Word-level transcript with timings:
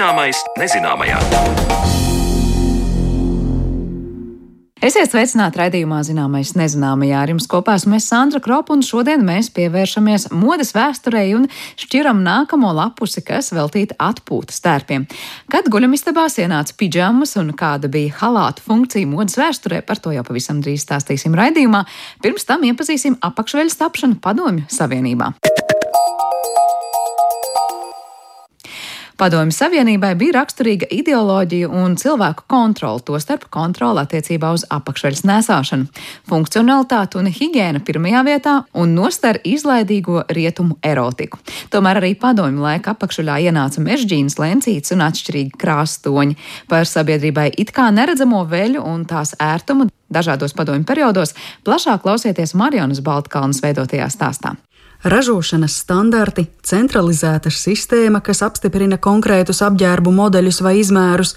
Zināmais 0.00 0.38
nezināmajā. 0.56 1.18
Esiet 4.80 5.10
sveicināti 5.12 5.60
raidījumā 5.60 5.98
Zināmais 6.08 6.54
nezināmajā. 6.56 7.18
Ar 7.20 7.32
jums 7.34 7.44
kopā 7.52 7.74
esmu 7.76 8.00
Sandra 8.00 8.40
Kropa, 8.40 8.72
un 8.72 8.80
šodien 8.80 9.20
mēs 9.28 9.50
pievēršamies 9.52 10.30
modes 10.32 10.72
vēsturei 10.72 11.34
un 11.36 11.44
šķiram 11.52 12.24
nākamo 12.24 12.72
lapusi, 12.78 13.20
kas 13.20 13.52
veltīta 13.52 13.98
atpūtas 14.00 14.64
tērpiem. 14.64 15.04
Kad 15.52 15.68
guļamistabās 15.68 16.40
ienāca 16.40 16.80
pidžamas 16.80 17.36
un 17.36 17.52
kāda 17.52 17.92
bija 17.92 18.22
halāta 18.22 18.64
funkcija 18.64 19.04
modes 19.04 19.36
vēsturē, 19.36 19.84
par 19.84 20.00
to 20.00 20.16
jau 20.16 20.24
pavisam 20.24 20.64
drīz 20.64 20.88
stāstīsim 20.88 21.36
raidījumā. 21.36 21.84
Pirms 22.24 22.48
tam 22.48 22.64
iepazīsim 22.72 23.20
apakšveļas 23.20 23.82
tapšanu 23.84 24.22
Padomju 24.24 24.64
Savienībā. 24.72 25.34
Padomju 29.20 29.52
Savienībai 29.52 30.14
bija 30.16 30.38
raksturīga 30.38 30.86
ideoloģija 30.96 31.68
un 31.68 31.92
cilvēku 32.00 32.46
kontrole, 32.48 33.02
tostarp 33.04 33.42
kontrole 33.52 34.00
attiecībā 34.00 34.48
uz 34.56 34.62
apakšveļas 34.72 35.26
nesāšanu, 35.28 35.90
funkcionalitāti 36.30 37.18
un 37.20 37.28
higiēnu 37.28 37.82
pirmajā 37.84 38.22
vietā 38.24 38.54
un 38.80 38.94
nostar 38.96 39.36
izlaidīgo 39.44 40.22
rietumu 40.32 40.78
erotiku. 40.80 41.36
Tomēr 41.68 42.00
arī 42.00 42.14
padomju 42.22 42.64
laika 42.64 42.94
apakšuļā 42.94 43.36
ienāca 43.50 43.84
mežģīnas 43.84 44.38
lencītes 44.40 44.96
un 44.96 45.04
atšķirīgi 45.10 45.52
krāstoņi. 45.60 46.40
Par 46.72 46.88
sabiedrībai 46.88 47.50
it 47.60 47.74
kā 47.76 47.90
neredzamo 47.92 48.46
veļu 48.48 48.86
un 48.88 49.04
tās 49.04 49.34
ērtumu 49.36 49.90
dažādos 50.08 50.56
padomju 50.56 50.88
periodos 50.88 51.36
plašāk 51.68 52.06
klausieties 52.08 52.56
Marionas 52.56 53.04
Baltkalnas 53.04 53.60
veidotajā 53.68 54.08
stāstā 54.16 54.56
ražošanas 55.02 55.76
standarti, 55.82 56.46
centralizēta 56.62 57.50
sistēma, 57.52 58.20
kas 58.24 58.42
apstiprina 58.44 58.98
konkrētus 59.00 59.62
apģērbu 59.64 60.12
modeļus 60.12 60.60
vai 60.64 60.76
izmērus, 60.80 61.34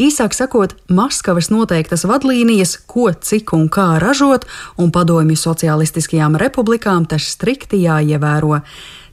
īsāk 0.00 0.34
sakot, 0.36 0.74
Maskavas 0.88 1.50
noteiktas 1.52 2.06
vadlīnijas, 2.08 2.78
ko, 2.86 3.10
cik 3.12 3.52
un 3.56 3.68
kā 3.72 3.98
ražot, 4.02 4.46
un 4.80 4.92
padomju 4.94 5.36
sociālistiskajām 5.36 6.38
republikām 6.40 7.06
tas 7.08 7.28
strikti 7.34 7.84
jāievēro. 7.84 8.62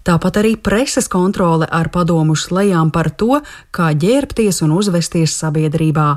Tāpat 0.08 0.40
arī 0.40 0.56
preses 0.56 1.10
kontrole 1.12 1.68
ar 1.70 1.92
padomu 1.94 2.38
slēgām 2.40 2.90
par 2.96 3.12
to, 3.12 3.42
kā 3.76 3.92
ģērbties 3.94 4.64
un 4.66 4.78
uzvesties 4.80 5.36
sabiedrībā. 5.42 6.08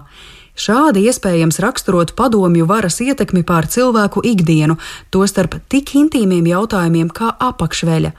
Šādi 0.53 1.07
iespējams 1.09 1.59
raksturot 1.65 2.13
padomju 2.13 2.67
varas 2.69 3.01
ietekmi 3.01 3.41
pār 3.49 3.67
cilvēku 3.73 4.21
ikdienu, 4.21 4.77
tostarp 5.11 5.57
tik 5.73 5.95
intīmiem 5.97 6.45
jautājumiem 6.51 7.09
kā 7.09 7.33
apakšveļa. 7.41 8.13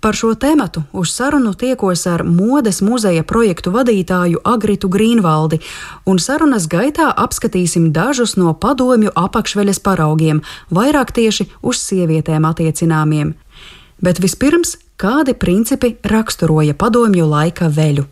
Par 0.00 0.14
šo 0.14 0.34
tēmatu 0.38 0.84
uz 0.94 1.10
sarunu 1.10 1.54
tiekos 1.58 2.04
ar 2.06 2.22
modes 2.22 2.78
muzeja 2.84 3.24
projektu 3.26 3.72
vadītāju 3.74 4.42
Agritu 4.46 4.90
Grīnvaldi, 4.92 5.58
un 6.06 6.20
sarunas 6.22 6.68
gaitā 6.70 7.08
apskatīsim 7.10 7.90
dažus 7.96 8.36
no 8.36 8.52
padomju 8.54 9.10
apakšveļas 9.16 9.80
paraugiem, 9.82 10.44
vairāk 10.70 11.10
tieši 11.16 11.48
uz 11.62 11.80
sievietēm 11.82 12.46
attiecināmiem. 12.46 13.34
Bet 13.98 14.20
vispirms, 14.22 14.76
kādi 15.00 15.34
principi 15.34 15.96
raksturoja 16.04 16.76
padomju 16.78 17.26
laika 17.26 17.72
veļu? 17.72 18.04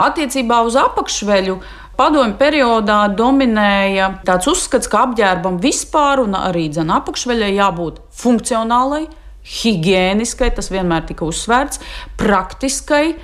Attiecībā 0.00 0.62
uz 0.64 0.78
apakšveļu 0.80 1.58
Padomju 1.98 2.36
periodā 2.38 3.00
dominēja 3.10 4.12
tāds 4.26 4.46
uzskats, 4.46 4.86
ka 4.86 5.00
apģērbam 5.08 5.56
vispār 5.58 6.22
un 6.22 6.36
arī 6.38 6.68
dzen 6.70 6.92
apakšveļai 6.94 7.48
jābūt 7.56 7.98
funkcionālai, 8.20 9.08
higiēniskai, 9.48 10.52
tas 10.54 10.70
vienmēr 10.70 11.08
tika 11.08 11.26
uzsvērts, 11.26 11.82
praktiskai. 12.20 13.16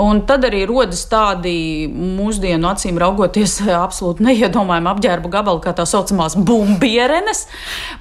Un 0.00 0.22
tad 0.24 0.46
arī 0.48 0.62
rodas 0.64 1.02
tādi 1.10 1.84
mūsdienu 1.92 2.70
acīm 2.70 2.96
raugoties, 3.02 3.58
absolūti 3.84 4.24
neiedomājami 4.24 4.88
apģērba 4.94 5.34
gabali, 5.36 5.60
kā 5.66 5.76
tā 5.76 5.84
saucamās 5.88 6.38
bumbierenes. 6.40 7.44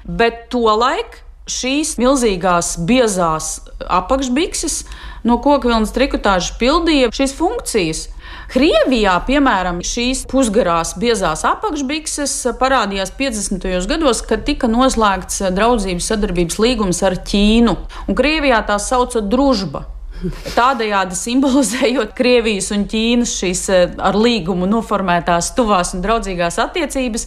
Bet 0.08 0.46
tolaik 0.54 1.20
šīs 1.52 1.98
milzīgās, 2.00 2.78
biezās 2.88 3.58
apakšbikses 3.84 4.86
no 5.28 5.42
koku 5.44 5.68
vilnas 5.68 5.92
trikotāžas 5.92 6.56
pildīja 6.62 7.12
šīs 7.20 7.36
funkcijas. 7.36 8.08
Krievijā, 8.52 9.14
piemēram, 9.24 9.78
šīs 9.80 10.26
pusgarās 10.28 10.90
biezās 11.00 11.46
apakšbikses 11.48 12.34
parādījās 12.60 13.14
50. 13.16 13.68
gados, 13.88 14.20
kad 14.28 14.44
tika 14.44 14.68
noslēgts 14.68 15.46
draudzības 15.56 16.10
sadarbības 16.12 16.60
līgums 16.60 17.00
ar 17.08 17.16
Ķīnu. 17.30 17.78
Un 18.12 18.18
Krievijā 18.18 18.60
tā 18.68 18.76
sauca 18.84 19.22
družba. 19.24 19.86
Tādējādi 20.58 21.16
simbolizējot 21.16 22.12
Krievijas 22.18 22.68
un 22.76 22.84
Ķīnas 22.92 23.38
šīs 23.40 23.64
eh, 23.72 23.96
ar 23.96 24.20
līgumu 24.20 24.68
noformētās 24.68 25.54
tuvās 25.56 25.96
un 25.96 26.04
draudzīgās 26.04 26.60
attiecības. 26.66 27.26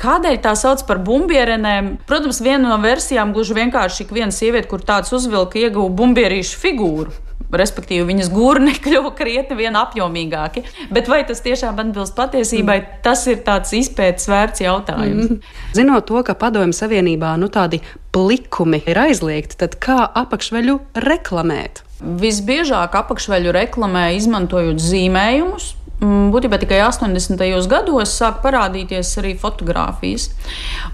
Kādēļ 0.00 0.40
tā 0.48 0.56
sauc 0.56 0.80
par 0.88 1.04
bumbierenēm? 1.04 1.98
Protams, 2.08 2.40
viena 2.40 2.72
no 2.72 2.80
versijām 2.80 3.36
gluži 3.36 3.60
vienkārši 3.60 4.08
ik 4.08 4.16
viena 4.16 4.32
sieviete, 4.32 4.70
kur 4.72 4.80
tāds 4.80 5.12
uzvilka, 5.12 5.60
ieguva 5.60 5.92
bumbierīšu 6.00 6.64
figūru 6.64 7.12
respektīvi 7.52 8.06
viņas 8.08 8.30
gurni 8.32 8.74
kļuva 8.84 9.12
krietni 9.18 9.58
vien 9.58 9.76
apjomīgāki. 9.78 10.64
Bet 10.94 11.10
vai 11.10 11.22
tas 11.28 11.42
tiešām 11.44 11.80
atbilst 11.82 12.16
patiesībai, 12.18 12.78
mm. 12.80 12.98
tas 13.04 13.26
ir 13.30 13.42
tāds 13.46 13.74
izpētes 13.76 14.28
vērts 14.30 14.64
jautājums. 14.64 15.30
Mm. 15.30 15.54
Zinot 15.76 16.08
to, 16.10 16.24
ka 16.26 16.36
Padomju 16.38 16.76
Savienībā 16.76 17.34
nu, 17.40 17.50
tādi 17.52 17.82
plikumi 18.14 18.82
ir 18.88 19.00
aizliegti, 19.06 19.58
tad 19.60 19.78
kā 19.82 20.02
apakšveļu 20.24 20.80
reklamēt? 21.04 21.84
Visbiežāk 22.04 22.94
apakšveļu 22.98 23.54
reklamē 23.54 24.10
izmantojot 24.18 24.82
zīmējumus, 24.82 25.72
Mm, 26.02 26.30
būtībā 26.34 26.58
tikai 26.58 26.80
80. 26.84 27.68
gados 27.70 28.14
sāk 28.18 28.40
parādīties 28.44 29.14
arī 29.22 29.34
fotografijas. 29.38 30.30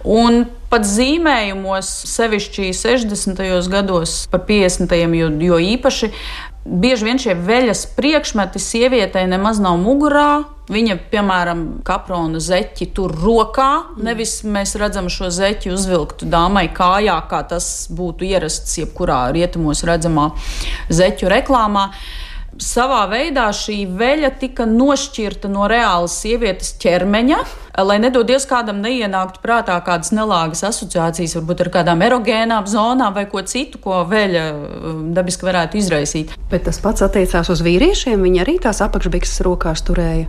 Un 0.04 0.44
pat 0.70 0.86
zīmējumos, 0.86 1.88
sevišķi 2.10 2.70
60. 2.76 3.42
gados, 3.72 4.22
par 4.30 4.44
50. 4.48 4.94
jo, 5.18 5.28
jo 5.50 5.58
īpaši, 5.74 6.10
bieži 6.64 7.08
vien 7.08 7.20
šie 7.20 7.34
veļas 7.34 7.86
priekšmeti 7.96 8.62
sievietei 8.62 9.26
nemaz 9.30 9.60
nav 9.62 9.80
mugurā. 9.82 10.44
Viņa, 10.70 11.00
piemēram, 11.10 11.64
kaprona 11.82 12.38
zeķi 12.38 12.92
tur 12.94 13.10
rokā. 13.18 13.96
Nevis 13.98 14.36
mēs 14.46 14.76
redzam 14.78 15.10
šo 15.10 15.32
zeķi 15.34 15.72
uzvilktu 15.74 16.28
dāmai 16.30 16.68
kājā, 16.70 17.16
kā 17.30 17.42
tas 17.50 17.88
būtu 17.90 18.28
ierasts 18.28 18.78
jebkurā 18.78 19.24
rietumos 19.34 19.82
redzamā 19.88 20.30
zeķu 20.94 21.32
reklāmā 21.32 21.88
savā 22.58 23.04
veidā 23.10 23.46
šī 23.54 23.84
veļa 23.98 24.30
tika 24.40 24.66
nošķirta 24.68 25.50
no 25.52 25.68
reālas 25.70 26.16
sievietes 26.22 26.74
ķermeņa, 26.82 27.38
lai 27.86 27.96
nedodies 28.02 28.46
kādam 28.50 28.82
neienāktu 28.84 29.42
prātā 29.44 29.76
kādas 29.86 30.12
nelāgas 30.16 30.64
asociācijas, 30.68 31.36
varbūt 31.38 31.64
ar 31.64 31.72
kādām 31.78 32.04
erogēnām 32.06 32.68
zonām 32.70 33.14
vai 33.16 33.26
ko 33.30 33.42
citu, 33.46 33.80
ko 33.82 34.02
veļa 34.10 34.44
um, 34.52 35.02
dabiski 35.16 35.46
varētu 35.46 35.80
izraisīt. 35.80 36.36
Bet 36.50 36.66
tas 36.68 36.80
pats 36.82 37.06
attiecās 37.06 37.52
uz 37.52 37.62
vīriešiem. 37.64 38.20
Viņi 38.26 38.42
arī 38.44 38.58
tās 38.62 38.82
apakšbikses 38.84 39.44
rokās 39.46 39.84
turēja. 39.86 40.28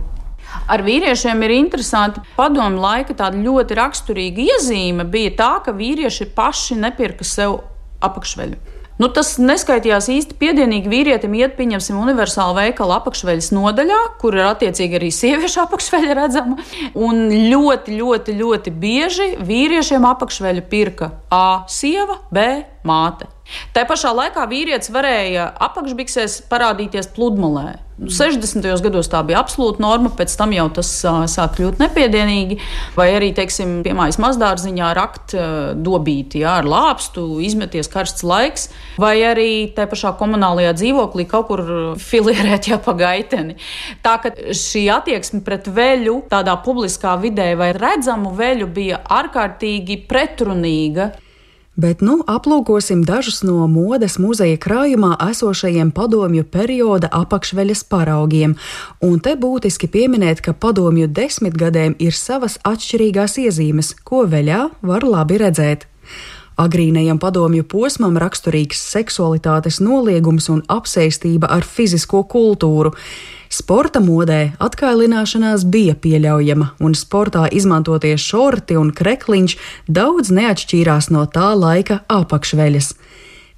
Ar 0.68 0.82
vīriešiem 0.84 1.40
ir 1.46 1.56
interesanti. 1.56 2.22
Padomu 2.36 2.80
laika 2.82 3.16
tāda 3.16 3.40
ļoti 3.40 3.76
raksturīga 3.78 4.46
iezīme 4.52 5.08
bija 5.08 5.32
tā, 5.38 5.52
ka 5.64 5.74
vīrieši 5.76 6.28
paši 6.36 6.78
nepirka 6.80 7.26
sev 7.26 7.60
apakšveļu. 8.04 8.80
Nu, 9.02 9.08
tas 9.10 9.32
neskaitījās 9.42 10.06
īsti 10.14 10.36
piedienīgi 10.38 10.90
vīrietim 10.90 11.32
iet, 11.34 11.56
pieņemsim, 11.56 11.96
universālu 11.98 12.54
veikalu 12.60 12.94
apakšveļas 13.00 13.48
nodaļā, 13.56 13.98
kur 14.22 14.36
ir 14.38 14.46
attiecīgi 14.46 15.00
arī 15.00 15.08
sieviešu 15.10 15.64
apakšveļa 15.64 16.18
redzama. 16.20 16.58
Un 16.94 17.24
ļoti, 17.50 17.96
ļoti, 17.98 18.36
ļoti 18.38 18.74
bieži 18.84 19.32
vīriešiem 19.42 20.06
apakšveļu 20.06 20.62
pirka 20.70 21.10
A 21.34 21.64
sieva, 21.66 22.20
B 22.30 22.46
māte. 22.88 23.28
Tā 23.74 23.84
pašā 23.88 24.12
laikā 24.16 24.44
vīrietis 24.50 24.92
varēja 24.94 25.50
apakšbiksēs 25.68 26.42
parādīties 26.50 27.10
pludmalē. 27.16 27.80
60. 28.02 28.64
gados 28.82 29.06
tā 29.12 29.20
bija 29.26 29.38
absolūta 29.42 29.82
norma, 29.82 30.10
pēc 30.16 30.32
tam 30.38 30.54
jau 30.56 30.64
tas 30.74 30.88
sāk 31.30 31.58
kļūt 31.58 31.78
nepiedienīgi. 31.82 32.56
Vai 32.96 33.08
arī, 33.14 33.30
teiksim, 33.36 33.80
piemājas 33.84 34.18
mazdārziņā 34.22 34.88
rakt 34.98 35.36
dobīti 35.78 36.42
jā, 36.42 36.56
ar 36.62 36.68
lāpstu, 36.68 37.26
izmeties 37.44 37.90
karsts 37.92 38.24
laiks, 38.26 38.70
vai 39.02 39.14
arī 39.28 39.50
tā 39.76 39.86
pašā 39.90 40.14
komunālajā 40.18 40.74
dzīvoklī 40.80 41.28
kaut 41.30 41.50
kur 41.52 41.64
filierēt 42.00 42.72
jau 42.72 42.80
pa 42.82 42.96
gaiteni. 42.98 43.58
Tā 44.02 44.16
ka 44.24 44.34
šī 44.34 44.88
attieksme 44.96 45.42
pret 45.46 45.68
veļu 45.70 46.22
tādā 46.32 46.56
publiskā 46.64 47.14
vidē 47.22 47.52
vai 47.60 47.70
redzamu 47.76 48.34
veļu 48.38 48.70
bija 48.72 49.02
ārkārtīgi 49.20 50.02
pretrunīga. 50.10 51.12
Bet 51.76 52.02
nu 52.04 52.18
aplūkosim 52.28 53.00
dažus 53.08 53.40
no 53.48 53.64
modes 53.64 54.18
muzeja 54.20 54.58
krājumā 54.60 55.14
esošajiem 55.30 55.88
padomju 55.96 56.44
perioda 56.44 57.08
apakšveļas 57.16 57.86
paraugiem, 57.88 58.58
un 59.00 59.22
te 59.24 59.32
būtiski 59.40 59.88
pieminēt, 59.88 60.44
ka 60.44 60.52
padomju 60.52 61.08
desmitgadēm 61.08 61.96
ir 61.96 62.12
savas 62.12 62.58
atšķirīgās 62.68 63.38
iezīmes, 63.46 63.94
ko 64.04 64.26
veļā 64.28 64.66
var 64.84 65.08
labi 65.08 65.40
redzēt. 65.40 65.88
Agrīnajam 66.60 67.16
padomju 67.22 67.64
posmam 67.64 68.18
raksturīgs 68.20 68.80
seksualitātes 68.92 69.80
noliegums 69.80 70.50
un 70.52 70.60
apsēstība 70.68 71.48
ar 71.48 71.64
fizisko 71.64 72.24
kultūru. 72.28 72.92
Sporta 73.52 74.00
modē 74.00 74.54
atkailināšanās 74.64 75.64
bija 75.68 75.96
pieļaujama, 75.96 76.70
un 76.80 76.96
sportā 76.96 77.46
izmantotie 77.52 78.14
šorti 78.16 78.78
un 78.80 78.92
krekliņš 78.96 79.56
daudz 79.88 80.32
neatšķīrās 80.32 81.10
no 81.12 81.26
tā 81.28 81.52
laika 81.56 82.00
apakšveļas. 82.08 82.94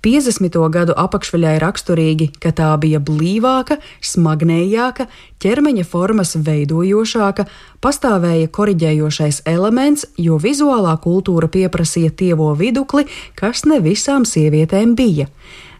50. 0.04 0.58
gadu 0.68 0.92
apakšveļai 1.00 1.54
raksturīgi, 1.62 2.26
ka 2.36 2.52
tā 2.52 2.68
bija 2.80 3.00
blīvāka, 3.00 3.78
smagnējāka, 4.04 5.06
ķermeņa 5.40 5.84
formas 5.88 6.34
veidojošāka, 6.36 7.46
pastāvēja 7.80 8.50
koriģējošais 8.52 9.40
elements, 9.48 10.04
jo 10.20 10.36
vizuālā 10.36 10.92
kultūra 11.00 11.48
pieprasīja 11.48 12.12
tievo 12.12 12.52
vidukli, 12.58 13.06
kas 13.38 13.64
ne 13.64 13.80
visām 13.80 14.28
sievietēm 14.28 14.92
bija. 14.98 15.30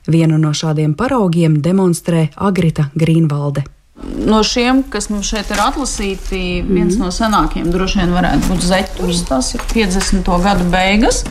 Vienu 0.08 0.40
no 0.40 0.56
šādiem 0.56 0.96
paraugiem 0.96 1.60
demonstrē 1.60 2.30
Agrita 2.36 2.88
Grīnvalde. 2.96 3.73
No 4.04 4.42
šiem, 4.46 4.82
kas 4.90 5.08
mums 5.12 5.28
šeit 5.30 5.50
ir 5.52 5.60
atlasīti, 5.62 6.38
viens 6.66 6.96
mm. 6.96 7.00
no 7.02 7.10
senākajiem 7.14 7.70
droši 7.72 8.00
vien 8.02 8.14
varētu 8.14 8.50
būt 8.50 8.66
Zeķis. 8.68 9.22
Tas 9.28 9.52
ir 9.56 9.64
50. 9.72 10.28
gadu 10.44 10.66
beigas. 10.72 11.22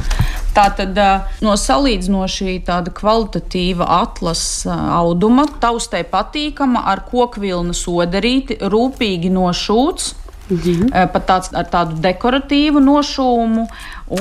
Tātad 0.54 0.98
no 1.42 1.56
salīdzinoši 1.58 2.60
tāda 2.68 2.94
kvalitatīva 2.94 3.88
atlasa 4.04 4.76
auduma, 5.00 5.48
taustē 5.62 6.04
patīkama, 6.06 6.84
ar 6.92 7.02
kokvilnu 7.10 7.74
sodarīti, 7.78 8.60
rūpīgi 8.62 9.34
nošūts. 9.34 10.14
Mhm. 10.52 10.92
Pat 11.14 11.24
tāds 11.26 11.54
ar 11.56 11.70
tādu 11.72 11.98
dekoratīvu 12.04 12.82
nošūmu 12.84 13.64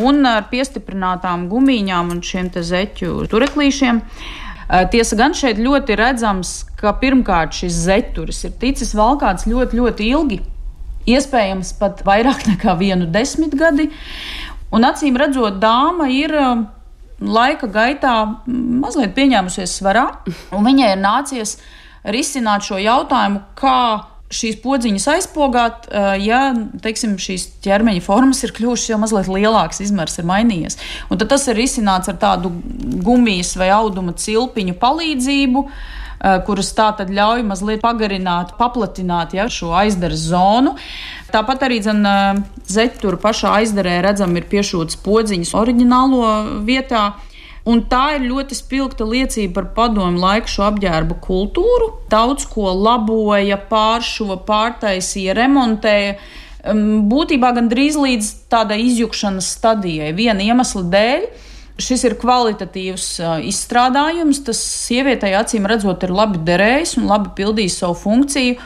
un 0.07 0.29
ar 0.31 0.47
piestiprinātām 0.53 1.49
gumijām 1.51 2.15
un 2.15 2.23
šiem 2.25 2.49
zeķu 2.55 3.27
tureklīšiem. 3.29 4.01
Tiesa 4.73 5.17
gan 5.19 5.35
šeit 5.37 5.59
ļoti 5.61 5.97
redzams, 6.01 6.63
ka 6.81 6.95
pirmkārt 6.97 7.53
šis 7.53 7.75
zeķuris 7.85 8.39
ir 8.49 8.55
ticis 8.61 8.95
valkāts 8.97 9.45
ļoti, 9.45 9.77
ļoti 9.77 10.07
ilgi, 10.09 10.39
iespējams 11.13 11.75
pat 11.81 12.01
vairāk 12.07 12.47
nekā 12.55 12.77
vienu 12.81 13.09
desmitgadi. 13.13 13.91
Un 14.73 14.89
acīm 14.89 15.19
redzot, 15.21 15.59
dāma 15.61 16.09
ir 16.09 16.33
laika 17.21 17.69
gaitā 17.69 18.15
mazliet 18.47 19.13
pieņēmusies 19.19 19.77
svarā, 19.77 20.07
un 20.57 20.65
viņai 20.65 20.95
ir 20.95 21.03
nācies 21.03 21.59
risināt 22.09 22.65
šo 22.67 22.81
jautājumu, 22.81 23.45
kā 23.59 24.12
šīs 24.32 24.58
podziņas 24.64 25.08
aizpogāt, 25.14 25.88
uh, 25.88 26.12
ja 26.20 26.43
teiksim, 26.84 27.17
šīs 27.20 27.49
ķermeņa 27.64 28.05
formas 28.05 28.43
ir 28.46 28.55
kļuvušas 28.56 28.93
jau 28.93 29.00
mazliet 29.02 29.31
lielākas, 29.32 29.82
izmērs 29.84 30.19
ir 30.20 30.29
mainījies. 30.29 30.79
Un 31.12 31.20
tad 31.20 31.32
tas 31.34 31.49
ir 31.50 31.58
risināts 31.61 32.12
ar 32.12 32.20
tādu 32.23 32.52
gumijas 33.05 33.55
vai 33.61 33.73
auduma 33.75 34.17
cilpiņu 34.19 34.79
palīdzību. 34.82 35.67
Uh, 35.67 35.99
kuras 36.46 36.70
tā 36.76 36.88
tad 36.99 37.11
ļauj 37.11 37.43
mazliet 37.46 37.82
pagarināt, 37.82 38.55
paplatināt 38.58 39.34
ja, 39.34 39.49
šo 39.50 39.73
aizdaras 39.75 40.23
zonu. 40.31 40.76
Tāpat 41.32 41.67
arī 41.67 41.81
dzen, 41.82 42.06
zeķu 42.70 43.17
pašā 43.23 43.56
aizdarē 43.62 43.99
redzam, 44.05 44.37
ir 44.38 44.46
piešūtas 44.50 45.00
podziņas 45.02 45.55
oriģinālo 45.58 46.23
vietā. 46.69 47.12
Un 47.69 47.85
tā 47.87 48.17
ir 48.17 48.25
ļoti 48.26 48.56
spilgta 48.59 49.06
liecība 49.06 49.61
par 49.61 49.69
padomu 49.76 50.19
laiku 50.19 50.50
šo 50.50 50.64
apģērbu 50.67 51.20
kultūru. 51.23 51.93
Daudz 52.11 52.49
ko 52.50 52.73
laboja, 52.75 53.61
pāršuva, 53.70 54.41
pārtaisīja, 54.49 55.37
remontēja. 55.38 56.17
Būtībā 57.12 57.53
gandrīz 57.55 57.99
līdz 57.99 58.32
tādai 58.50 58.81
izjukšanas 58.88 59.53
stadijai, 59.56 60.11
viena 60.14 60.43
iemesla 60.43 60.82
dēļ. 60.91 61.26
Šis 61.82 62.03
ir 62.05 62.19
kvalitatīvs 62.20 63.06
izstrādājums. 63.49 64.43
Tas 64.47 64.58
sievietei 64.58 65.32
acīm 65.38 65.67
redzot, 65.70 66.03
ir 66.03 66.15
labi 66.15 66.43
derējis 66.43 66.99
un 66.99 67.08
labi 67.11 67.31
pildījis 67.38 67.79
savu 67.82 67.97
funkciju. 68.03 68.58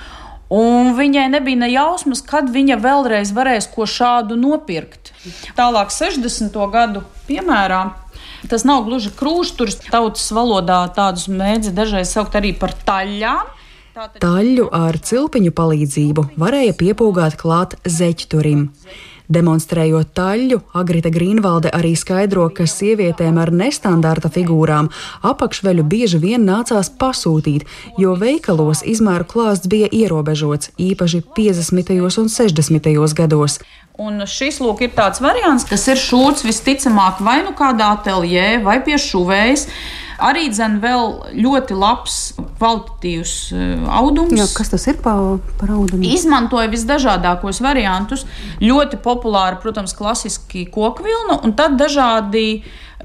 Un 0.56 0.92
viņai 0.94 1.26
nebija 1.32 1.58
ne 1.58 1.69
jausmas, 1.72 2.20
kad 2.22 2.49
viņa 2.54 2.78
vēlreiz 2.78 3.32
varēs 3.34 3.66
ko 3.72 3.82
šādu 3.90 4.37
nopirkt. 4.38 5.10
Tālāk, 5.58 5.90
60. 5.90 6.54
gadu 6.70 7.02
piemērā, 7.26 7.81
tas 8.50 8.67
nav 8.69 8.85
gluži 8.87 9.12
krūšturis. 9.17 9.81
Tautas 9.88 10.29
valodā 10.35 10.85
tādus 10.97 11.29
mēdzi 11.33 11.75
dažreiz 11.77 12.12
saukt 12.12 12.38
arī 12.38 12.55
par 12.59 12.75
taļām. 12.87 13.53
Taļu 14.21 14.67
ar 14.77 14.99
cilpiņu 15.00 15.55
palīdzību 15.56 16.31
varēja 16.37 16.75
piepūgāt 16.77 17.38
klāt 17.41 17.79
zeķturim. 17.88 18.67
Demonstrējot 19.33 20.12
taļu, 20.15 20.61
Agrita 20.79 21.11
Grīnvalde 21.11 21.73
arī 21.75 21.94
skaidro, 21.99 22.44
ka 22.55 22.67
sievietēm 22.71 23.41
ar 23.43 23.50
nestandarta 23.50 24.31
figūrām 24.31 24.91
apakšveļu 25.27 25.87
bieži 25.91 26.21
vien 26.23 26.47
nācās 26.47 26.93
pasūtīt, 27.00 27.67
jo 27.99 28.15
veikalos 28.21 28.85
izmēru 28.87 29.27
klāsts 29.33 29.71
bija 29.73 29.91
ierobežots, 29.91 30.71
īpaši 30.79 31.25
50. 31.38 31.97
un 32.23 32.31
60. 32.37 32.93
gados. 33.19 33.59
Un 33.96 34.20
šis 34.28 34.58
lūk 34.60 34.82
ir 34.84 34.90
tāds 34.96 35.22
variants, 35.25 35.64
kas 35.64 35.87
ir 35.88 35.96
šūts 35.96 36.44
visticamāk 36.44 37.22
vai 37.25 37.38
nu 37.46 37.54
kādā 37.56 37.94
ateljē 37.96 38.58
vai 38.64 38.81
pie 38.84 38.98
šuvējas. 39.00 39.64
Arī 40.26 40.46
dzen 40.48 40.78
vēl 40.81 41.10
ļoti 41.37 41.76
labs, 41.76 42.16
kvalitatīvs 42.56 43.32
eh, 43.52 43.72
audums. 43.98 44.37
Jā, 44.37 44.46
kas 44.56 44.72
tas 44.72 44.87
ir 44.88 45.00
par, 45.04 45.38
par 45.60 45.72
audumu? 45.76 46.04
Izmantoja 46.08 46.70
visdažādākos 46.72 47.60
variantus. 47.64 48.25
Ļoti 48.64 49.00
populāri, 49.04 49.60
protams, 49.60 49.96
klasiski 49.96 50.64
kokvilna 50.72 51.40
un 51.44 51.52
tad 51.56 51.76
dažādi 51.81 52.62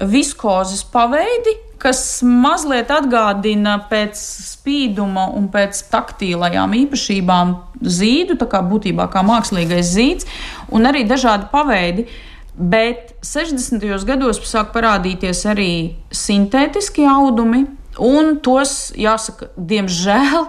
viskozes 0.08 0.84
paveidi, 0.88 1.56
kas 1.82 2.22
mazliet 2.22 2.92
atgādina 2.94 3.76
pēc 3.90 4.18
spīduma 4.52 5.28
un 5.36 5.48
pēc 5.52 5.82
taktīlajām 5.90 6.76
īpašībām 6.84 7.54
zīdu, 7.82 8.38
tā 8.38 8.46
kā 8.50 8.62
būtībā 8.66 9.08
kā 9.10 9.24
mākslīgais 9.26 9.90
zīds, 9.96 10.28
un 10.70 10.86
arī 10.90 11.02
dažādi 11.08 11.50
paveidi. 11.52 12.06
Bet 12.52 13.14
60. 13.24 13.80
gados 14.06 14.38
sāk 14.44 14.74
parādīties 14.74 15.46
arī 15.48 15.72
sintētiski 16.12 17.06
audumi, 17.08 17.64
Un 18.00 18.38
tos, 18.40 18.92
jāsaka, 18.96 19.50
diemžēl 19.56 20.46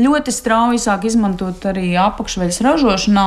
ļoti 0.00 0.32
strauji 0.32 0.80
sāk 0.80 1.04
izmantot 1.04 1.66
arī 1.68 1.90
apakšveļas 2.00 2.62
ražošanā. 2.64 3.24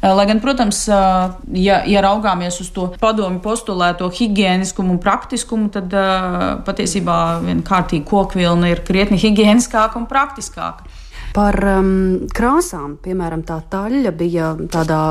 Eh, 0.00 0.14
lai 0.16 0.24
gan, 0.26 0.40
protams, 0.40 0.86
eh, 0.88 1.28
ja, 1.60 1.82
ja 1.84 2.00
raugāmies 2.00 2.56
uz 2.62 2.70
to 2.72 2.86
padomu 3.02 3.36
postulēto 3.44 4.08
higiēniskumu 4.08 4.94
un 4.94 5.00
praktiskumu, 5.02 5.68
tad 5.74 5.92
eh, 5.92 6.36
patiesībā 6.64 7.16
viena 7.44 7.60
kārtīga 7.66 8.08
kokvilna 8.08 8.70
ir 8.72 8.80
krietni 8.86 9.20
higiēniskāka 9.20 10.00
un 10.00 10.08
praktiskāka. 10.08 10.88
Par 11.30 11.54
um, 11.76 11.90
krāsām, 12.34 12.96
piemēram, 13.04 13.44
tā 13.46 13.60
taļa 13.70 14.10
bija 14.18 14.48
tādā 14.72 15.02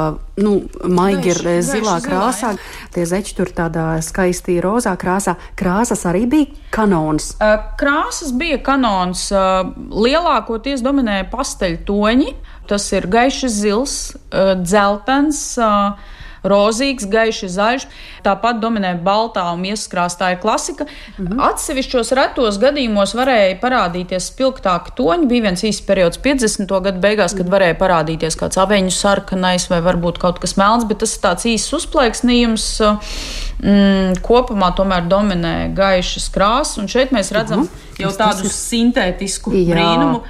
nu, 0.44 0.58
maigi 0.92 1.32
gaiši, 1.32 1.54
zilā 1.64 1.96
gaiši 1.96 2.10
krāsā, 2.10 2.52
zilā, 2.58 2.68
jā. 2.68 2.90
tie 2.96 3.06
zeķi 3.14 3.36
tur 3.38 3.54
tādā 3.56 3.86
skaisti 4.04 4.58
rozā 4.64 4.98
krāsā. 5.00 5.38
Krāsas 5.60 6.04
arī 6.10 6.26
bija 6.28 6.70
kanons. 6.76 7.32
Uh, 7.40 7.56
krāsas 7.80 8.34
bija 8.36 8.60
kanons. 8.64 9.30
Uh, 9.32 9.72
lielākoties 9.96 10.84
dominēja 10.84 11.30
pasteļtoņi. 11.32 12.36
Tas 12.70 12.92
ir 12.94 13.08
gaišs 13.10 13.60
zils, 13.64 14.00
uh, 14.30 14.56
dzeltens. 14.60 15.44
Uh, 15.58 16.18
rozīgs, 16.44 17.08
gaiši 17.10 17.50
zaļš. 17.52 17.86
Tāpat 18.24 18.60
dominē 18.64 18.94
baltā 19.04 19.46
un 19.54 19.64
ieskrāstā 19.68 20.32
ir 20.34 20.40
klasika. 20.44 20.86
-hmm. 20.86 21.40
Atsevišķos 21.50 22.12
retos 22.12 22.60
gadījumos 22.60 23.16
varēja 23.16 23.60
parādīties 23.60 24.32
spilgtāki 24.32 24.96
toņi. 24.96 25.28
Bija 25.28 25.42
viens 25.42 25.64
īsts 25.64 25.86
periods 25.86 26.18
50. 26.18 26.82
gadu 26.82 27.00
beigās, 27.00 27.36
kad 27.38 27.50
varēja 27.50 27.78
parādīties 27.80 28.40
kāds 28.40 28.58
aveņu 28.58 28.92
sarkanais 28.92 29.70
vai 29.70 29.82
varbūt 29.82 30.20
kaut 30.20 30.40
kas 30.40 30.56
melns, 30.58 30.88
bet 30.88 31.00
tas 31.00 31.16
ir 31.16 31.22
tāds 31.22 31.46
īsts 31.46 31.74
uzplaiksnījums. 31.74 32.82
Mm, 33.60 34.22
kopumā 34.24 34.72
tomēr 34.76 35.08
dominē 35.08 35.74
gaišas 35.76 36.30
krāsas, 36.32 36.78
un 36.80 36.88
šeit 36.88 37.12
mēs 37.12 37.32
redzam 37.36 37.68
-huh. 37.68 38.00
jau 38.00 38.12
tādu 38.12 38.48
sintētisku 38.48 39.52
Jā. 39.52 39.76
brīnumu. 39.76 40.22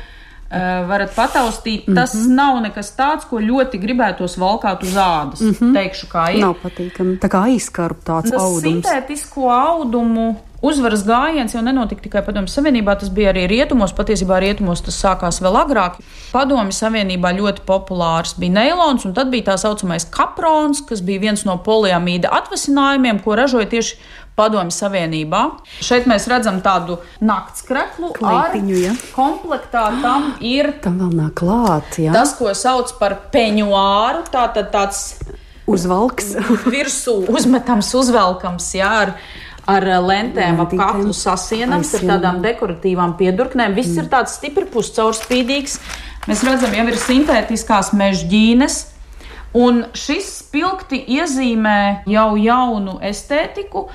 Uh, 0.50 0.88
varat 0.89 1.12
pataustīt. 1.13 1.88
Mm 1.88 1.94
-hmm. 1.94 1.96
Tas 1.96 2.13
nav 2.27 2.62
nekas 2.62 2.96
tāds, 2.98 3.27
ko 3.29 3.38
ļoti 3.38 3.77
gribētos 3.77 4.38
valkāt 4.38 4.82
uz 4.82 4.96
ādas. 4.96 5.41
Mm 5.41 5.51
-hmm. 5.51 5.74
Teikšu, 5.74 6.08
kā 6.08 6.34
ir. 6.34 6.39
Nav 6.39 6.56
patīkami. 6.63 7.20
Tā 7.20 7.29
kā 7.29 7.44
aizskarb 7.44 7.98
tāds 8.06 8.32
tas 8.32 8.41
audums. 8.41 8.63
Sintētisko 8.63 9.50
audumu 9.50 10.36
uzvaras 10.62 11.06
gājiens 11.08 11.53
jau 11.56 11.62
nenotika 11.63 12.01
tikai 12.01 12.24
Padomju 12.25 12.51
Savienībā, 12.51 12.96
tas 13.00 13.10
bija 13.10 13.32
arī 13.34 13.48
rietumos. 13.48 13.94
Patiesībā 13.96 14.39
rietumos 14.44 14.82
tas 14.82 15.00
sākās 15.03 15.39
vēl 15.44 15.56
agrāk. 15.62 16.00
Padomju 16.32 16.75
Savienībā 16.75 17.32
ļoti 17.38 17.63
populārs 17.68 18.36
bija 18.39 18.51
neilons, 18.51 19.06
un 19.06 19.13
tad 19.13 19.32
bija 19.34 19.51
tā 19.51 19.58
saucamais 19.58 20.06
kaprons, 20.06 20.82
kas 20.89 21.01
bija 21.01 21.20
viens 21.20 21.46
no 21.46 21.58
poliamīda 21.58 22.32
atvasinājumiem, 22.41 23.24
ko 23.24 23.36
ražoja 23.39 23.70
tieši 23.72 23.96
Padomju 24.39 24.72
Savienībā. 24.72 25.43
Šeit 25.84 26.08
mēs 26.10 26.29
redzam 26.31 26.62
tādu 26.63 27.00
nakts 27.19 27.65
kreklu, 27.67 28.13
Kleitiņu, 28.15 28.77
ja? 28.79 28.96
komplektā 29.15 29.89
tam 30.00 30.31
ir. 30.39 30.72
Tam 30.84 31.01
vēl 31.03 31.12
nāk 31.19 31.36
klāt, 31.41 32.00
ja? 32.00 32.15
Tas, 32.15 32.34
ko 32.39 32.53
sauc 32.55 32.96
par 33.01 33.19
peņuāru, 33.34 34.24
tātad 34.31 34.72
tāds 34.72 35.03
uzvalks. 35.69 36.34
virsū 36.74 37.22
uzmetams, 37.29 37.91
uzvelkams, 38.00 38.69
jā, 38.79 38.91
ar, 39.05 39.15
ar 39.69 39.89
lentēm 40.05 40.62
ap 40.63 40.75
kaklu 40.75 41.15
sasienams, 41.15 41.91
ar 42.00 42.08
tādām 42.13 42.39
dekoratīvām 42.46 43.17
piedurknēm. 43.19 43.75
Viss 43.77 43.96
mm. 43.96 44.05
ir 44.05 44.13
tāds 44.13 44.38
stipri 44.39 44.69
puscaurspīdīgs. 44.72 45.79
Mēs 46.29 46.46
redzam, 46.46 46.74
jau 46.77 46.88
ir 46.91 46.98
sintētiskās 47.01 47.93
mežģīnes. 47.98 48.79
Un 49.58 49.88
šis 49.98 50.27
spilgti 50.43 51.00
iezīmē 51.17 52.05
jau 52.10 52.36
jaunu 52.38 53.00
estētiku, 53.01 53.88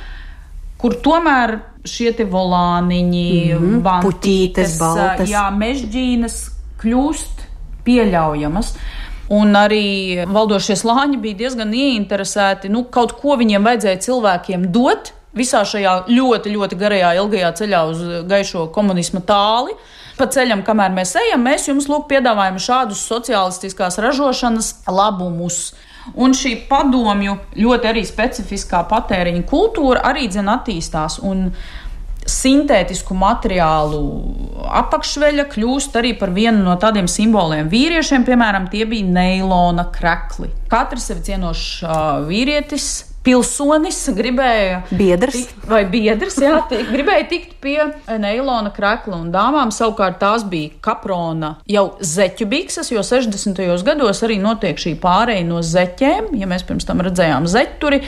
kur 0.85 0.99
tomēr 1.01 1.57
šie 1.89 2.13
volāniņi, 2.29 3.29
mm 3.57 3.63
-hmm. 3.81 4.03
puķītes, 4.05 4.77
baltas, 4.81 5.31
jā, 5.31 5.47
mežģīnes 5.57 6.37
kļūst 6.83 7.45
pieļaujamas. 7.87 8.75
Un 9.33 9.57
arī 9.57 10.27
valdošie 10.29 10.77
slāņi 10.77 11.17
bija 11.21 11.39
diezgan 11.39 11.73
ieinteresēti. 11.73 12.69
Nu, 12.69 12.85
kaut 12.93 13.15
ko 13.17 13.39
viņiem 13.41 13.65
vajadzēja 13.65 14.03
cilvēkiem 14.05 14.67
dot 14.73 15.15
visā 15.33 15.65
šajā 15.65 15.95
ļoti, 16.13 16.53
ļoti 16.53 16.77
garajā, 16.77 17.15
ilgajā 17.17 17.53
ceļā 17.61 17.81
uz 17.89 18.03
gaišo 18.29 18.69
komunisma 18.75 19.25
tāli. 19.25 19.73
Pa 20.19 20.29
ceļam, 20.31 20.63
kamēr 20.63 20.93
mēs 20.95 21.17
ejam, 21.19 21.43
mēs 21.43 21.65
jums 21.67 21.89
lūk, 21.89 22.05
piedāvājam 22.13 22.61
šādus 22.61 23.01
sociālistiskās 23.09 23.97
ražošanas 23.99 24.75
labumus. 24.87 25.73
Un 26.21 26.35
šī 26.37 26.57
padomju 26.69 27.39
ļoti 27.57 27.91
arī 27.91 28.05
specifiskā 28.07 28.85
patēriņa 28.91 29.47
kultūra 29.49 30.05
arī 30.11 30.29
dzen 30.29 30.51
attīstās. 30.53 31.21
Un 31.25 31.49
sintētisku 32.25 33.17
materiālu 33.17 34.01
apakšveļa 34.81 35.45
kļūst 35.53 35.97
arī 36.01 36.15
par 36.17 36.33
vienu 36.37 36.63
no 36.65 36.77
tādiem 36.81 37.09
simboliem. 37.11 37.69
Vīriešiem, 37.73 38.25
piemēram, 38.25 38.71
tie 38.73 38.87
bija 38.89 39.09
neilona 39.17 39.89
krekli. 39.93 40.49
Katrs 40.73 41.11
sevi 41.11 41.25
cienošs 41.29 41.85
vīrietis 42.29 42.93
pilsonis 43.25 43.99
gribēja. 44.15 44.83
Biedrs. 44.93 45.39
Tikt, 45.39 45.67
vai 45.69 45.83
biedrs, 45.89 46.37
jā, 46.43 46.59
tikt, 46.71 46.91
gribēja 46.93 47.27
tikt 47.31 47.55
pie 47.65 47.79
neilona 48.21 48.73
krekla. 48.75 49.19
Un 49.23 49.31
dāmām 49.35 49.73
savukārt 49.75 50.21
tās 50.21 50.45
bija 50.49 50.75
kaprona 50.85 51.55
jau 51.71 51.87
zeķu 52.05 52.49
bikses, 52.51 52.93
jo 52.93 53.05
60. 53.07 53.63
gados 53.87 54.23
arī 54.27 54.39
notiek 54.43 54.81
šī 54.81 54.97
pāreja 55.01 55.47
no 55.49 55.63
zeķiem. 55.65 56.35
Ja 56.41 56.51
mēs 56.51 56.67
pirms 56.69 56.89
tam 56.89 57.01
redzējām 57.05 57.49
zeķuri, 57.51 58.03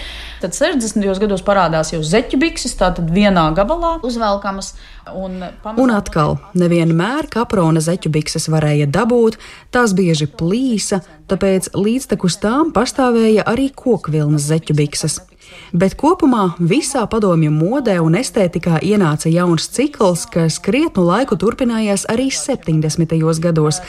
tad 0.44 0.56
60. 0.56 1.08
gados 1.22 1.44
parādās 1.46 1.94
jau 1.94 2.02
zeķu 2.04 2.40
bikses, 2.42 2.76
tātad 2.78 3.08
vienā 3.12 3.48
gabalā 3.56 3.96
uzvelkamas. 4.06 4.74
Un, 5.06 5.38
pamazām... 5.62 5.78
un 5.84 5.92
atkal, 5.94 6.32
nevienmēr 6.58 7.28
kaprona 7.30 7.78
zeķu 7.84 8.10
bikses 8.10 8.48
varēja 8.50 8.88
dabūt, 8.90 9.36
tās 9.70 9.94
bieži 9.94 10.26
plīsa, 10.26 10.98
tāpēc 11.30 11.68
līdztekus 11.78 12.40
tām 12.42 12.72
pastāvēja 12.74 13.44
arī 13.46 13.68
kokvilnas 13.70 14.48
zeķu 14.50 14.74
bikses. 14.74 15.05
Bet 15.72 15.96
kopumā 15.98 16.56
visā 16.58 17.04
padomju 17.10 17.50
modē 17.54 17.96
un 18.02 18.16
estētikā 18.18 18.80
ienāca 18.86 19.30
jauns 19.30 19.68
cikls, 19.74 20.26
kas 20.32 20.58
krietnu 20.62 21.04
laiku 21.06 21.38
turpinājās 21.38 22.06
arī 22.12 22.28
70. 22.34 23.16
gados, 23.42 23.80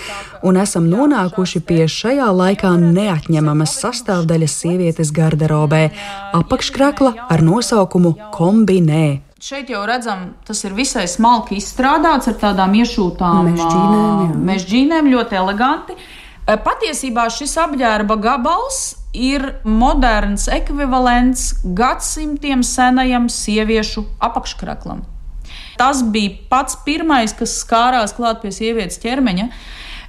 un 0.44 0.58
esam 0.58 0.90
nonākuši 0.90 1.62
pie 1.68 1.86
šajā 1.92 2.28
laikā 2.34 2.74
neatņemamas 2.82 3.78
sastāvdaļas 3.84 4.58
sievietes 4.64 5.14
garderobē- 5.14 5.90
apakškrakla 6.42 7.14
ar 7.30 7.42
nosaukumu 7.42 8.16
kombinē. 8.34 9.22
Šeit 9.40 9.70
jau 9.70 9.86
redzam, 9.86 10.34
tas 10.46 10.64
ir 10.66 10.74
visai 10.74 11.06
smalki 11.06 11.60
izstrādāts 11.62 12.28
ar 12.28 12.34
tādām 12.42 12.74
iešūtām 12.74 13.52
mežģīnēm, 13.54 14.32
mežģīnēm 14.50 15.12
ļoti 15.14 15.38
eleganti. 15.38 15.94
Patiesībā 16.48 17.30
šis 17.30 17.54
apģērba 17.62 18.18
gabals 18.18 18.97
ir 19.14 19.46
moderns 19.64 20.48
ekvivalents 20.52 21.54
gadsimtiem 21.78 22.64
senajam 22.64 23.30
sieviešu 23.32 24.06
apakškraklam. 24.20 25.06
Tas 25.78 26.02
bija 26.04 26.36
pats 26.50 26.78
pirmais, 26.86 27.34
kas 27.38 27.60
skārās 27.62 28.16
klāt 28.18 28.42
pie 28.42 28.52
sievietes 28.52 29.00
ķermeņa. 29.04 29.50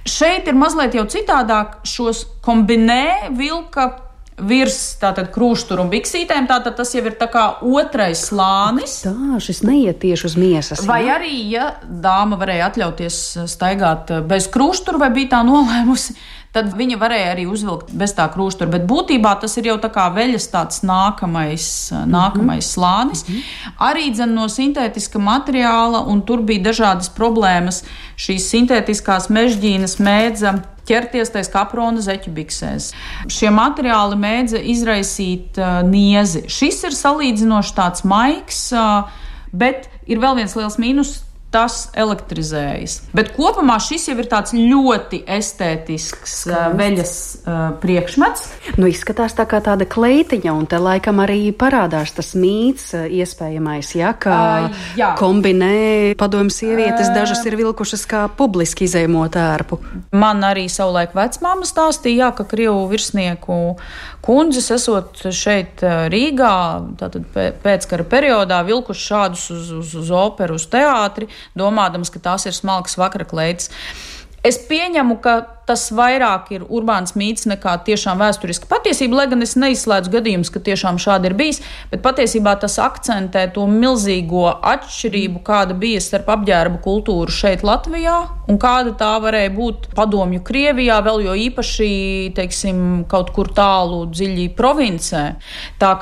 Šeit 0.09 0.47
ir 0.49 0.57
mazliet 0.57 0.95
jau 0.97 1.05
citādāk 1.09 1.81
šos 1.87 2.25
kombinē 2.45 3.29
vilka 3.37 3.91
virs 4.39 4.97
krūšturu 5.33 5.83
un 5.83 5.91
biksītēm. 5.91 6.47
Tātad 6.49 6.77
tas 6.77 6.93
jau 6.95 7.03
ir 7.03 7.15
otrais 7.19 8.23
slānis. 8.29 9.01
Tā, 9.03 9.39
šis 9.43 9.61
neiet 9.67 9.99
tieši 9.99 10.25
uz 10.29 10.37
miesas. 10.39 10.83
Vai 10.87 11.03
jā? 11.05 11.19
arī, 11.19 11.35
ja 11.51 11.73
dāma 11.83 12.39
varēja 12.39 12.71
atļauties 12.71 13.19
staigāt 13.51 14.11
bez 14.27 14.49
krūštura 14.51 15.01
vai 15.01 15.11
bija 15.13 15.35
tā 15.35 15.43
nolēmusi, 15.47 16.15
tad 16.55 16.71
viņa 16.77 16.97
varēja 16.97 17.33
arī 17.35 17.45
uzvilkt 17.49 17.91
bez 17.97 18.15
tā 18.17 18.25
krūštura. 18.33 18.71
Bet 18.73 18.87
būtībā 18.89 19.35
tas 19.41 19.53
ir 19.61 19.69
jau 19.69 19.77
tā 19.81 19.91
kā 19.93 20.07
veļas 20.15 20.49
tāds 20.49 20.81
nākamais, 20.87 21.67
nākamais 22.09 22.65
mm 22.65 22.69
-hmm. 22.69 22.73
slānis. 22.73 23.23
Mm 23.27 23.35
-hmm. 23.35 23.75
Arī 23.89 24.11
dzen 24.13 24.33
no 24.33 24.47
sintētiska 24.49 25.19
materiāla, 25.19 26.03
un 26.07 26.21
tur 26.21 26.41
bija 26.41 26.63
dažādas 26.71 27.09
problēmas. 27.09 27.83
Šīs 28.17 28.49
sintētiskās 28.53 29.29
mežģīnas 29.29 29.99
mēdza 29.99 30.59
ķerties 30.89 31.29
taisa 31.29 31.51
kaprona 31.51 32.01
zeķu 32.01 32.31
biksēs. 32.33 32.93
Šie 33.27 33.49
materiāli 33.49 34.15
mēdza 34.15 34.57
izraisīt 34.57 35.57
uh, 35.57 35.81
niezi. 35.89 36.43
Šis 36.47 36.83
ir 36.83 36.91
salīdzinoši 36.91 37.75
tāds 37.75 38.03
maigs, 38.03 38.71
uh, 38.73 39.09
bet 39.51 39.89
ir 40.07 40.19
vēl 40.19 40.35
viens 40.35 40.55
liels 40.55 40.77
mīnus 40.77 41.28
tas 41.53 41.87
elektrizējas. 41.97 42.99
Bet 43.15 43.31
kopumā 43.33 43.79
šis 43.81 44.09
jau 44.11 44.15
ir 44.21 44.27
tāds 44.29 44.53
ļoti 44.53 45.23
estētisks 45.25 46.35
Skast. 46.43 46.75
veļas 46.77 47.13
uh, 47.41 47.59
priekšmets. 47.81 48.45
Nu, 48.77 48.89
izskatās 48.89 49.33
tā 49.37 49.47
kā 49.49 49.61
tāda 49.65 49.87
kleitiņa, 49.89 50.53
un 50.53 50.67
te 50.69 50.77
laikam 50.81 51.21
arī 51.23 51.49
parādās 51.57 52.13
tas 52.17 52.35
mīts 52.37 52.91
iespējamais, 52.93 53.91
ja, 53.97 54.13
ka 54.13 54.37
uh, 54.67 54.83
jā. 54.99 55.13
kombinē 55.19 56.13
padomju 56.19 56.53
sievietes, 56.53 57.09
dažas 57.15 57.41
ir 57.49 57.57
vilkušas 57.59 58.05
kā 58.09 58.27
publiski 58.29 58.85
izējamo 58.85 59.25
tērpu. 59.33 59.81
Man 60.13 60.45
arī 60.45 60.67
savulaik 60.69 61.17
vecmāma 61.17 61.65
stāstīja, 61.65 62.27
jā, 62.27 62.31
ka 62.37 62.45
Krievu 62.49 62.85
virsnieku 62.91 63.59
kundzes 64.25 64.69
esot 64.75 65.21
šeit 65.33 65.81
Rīgā, 65.81 66.53
tātad 66.99 67.25
pēckara 67.63 68.05
periodā 68.09 68.61
vilkuši 68.67 69.05
šādus 69.09 69.45
uz, 69.55 69.71
uz, 69.79 69.93
uz 70.01 70.11
operu, 70.13 70.59
uz 70.59 70.67
teātri, 70.69 71.29
domādams, 71.57 72.11
ka 72.13 72.21
tās 72.23 72.47
ir 72.49 72.57
smalkas 72.57 72.97
vakara 72.99 73.27
kleitas. 73.29 73.69
Es 74.39 74.55
pieņemu, 74.69 75.17
ka 75.19 75.33
tas 75.67 75.89
vairāk 75.91 76.47
ir 76.55 76.63
urbāns 76.71 77.11
mīts 77.19 77.43
nekā 77.49 77.73
tiešām 77.83 78.21
vēsturiska 78.23 78.69
patiesība, 78.71 79.19
lai 79.19 79.25
gan 79.33 79.43
es 79.43 79.57
neizslēdzu 79.59 80.13
gadījumus, 80.13 80.51
ka 80.53 80.61
tiešām 80.63 80.95
šādi 81.01 81.27
ir 81.27 81.35
bijis, 81.37 81.59
bet 81.91 82.01
patiesībā 82.05 82.53
tas 82.61 82.77
akcentē 82.79 83.43
to 83.53 83.67
milzīgo 83.69 84.45
atšķirību, 84.71 85.43
kāda 85.43 85.75
bija 85.75 85.99
starp 86.03 86.31
apģērba 86.37 86.79
kultūru 86.85 87.35
šeit 87.35 87.67
Latvijā 87.67 88.15
un 88.49 88.61
kāda 88.63 88.95
tā 89.01 89.11
varēja 89.19 89.51
būt 89.59 89.91
padomju 89.99 90.41
Krievijā, 90.47 91.03
vēl 91.03 91.27
jo 91.27 91.35
īpaši, 91.49 91.91
teiksim, 92.39 92.83
kaut 93.11 93.35
kur 93.35 93.51
tālu 93.51 94.05
dziļi 94.07 94.53
provincē. 94.55 95.25
Tā 95.83 95.93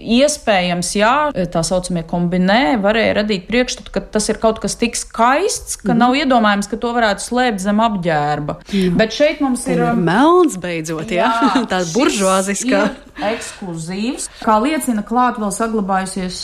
Iespējams, 0.00 0.92
jā, 0.96 1.14
tā 1.52 1.62
saucamie 1.66 2.02
kombinē 2.08 2.78
varēja 2.82 3.20
radīt 3.20 3.46
priekšstatu, 3.50 3.92
ka 3.94 4.02
tas 4.16 4.28
ir 4.32 4.40
kaut 4.42 4.60
kas 4.62 4.76
tik 4.80 4.96
skaists, 4.98 5.78
ka 5.80 5.92
mm. 5.92 6.00
nav 6.00 6.16
iedomājams, 6.18 6.70
ka 6.70 6.78
to 6.80 6.92
varētu 6.96 7.24
slēpt 7.24 7.62
zem 7.62 7.82
apģērba. 7.84 8.58
Mm. 8.70 8.96
Bet 9.00 9.16
šeit 9.16 9.42
mums 9.44 9.66
ir. 9.68 9.82
ir 9.84 10.00
melns 10.00 10.56
beidzot, 10.60 11.12
jā, 11.12 11.28
jā 11.28 11.64
tā 11.72 11.82
buržuāziskā. 11.92 12.84
Ekskluzīvs. 13.30 14.28
Kā 14.40 14.56
liecina 14.62 15.04
klāt 15.06 15.40
vēl 15.40 15.52
saglabājusies 15.52 16.38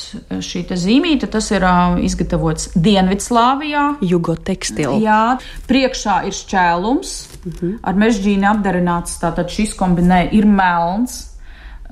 šī 0.45 0.65
zīmīte, 0.77 1.29
tas 1.31 1.49
ir 1.55 1.65
uh, 1.65 1.97
izgatavots 2.05 2.73
Dienvidslāvijā. 2.77 3.87
Jugo 4.05 4.37
tekstila. 4.37 4.99
Jā, 5.01 5.23
priekšā 5.71 6.21
ir 6.29 6.37
šķēlums, 6.37 7.15
mm 7.39 7.55
-hmm. 7.55 7.79
ar 7.83 8.03
mežģīni 8.03 8.51
apdarināts, 8.51 9.17
tātad 9.23 9.53
šis 9.53 9.75
kombinē 9.79 10.27
ir 10.37 10.47
melns. 10.47 11.36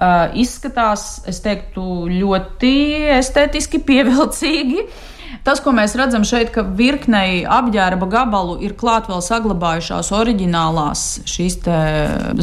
Uh, 0.05 0.33
izskatās, 0.37 1.23
es 1.31 1.39
teiktu, 1.41 1.83
ļoti 2.11 2.73
estētiski 3.15 3.79
pievilcīgi. 3.87 4.83
Tas, 5.45 5.61
ko 5.61 5.75
mēs 5.77 5.95
redzam 5.99 6.25
šeit, 6.27 6.51
ka 6.55 6.65
virknei 6.77 7.43
apģērba 7.49 8.09
gabalu 8.11 8.57
ir 8.65 8.75
klāt 8.81 9.11
vēl 9.11 9.21
saglabājušās 9.25 10.11
oriģinālās 10.17 11.05
šīs 11.29 11.59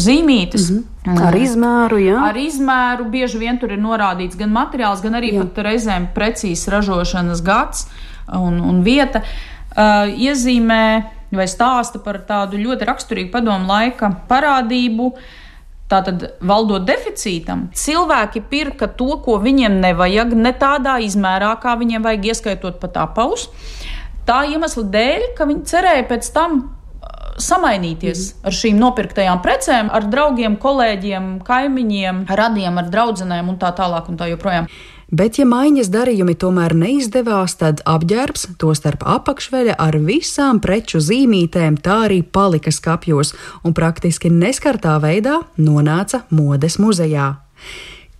zīmītes. 0.06 0.70
Mm 0.72 0.84
-hmm. 1.06 1.22
Ar 1.28 1.38
izmēru, 1.38 2.00
jā. 2.02 2.18
Ar 2.30 2.38
izmēru 2.38 3.10
bieži 3.10 3.42
vien 3.42 3.60
tur 3.60 3.74
ir 3.74 3.82
norādīts 3.82 4.38
gan 4.38 4.54
materiāls, 4.54 5.02
gan 5.02 5.18
arī 5.18 5.34
jā. 5.34 5.44
pat 5.44 5.64
reizēm 5.66 6.08
precīzs 6.16 6.68
ražošanas 6.70 7.42
gads 7.42 7.88
un, 8.28 8.62
un 8.62 8.84
vieta. 8.84 9.22
Uh, 9.72 10.10
iezīmē 10.30 11.04
vai 11.32 11.48
stāsta 11.48 12.00
par 12.04 12.22
tādu 12.28 12.58
ļoti 12.58 12.86
raksturīgu 12.86 13.32
padomu 13.32 13.68
laika 13.68 14.12
parādību. 14.30 15.06
Uh, 15.06 15.20
Tātad, 15.92 16.24
valdot 16.48 16.86
deficītam, 16.88 17.66
cilvēki 17.76 18.46
pirka 18.52 18.88
to, 18.96 19.10
ko 19.26 19.36
viņiem 19.44 19.82
nevajag, 19.84 20.36
ne 20.40 20.54
tādā 20.56 20.96
izmērā, 21.04 21.52
kā 21.60 21.76
viņiem 21.80 22.06
vajag, 22.06 22.30
ieskaitot 22.32 22.78
pat 22.80 23.02
apaus. 23.02 23.50
Tā 24.28 24.44
iemesla 24.54 24.86
dēļ, 24.94 25.26
ka 25.36 25.50
viņi 25.50 25.68
cerēja 25.68 26.06
pēc 26.08 26.30
tam 26.32 26.58
uh, 26.62 27.36
samainīties 27.42 28.24
mm. 28.24 28.48
ar 28.48 28.58
šīm 28.62 28.80
nopirktajām 28.80 29.44
precēm, 29.44 29.92
ar 29.92 30.08
draugiem, 30.14 30.56
kolēģiem, 30.62 31.30
kaimiņiem, 31.48 32.26
radiem, 32.40 32.80
ar 32.80 32.92
draugiem 32.94 33.52
un 33.52 33.60
tā 33.60 33.74
tālāk. 33.76 34.08
Un 34.12 34.22
tā 34.22 34.32
joprojām. 34.32 34.72
Bet, 35.12 35.36
ja 35.42 35.44
maiņas 35.44 35.90
darījumi 35.92 36.38
tomēr 36.40 36.72
neizdevās, 36.72 37.58
tad 37.60 37.82
apģērbs, 37.84 38.46
tostarp 38.62 39.02
apakšveļa 39.04 39.76
ar 39.76 39.98
visām 40.00 40.62
preču 40.64 41.02
zīmītēm, 41.04 41.82
tā 41.84 42.06
arī 42.06 42.22
palika 42.24 42.72
skapjos 42.72 43.34
un 43.68 43.76
praktiski 43.76 44.32
neskartā 44.32 44.96
veidā 45.04 45.42
nonāca 45.60 46.24
modes 46.32 46.80
muzejā. 46.80 47.34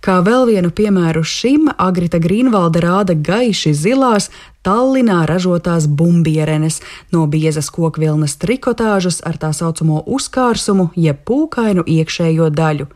Kā 0.02 0.18
vēl 0.26 0.48
vienu 0.50 0.68
piemēru 0.74 1.22
šim, 1.24 1.70
Agrita 1.80 2.18
Grīnvalde 2.20 2.82
rāda 2.84 3.16
gaiši 3.16 3.72
zilās, 3.72 4.28
Tallinā 4.66 5.22
ražotās 5.26 5.88
bumbierenes 5.88 6.82
no 7.14 7.24
biezas 7.30 7.72
kokvilnas 7.72 8.36
trikotāžas 8.36 9.22
ar 9.24 9.40
tā 9.40 9.54
saucamo 9.56 10.04
uzkārsumu, 10.04 10.90
jeb 10.94 11.24
pūkainu 11.24 11.86
iekšējo 11.88 12.52
daļu. 12.52 12.90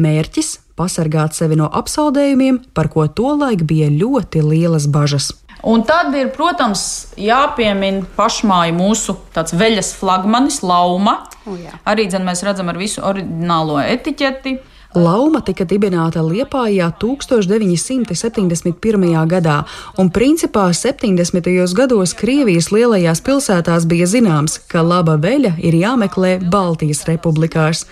Mērķis 0.00 0.60
pasargāt 0.78 1.36
sevi 1.36 1.58
no 1.60 1.68
apsaldējumiem, 1.70 2.60
par 2.74 2.90
ko 2.92 3.06
tolaik 3.08 3.64
bija 3.68 3.90
ļoti 3.92 4.44
lielas 4.44 4.88
bažas. 4.90 5.32
Un 5.64 5.80
tad 5.88 6.12
ir, 6.12 6.28
protams, 6.34 6.82
jāpiemina 7.16 8.04
pašmāju 8.18 8.74
mūsu 8.76 9.16
veļas 9.32 9.94
flagmanis, 9.96 10.60
lauma. 10.60 11.22
Oh, 11.48 11.56
jā. 11.56 11.72
Arī 11.88 12.04
dzen, 12.10 12.26
mēs 12.26 12.44
redzam 12.44 12.68
ar 12.68 12.80
visu 12.80 13.00
oriģinālo 13.04 13.80
etiķeti. 13.80 14.58
Lauma 14.94 15.40
tika 15.42 15.64
dibināta 15.66 16.22
Liepājā 16.22 16.86
1971. 17.02 19.26
gadā, 19.26 19.66
un 19.98 20.06
principā 20.14 20.70
70. 20.70 21.74
gados 21.74 22.14
Krievijas 22.14 22.70
lielajās 22.70 23.18
pilsētās 23.26 23.90
bija 23.90 24.06
zināms, 24.06 24.62
ka 24.70 24.86
laba 24.86 25.18
veļa 25.18 25.58
ir 25.58 25.74
jāmeklē 25.80 26.38
Baltijas 26.46 27.02
republikās. 27.08 27.90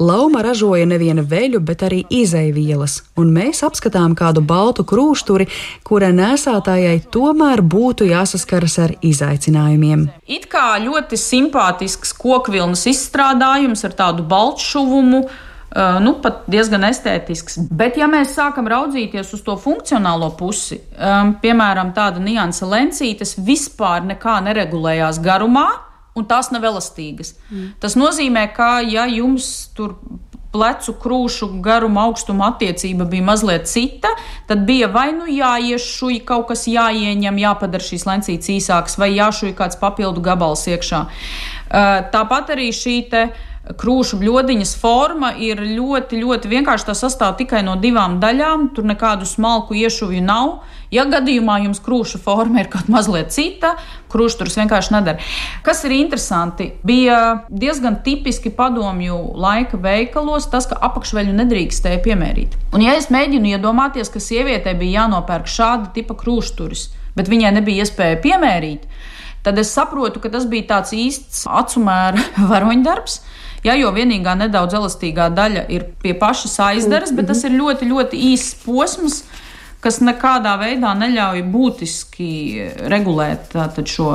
Lauma 0.00 0.42
ražoja 0.42 0.86
nevienu 0.88 1.24
veļu, 1.28 1.60
bet 1.60 1.84
arī 1.86 2.02
izaivielas, 2.10 3.00
un 3.20 3.32
mēs 3.34 3.62
apskatām 3.66 4.16
kādu 4.18 4.42
baltu 4.44 4.86
krūšturi, 4.88 5.48
kura 5.84 6.10
nesātājai 6.14 6.98
tomēr 7.12 7.62
būtu 7.62 8.08
jāsaskaras 8.08 8.78
ar 8.82 8.96
izaicinājumiem. 9.04 10.08
It 10.26 10.48
kā 10.52 10.78
ļoti 10.82 11.18
simpātisks 11.20 12.14
kokvilnas 12.18 12.86
izstrādājums 12.90 13.84
ar 13.88 13.96
tādu 13.98 14.26
baltšuvumu. 14.28 15.24
Uh, 15.72 15.96
nu, 16.04 16.18
pat 16.20 16.42
diezgan 16.52 16.82
estētisks. 16.84 17.54
Bet, 17.72 17.96
ja 17.96 18.04
mēs 18.04 18.34
sākam 18.36 18.66
raudzīties 18.68 19.30
uz 19.32 19.40
to 19.46 19.54
funkcionālo 19.56 20.28
pusi, 20.36 20.76
um, 21.00 21.30
piemēram, 21.40 21.94
tāda 21.96 22.20
nianse 22.20 22.68
lencītes 22.68 23.38
vispār 23.40 24.04
nekā 24.04 24.34
neregulējās 24.50 25.22
garumā, 25.24 25.70
un 26.18 26.26
tās 26.28 26.50
nav 26.52 26.64
elastīgas. 26.68 27.34
Mm. 27.50 27.72
Tas 27.80 27.96
nozīmē, 27.98 28.46
ka 28.56 28.80
ja 28.84 29.06
jums 29.10 29.72
tur 29.76 29.96
plecu 30.52 30.92
krūšu 31.00 31.48
garuma 31.64 32.04
augstuma 32.06 32.50
attiecība 32.52 33.06
bija 33.08 33.24
mazliet 33.24 33.70
cita, 33.70 34.10
tad 34.48 34.66
bija 34.68 34.90
vai 34.92 35.08
nu 35.16 35.24
jāiešuj 35.30 36.18
kaut 36.28 36.50
kas 36.50 36.66
jāieņem, 36.68 37.40
jāpadara 37.40 37.86
šīs 37.86 38.04
lencītes 38.08 38.52
īsākas, 38.58 38.98
vai 39.00 39.14
jāšuj 39.14 39.54
kāds 39.56 39.80
papildu 39.80 40.20
gabals 40.24 40.66
iekšā. 40.68 41.06
Tāpat 42.12 42.52
arī 42.52 42.68
šī 42.76 42.98
te 43.08 43.24
krūšu 43.78 44.18
bludiņas 44.20 44.74
forma 44.76 45.32
ir 45.38 45.60
ļoti, 45.62 46.18
ļoti 46.20 46.50
vienkārša. 46.50 46.90
Tā 46.90 46.96
sastāv 46.98 47.36
tikai 47.38 47.62
no 47.64 47.76
divām 47.80 48.18
daļām. 48.22 48.72
Tur 48.76 48.88
nekādu 48.90 49.28
smalku 49.28 49.78
iešuvju 49.78 50.22
nav. 50.26 50.56
Ja 50.92 51.06
gadījumā 51.08 51.56
jums 51.64 51.80
krūša 51.80 52.18
forma 52.20 52.60
ir 52.60 52.68
kaut 52.72 52.90
mazliet 52.92 53.32
cita, 53.32 53.72
krūšturs 54.12 54.58
vienkārši 54.60 54.92
nedara. 54.92 55.24
Kas 55.64 55.80
ir 55.88 55.94
interesanti, 55.96 56.68
bija 56.84 57.46
diezgan 57.48 58.02
tipiski 58.04 58.52
padomju 58.52 59.16
laika 59.40 59.80
veikalos 59.80 60.50
tas, 60.52 60.68
ka 60.68 60.76
apakšveļu 60.90 61.32
nedrīkstēja 61.38 62.02
piemērīt. 62.04 62.58
Un 62.76 62.84
ja 62.84 62.96
es 63.00 63.08
mēģinu 63.12 63.54
iedomāties, 63.54 64.12
ka 64.12 64.20
sievietei 64.20 64.76
bija 64.76 65.02
jānopērk 65.02 65.48
šāda 65.48 65.94
tipa 65.96 66.16
krūšturis, 66.20 66.90
bet 67.16 67.30
viņai 67.32 67.54
nebija 67.56 67.86
iespēja 67.86 68.20
piemērīt, 68.24 68.84
tad 69.46 69.56
es 69.62 69.72
saprotu, 69.72 70.20
ka 70.20 70.28
tas 70.32 70.44
bija 70.50 70.74
tāds 70.74 70.92
īsts 70.92 71.46
acumēra 71.48 72.20
varoņdarbs. 72.52 73.22
Ja, 73.62 73.76
jo 73.78 73.92
vienīgā 73.94 74.34
nedaudz 74.34 74.74
elastīgā 74.74 75.28
daļa 75.32 75.68
ir 75.70 75.86
pie 76.02 76.16
pašas 76.18 76.56
aizdaras, 76.64 77.12
bet 77.14 77.28
tas 77.30 77.44
ir 77.46 77.54
ļoti, 77.54 77.86
ļoti 77.92 78.22
īss 78.32 78.56
posms, 78.64 79.20
kas 79.82 79.98
nekādā 80.04 80.54
veidā 80.60 80.92
neļauj 80.98 81.42
būtiski 81.52 82.28
regulēt 82.92 83.56
šo 83.90 84.10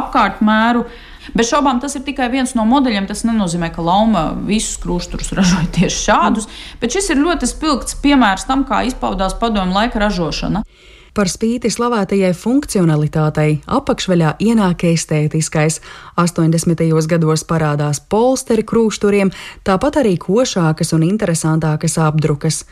apkārtmēru. 0.00 0.86
Bez 1.34 1.50
šaubām 1.50 1.80
tas 1.82 1.96
ir 1.98 2.04
tikai 2.06 2.28
viens 2.30 2.54
no 2.54 2.66
modeļiem. 2.68 3.06
Tas 3.08 3.24
nenozīmē, 3.26 3.72
ka 3.74 3.82
Lauma 3.82 4.28
visus 4.46 4.76
krustus 4.82 5.32
ražoja 5.34 5.66
tieši 5.78 6.02
šādus, 6.08 6.50
bet 6.82 6.94
šis 6.94 7.10
ir 7.14 7.22
ļoti 7.22 7.48
spilgts 7.50 7.98
piemērs 8.02 8.46
tam, 8.46 8.66
kā 8.68 8.84
izpaudās 8.86 9.34
padomu 9.40 9.74
laika 9.74 10.02
ražošana. 10.02 10.62
Par 11.16 11.30
spīti 11.32 11.70
slavētajai 11.72 12.34
funkcionalitātei 12.36 13.62
apakšveļā 13.72 14.34
ienāk 14.44 14.84
estētiskais. 14.84 15.78
80. 16.20 16.82
gados 17.08 17.46
parādās 17.48 18.02
polsteri 18.04 18.66
krūšturiem, 18.68 19.30
tāpat 19.64 20.02
arī 20.02 20.18
košākas 20.20 20.92
un 20.92 21.06
interesantākas 21.08 21.96
apdrukas. 22.04 22.66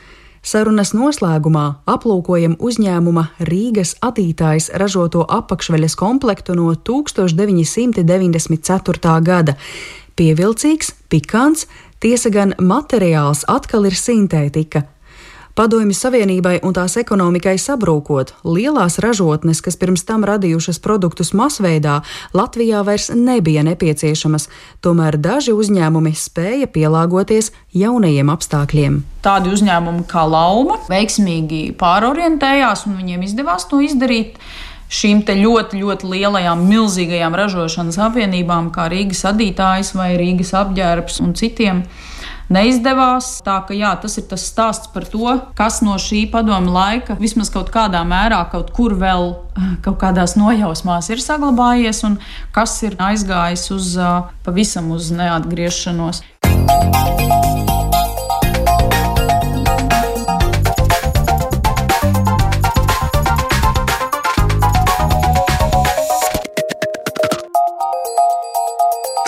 Sarunas 0.45 0.91
noslēgumā 0.93 1.89
aplūkojam 1.89 2.61
uzņēmuma 2.61 3.33
Rīgas 3.49 3.97
attītājs 4.05 4.69
ražoto 4.77 5.25
apakšveļas 5.25 5.97
komplektu 5.97 6.53
no 6.59 6.75
1994. 6.77 9.25
gada. 9.25 9.57
Pievilcīgs, 10.15 10.95
pikants, 11.09 11.67
tiesa 11.97 12.31
gan 12.31 12.55
materiāls 12.61 13.45
atkal 13.49 13.89
ir 13.89 13.97
sintētika, 13.97 14.85
Padomju 15.55 15.95
Savienībai 15.95 16.57
un 16.67 16.73
tās 16.75 16.97
ekonomikai 16.99 17.53
sabrūkot, 17.63 18.33
lielās 18.43 18.97
ražotnes, 18.99 19.61
kas 19.63 19.77
pirms 19.79 20.03
tam 20.03 20.25
radījušas 20.27 20.81
produktus 20.83 21.31
masveidā, 21.31 22.01
Latvijā 22.35 22.81
vairs 22.83 23.13
nebija 23.15 23.63
nepieciešamas, 23.63 24.49
tomēr 24.83 25.15
daži 25.15 25.55
uzņēmumi 25.55 26.11
spēja 26.19 26.67
pielāgoties 26.75 27.53
jaunajiem 27.71 28.33
apstākļiem. 28.35 28.97
Tādi 29.23 29.53
uzņēmumi 29.55 30.03
kā 30.11 30.25
Lauma 30.27 30.81
veiksmīgi 30.91 31.69
pārorientējās 31.79 32.89
un 32.89 32.99
viņiem 32.99 33.23
izdevās 33.23 33.69
to 33.71 33.79
izdarīt. 33.87 34.41
Šīm 34.91 35.23
ļoti, 35.23 35.79
ļoti 35.79 36.11
lielajām, 36.11 36.67
milzīgajām 36.67 37.39
ražošanas 37.39 38.01
apvienībām, 38.09 38.73
kā 38.75 38.89
Rīgas 38.91 39.23
adītājs 39.31 39.95
vai 39.95 40.17
Rīgas 40.19 40.51
apģērbs 40.65 41.23
un 41.23 41.39
citiem 41.39 41.85
neizdevās. 42.53 43.39
Tā 43.45 43.61
ka 43.69 43.77
jā, 43.77 43.93
tas 44.01 44.19
ir 44.21 44.27
tas 44.31 44.45
stāsts 44.51 44.91
par 44.95 45.07
to, 45.11 45.39
kas 45.59 45.81
no 45.85 45.97
šī 46.01 46.25
padomu 46.33 46.75
laika 46.75 47.19
vismaz 47.21 47.53
kaut 47.55 47.73
kādā 47.75 48.05
mērā 48.09 48.43
kaut 48.53 48.73
kur 48.77 48.97
vēl 49.01 49.33
kaut 49.85 49.99
kādās 50.03 50.37
nojausmās 50.41 51.11
ir 51.13 51.23
saglabājies 51.23 52.05
un 52.09 52.19
kas 52.55 52.77
ir 52.87 52.99
aizgājis 53.01 53.71
uz 53.75 53.95
pavisam 54.45 54.93
uz 54.95 55.13
neatgriešanos. 55.15 56.25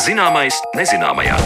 Zināmais 0.07 0.55
nezināmajā. 0.79 1.37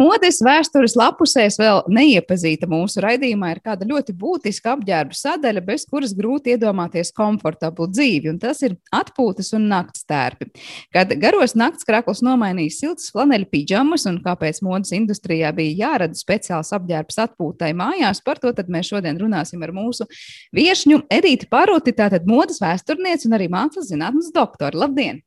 Modes 0.00 0.38
vēstures 0.40 0.94
lapusēs 0.96 1.58
vēl 1.60 1.82
neiepazīta 1.92 2.64
mūsu 2.70 3.02
raidījumā 3.04 3.50
ir 3.52 3.58
kāda 3.60 3.84
ļoti 3.84 4.14
būtiska 4.16 4.72
apģērba 4.72 5.16
sadaļa, 5.18 5.62
bez 5.66 5.84
kuras 5.90 6.14
grūti 6.16 6.54
iedomāties 6.54 7.12
komfortablu 7.12 7.90
dzīvi, 7.90 8.30
un 8.32 8.38
tas 8.40 8.62
ir 8.64 8.78
atpūtas 8.96 9.52
un 9.58 9.68
nakts 9.68 10.06
tērpi. 10.08 10.48
Kad 10.96 11.12
garos 11.20 11.52
nakts 11.58 11.84
krakls 11.84 12.24
nomainīja 12.24 12.78
siltas 12.78 13.12
flaneļu 13.12 13.50
pidžamas 13.52 14.08
un 14.08 14.22
kāpēc 14.24 14.62
modes 14.64 14.94
industrijā 14.96 15.52
bija 15.56 15.76
jārada 15.84 16.16
speciāls 16.16 16.72
apģērbs 16.78 17.20
atpūtai 17.26 17.74
mājās, 17.76 18.24
par 18.24 18.40
to 18.40 18.54
mēs 18.72 18.94
šodien 18.94 19.20
runāsim 19.20 19.60
ar 19.66 19.74
mūsu 19.76 20.08
viešņu 20.56 21.04
Edīti 21.12 21.50
Paruti, 21.52 21.92
tātad 21.92 22.24
modes 22.30 22.62
vēsturnieci 22.64 23.28
un 23.28 23.36
arī 23.36 23.52
mākslas 23.52 23.92
zinātnes 23.92 24.32
doktori. 24.32 24.80
Labdien! 24.80 25.20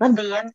Labdien! 0.00 0.50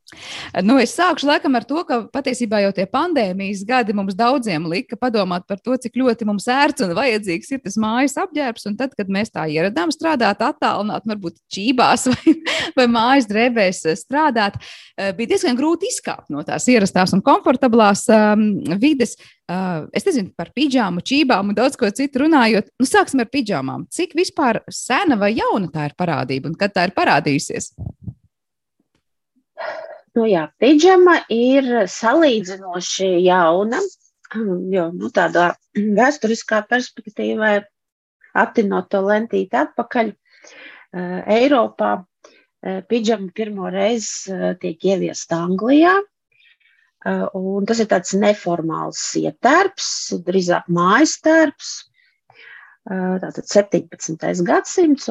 Nu, 0.61 0.75
es 0.81 0.91
sākšu 0.93 1.25
laikam 1.25 1.55
ar 1.57 1.65
to, 1.65 1.81
ka 1.87 1.97
patiesībā 2.13 2.59
jau 2.61 2.71
tie 2.77 2.85
pandēmijas 2.89 3.63
gadi 3.65 3.95
mums 3.97 4.13
daudziem 4.17 4.67
lika 4.69 4.97
padomāt 5.01 5.47
par 5.49 5.57
to, 5.57 5.73
cik 5.81 5.97
ļoti 5.97 6.27
mums 6.29 6.45
ērts 6.51 6.85
un 6.85 6.93
vajadzīgs 6.97 7.49
ir 7.55 7.61
tas 7.63 7.77
mājas 7.81 8.19
apģērbs. 8.21 8.67
Un 8.69 8.77
tad, 8.77 8.93
kad 8.97 9.09
mēs 9.09 9.33
tā 9.33 9.47
ieradām 9.49 9.93
strādāt 9.93 10.43
attālināt, 10.45 11.09
varbūt 11.09 11.39
čībās 11.53 12.05
vai, 12.13 12.35
vai 12.77 12.87
mājas 12.91 13.29
drēbēs 13.31 13.83
strādāt, 14.03 14.59
eh, 14.97 15.09
bija 15.17 15.33
diezgan 15.33 15.57
grūti 15.57 15.89
izkāpt 15.89 16.29
no 16.29 16.45
tās 16.45 16.69
ierastās 16.69 17.15
un 17.17 17.25
komfortablās 17.25 18.05
um, 18.13 18.45
vides. 18.81 19.17
Uh, 19.51 19.89
es 19.97 20.05
nezinu 20.07 20.29
par 20.37 20.53
pidžāmu, 20.55 21.01
čībām 21.03 21.49
un 21.51 21.57
daudz 21.57 21.75
ko 21.75 21.89
citu 21.91 22.21
runājot. 22.21 22.69
Nu, 22.79 22.85
sāksim 22.87 23.19
ar 23.19 23.27
pidžāmām. 23.33 23.83
Cik 23.91 24.13
vispār 24.15 24.61
sena 24.71 25.17
vai 25.19 25.33
jauna 25.33 25.67
tā 25.73 25.89
ir 25.89 25.97
parādība 25.99 26.47
un 26.47 26.55
kad 26.55 26.71
tā 26.77 26.85
ir 26.87 26.93
parādījusies? 26.95 27.73
Nu, 30.17 30.25
jā, 30.27 30.45
pidžama 30.59 31.21
ir 31.31 31.67
salīdzinoši 31.87 33.11
jauna. 33.23 33.79
jo 34.75 34.87
nu, 34.95 35.11
tādā 35.13 35.51
vēsturiskā 35.99 36.63
perspektīvā 36.69 37.59
attinot 38.41 38.89
to 38.91 39.03
lentīti 39.03 39.59
atpakaļ, 39.59 40.13
Eiropā 40.91 41.91
pidžama 42.91 43.29
pirmo 43.35 43.69
reizi 43.71 44.35
tiek 44.59 44.83
ieviesta 44.91 45.39
Anglijā. 45.45 45.93
Un 47.37 47.65
tas 47.69 47.79
ir 47.79 47.87
tāds 47.89 48.11
neformāls 48.19 48.99
ietērps, 49.21 49.87
drīzāk 50.27 50.67
mājas 50.67 51.15
tērps, 51.23 51.71
tātad 52.91 53.47
17. 53.47 54.43
gadsimts. 54.45 55.07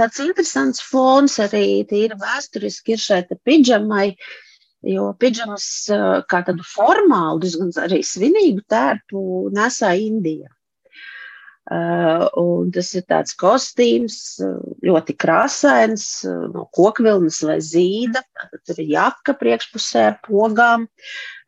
Tāds 0.00 0.18
interesants 0.22 0.82
fons 0.82 1.36
arī 1.42 1.84
tīri 1.90 2.16
vēsturiski 2.18 2.96
ir 2.96 3.02
šai 3.02 3.20
pidžamai, 3.48 4.06
jo 4.94 5.10
pidžamas 5.20 5.66
kā 6.30 6.42
tādu 6.48 6.66
formālu, 6.66 7.42
diezgan 7.44 7.70
arī 7.84 8.02
svinīgu 8.06 8.64
tērpu 8.74 9.24
nesā 9.54 9.94
Indija. 10.08 10.53
Uh, 11.64 12.26
un 12.36 12.68
tas 12.68 12.90
ir 12.92 13.06
tāds 13.08 13.32
kostīms, 13.40 14.16
ļoti 14.84 15.14
krāsains, 15.16 16.04
no 16.52 16.66
kokvilnas 16.76 17.38
vai 17.48 17.56
zīda. 17.64 18.20
Tad 18.36 18.60
tur 18.68 18.82
ir 18.84 18.90
jaka 18.92 19.32
priekšpusē 19.40 20.02
ar 20.10 20.18
pogām. 20.26 20.84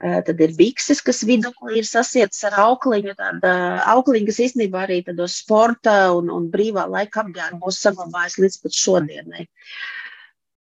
Tad 0.01 0.41
ir 0.41 0.55
bikses, 0.57 1.03
kas 1.05 1.21
vidū 1.29 1.53
ir 1.77 1.85
sasietas 1.85 2.41
ar 2.49 2.57
aukliņu. 2.65 3.13
Tāda 3.21 3.53
aukliņa, 3.93 4.31
kas 4.31 4.41
īstenībā 4.49 4.87
arī 4.87 5.03
tādos 5.05 5.37
sporta 5.43 5.99
un, 6.17 6.33
un 6.33 6.49
brīvā 6.53 6.89
laika 6.97 7.27
apģērbos 7.27 7.85
saglabājas 7.85 8.41
līdz 8.41 8.59
pat 8.65 8.81
šodienai. 8.81 9.47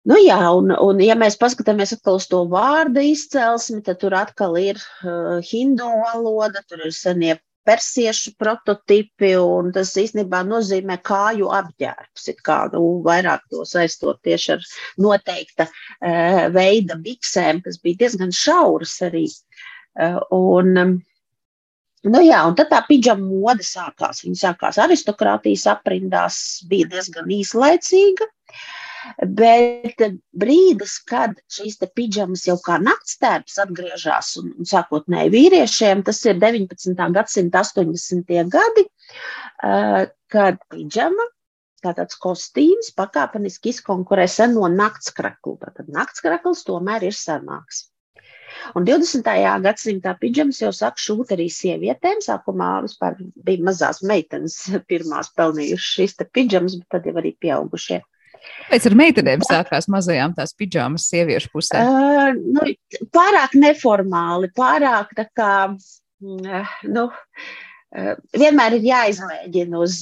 Nu, 0.05 0.19
jā, 0.21 0.37
un, 0.53 0.69
un, 0.69 0.99
ja 1.01 1.15
mēs 1.17 1.39
paskatāmies 1.41 1.95
atkal 1.95 2.19
uz 2.19 2.27
to 2.29 2.43
vārdu 2.51 3.01
izcelsmi, 3.07 3.79
tad 3.87 4.03
tur 4.03 4.13
atkal 4.19 4.53
ir 4.61 4.77
uh, 4.77 5.39
hindu 5.41 5.87
valoda, 6.03 6.61
tur 6.69 6.83
ir 6.85 6.93
senie 6.93 7.39
persiešu 7.65 8.35
prototipi, 8.41 9.31
un 9.41 9.71
tas 9.75 9.93
īstenībā 10.01 10.43
nozīmē 10.47 10.99
kāju 11.05 11.49
apģērbs. 11.59 12.29
Kā, 12.45 12.59
nu, 12.73 12.83
vairāk 13.05 13.45
to 13.51 13.65
saistot 13.69 14.21
tieši 14.25 14.53
ar 14.55 14.69
noteikta 15.01 15.67
uh, 15.69 16.45
veida 16.53 16.99
biksēm, 17.01 17.63
kas 17.65 17.81
bija 17.83 18.05
diezgan 18.05 18.33
šauras 18.35 18.95
arī. 19.09 19.27
Uh, 19.95 20.21
un, 20.35 20.77
um, 20.85 20.95
Nu 22.05 22.19
jā, 22.21 22.37
un 22.45 22.53
tad 22.53 22.67
tā 22.69 22.83
pidžama 22.85 23.23
mode 23.25 23.63
sākās. 23.65 24.19
Viņa 24.21 24.37
sākās 24.37 24.77
aristokrātijas 24.77 25.63
aprindās, 25.71 26.35
bija 26.69 26.85
diezgan 26.91 27.31
īslaicīga. 27.33 28.27
Uh, 28.29 28.74
Bet 29.39 30.01
brīdis, 30.35 30.97
kad 31.09 31.37
šīs 31.51 31.79
pidžamas 31.95 32.45
jau 32.47 32.57
kā 32.65 32.79
naktstērps 32.81 33.59
atgriežas 33.63 34.33
un, 34.41 34.51
un 34.59 34.69
sākotnēji 34.69 35.33
vīriešiem, 35.35 36.03
tas 36.07 36.23
ir 36.25 36.39
19. 36.41 36.97
gadsimta 37.15 37.63
80. 37.65 38.35
gadi, 38.51 38.85
kad 40.35 40.61
pidžama 40.73 41.29
tāds 41.85 42.17
kostīms 42.17 42.89
pakāpeniski 42.97 43.69
izkonkurē 43.75 44.25
seno 44.31 44.65
naktskraklu. 44.73 45.59
Tad 45.61 45.91
naktskrakls 45.93 46.65
tomēr 46.65 47.05
ir 47.05 47.13
senāks. 47.13 47.89
Un 48.77 48.85
20. 48.87 49.27
gadsimtā 49.61 50.15
pidžamas 50.17 50.61
jau 50.63 50.71
sāk 50.73 50.97
šūt 51.01 51.35
arī 51.35 51.45
sievietēm. 51.51 52.23
Sākumā 52.25 52.71
vispār 52.87 53.19
bija 53.19 53.67
mazās 53.69 54.01
meitenes, 54.01 54.57
pirmās 54.89 55.31
pelnījušas 55.37 55.93
šīs 55.99 56.17
pidžamas, 56.33 56.79
bet 56.81 56.97
tad 56.97 57.09
jau 57.09 57.17
arī 57.21 57.35
pieaugušie. 57.45 58.01
Kāpēc 58.65 58.89
ar 58.89 58.97
meitenēm 59.01 59.45
sākās 59.45 59.89
mazajām 59.91 60.33
tās 60.37 60.55
pidžāmas 60.57 61.05
sieviešu 61.11 61.51
pusē? 61.53 61.83
Uh, 61.85 62.33
nu, 62.35 62.65
pārāk 63.15 63.53
neformāli, 63.59 64.49
pārāk 64.57 65.13
tā 65.17 65.27
kā, 65.37 65.53
mm, 66.23 66.65
nu, 66.95 67.07
vienmēr 68.35 68.75
ir 68.77 68.87
jāizmēģina 68.89 69.79
uz 69.79 69.99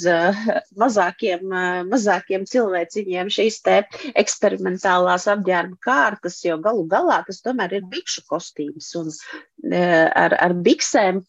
mazākiem, 0.80 1.44
mazākiem 1.90 2.46
cilvēciņiem 2.50 3.30
šīs 3.34 3.60
eksperimentālās 4.24 5.28
apģērba 5.32 5.78
kārtas, 5.84 6.40
jo 6.46 6.58
galu 6.64 6.88
galā 6.90 7.22
tas 7.28 7.42
tomēr 7.46 7.78
ir 7.80 7.86
bikšu 7.92 8.26
kostīms. 8.30 8.90
Un 9.00 9.12
ar, 9.74 10.38
ar 10.40 10.58
biksēm 10.66 11.22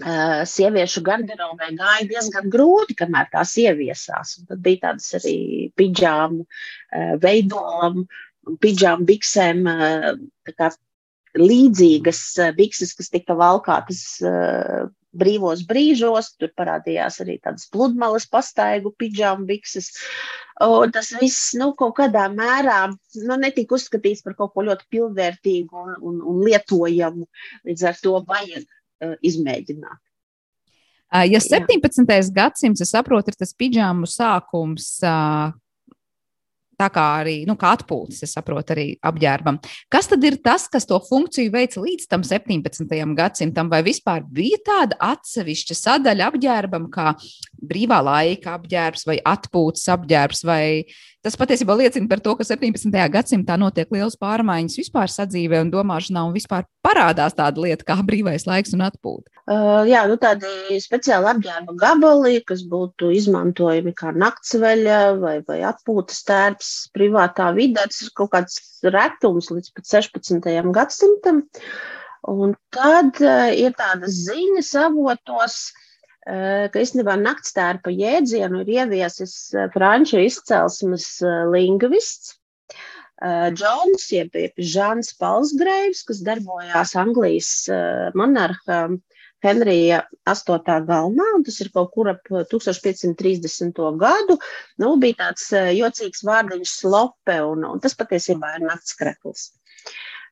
sieviešu 0.00 1.02
garderobē 1.04 1.68
gāja 1.76 2.06
diezgan 2.08 2.48
grūti, 2.50 2.96
kamēr 2.96 3.28
tās 3.32 3.56
ieviesās. 3.60 4.38
Un 4.40 4.46
tad 4.48 4.62
bija 4.64 4.88
tādas 4.88 5.10
arī 5.20 5.70
pidžāmu 5.76 6.46
veidolām, 7.20 8.06
pidžāmu 8.62 9.04
biksēm, 9.06 9.68
tā 10.56 10.72
līdzīgas 11.38 12.24
bikses, 12.56 12.94
kas 12.96 13.12
tika 13.12 13.36
valkātas 13.36 14.02
brīvos 15.12 15.64
brīžos. 15.68 16.34
Tur 16.40 16.52
parādījās 16.56 17.20
arī 17.24 17.38
tādas 17.44 17.68
pludmales 17.72 18.26
pastaigu 18.26 18.94
pidžāmu 18.96 19.46
bikses. 19.48 19.92
Un 20.62 20.92
tas 20.94 21.12
viss 21.20 21.52
nu, 21.58 21.72
kaut 21.76 21.96
kādā 21.98 22.28
mērā 22.32 22.86
nu, 22.92 23.36
netika 23.40 23.76
uzskatīts 23.76 24.24
par 24.24 24.36
kaut 24.38 24.52
ko 24.54 24.64
ļoti 24.68 24.88
pilnvērtīgu 24.92 25.84
un, 25.84 25.96
un, 26.00 26.20
un 26.32 26.44
lietojamu. 26.46 27.26
Līdz 27.68 27.88
ar 27.88 28.00
to 28.00 28.20
vajag 28.28 28.68
izmēģināt. 29.22 30.00
Ja 31.28 31.40
17. 31.44 32.06
Jā. 32.08 32.20
gadsimts, 32.32 32.80
es 32.80 32.92
saprotu, 32.94 33.32
ir 33.32 33.36
tas 33.36 33.52
pidžāmu 33.52 34.08
sākums, 34.08 34.86
tā 36.82 36.88
kā 36.92 37.04
arī 37.20 37.34
nu, 37.48 37.56
kā 37.60 37.74
atpūtas, 37.76 38.22
es 38.24 38.32
saprotu, 38.32 38.74
arī 38.74 38.86
apģērbam. 39.04 39.58
Kas 39.92 40.08
tad 40.10 40.24
ir 40.24 40.38
tas, 40.44 40.64
kas 40.72 40.88
to 40.88 40.98
funkciju 41.04 41.52
veica 41.52 41.82
līdz 41.84 42.08
tam 42.10 42.24
17. 42.26 42.96
gadsimtam, 43.18 43.70
vai 43.72 43.82
vispār 43.86 44.24
bija 44.24 44.60
tāda 44.64 44.98
atsevišķa 45.12 45.78
sadaļa 45.78 46.30
apģērbam, 46.32 46.88
kā 46.94 47.12
brīvā 47.62 48.02
laika 48.04 48.56
apģērbs 48.58 49.06
vai 49.08 49.18
atpūtas 49.34 49.88
apģērbs, 49.94 50.44
vai 50.48 50.64
Tas 51.22 51.36
patiesībā 51.38 51.76
liecina 51.78 52.08
par 52.10 52.18
to, 52.18 52.32
ka 52.34 52.42
17. 52.42 52.90
gadsimtā 53.14 53.54
notiek 53.54 53.92
liels 53.94 54.16
pārmaiņas 54.18 54.74
vispār 54.80 55.10
sadzīvē 55.12 55.60
un 55.62 55.68
domāšanā, 55.70 56.24
un 56.26 56.34
vispār 56.34 56.64
parādās 56.82 57.36
tāda 57.38 57.62
lieta 57.62 57.86
kā 57.86 57.94
brīvais 58.08 58.42
laiks 58.48 58.74
un 58.74 58.82
atpūta. 58.88 59.30
Uh, 59.46 59.86
jā, 59.86 60.00
nu 60.10 60.16
tādi 60.18 60.80
speciāli 60.82 61.30
apģērba 61.30 61.76
gabali, 61.78 62.40
kas 62.48 62.64
būtu 62.66 63.12
izmantojami 63.14 63.94
kā 63.94 64.10
naktsveļa 64.18 64.98
vai, 65.22 65.36
vai 65.46 65.60
atpūtas 65.70 66.24
tērps 66.26 66.72
privātā 66.96 67.52
vidē, 67.54 67.86
tas 67.86 68.02
ir 68.02 68.10
kaut 68.18 68.34
kāds 68.34 68.58
retums 68.82 69.52
līdz 69.54 69.76
pat 69.78 69.92
16. 69.94 70.50
gadsimtam. 70.74 71.44
Un 72.34 72.58
tad 72.74 73.22
uh, 73.22 73.46
ir 73.54 73.78
tādas 73.78 74.18
ziņas 74.26 74.74
avotos, 74.88 75.68
ka 76.26 76.82
īstenībā 76.82 77.16
naktstērpa 77.18 77.90
jēdzienu 77.90 78.62
ir 78.62 78.68
ieviesis 78.76 79.34
franču 79.74 80.20
izcelsmes 80.22 81.08
lingvists 81.50 82.36
Džons, 83.22 84.08
jeb 84.10 84.34
Žāns 84.58 85.12
Palsgreivs, 85.18 86.02
kas 86.08 86.22
darbojās 86.26 86.94
Anglijas 86.98 87.50
monarha 88.18 88.80
Henrija 89.42 90.02
8. 90.30 90.74
galmā, 90.86 91.26
un 91.36 91.44
tas 91.46 91.58
ir 91.62 91.70
kaut 91.74 91.90
kur 91.94 92.10
ap 92.12 92.28
1530. 92.30 93.80
gadu. 93.98 94.38
Nu, 94.78 94.94
bija 95.02 95.18
tāds 95.24 95.48
jocīgs 95.78 96.22
vārdiņš 96.26 96.76
slope, 96.82 97.38
un, 97.46 97.66
un 97.66 97.82
tas 97.82 97.98
patiesībā 97.98 98.56
ir 98.58 98.66
naktskrekls. 98.68 99.50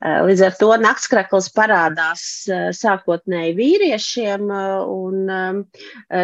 Eh, 0.01 0.23
līdz 0.25 0.41
ar 0.47 0.55
to 0.57 0.67
naktskrakls 0.81 1.51
parādās 1.53 2.23
eh, 2.49 2.71
sākotnēji 2.73 3.53
vīriešiem, 3.59 4.47
eh, 4.49 4.79
un 4.89 5.29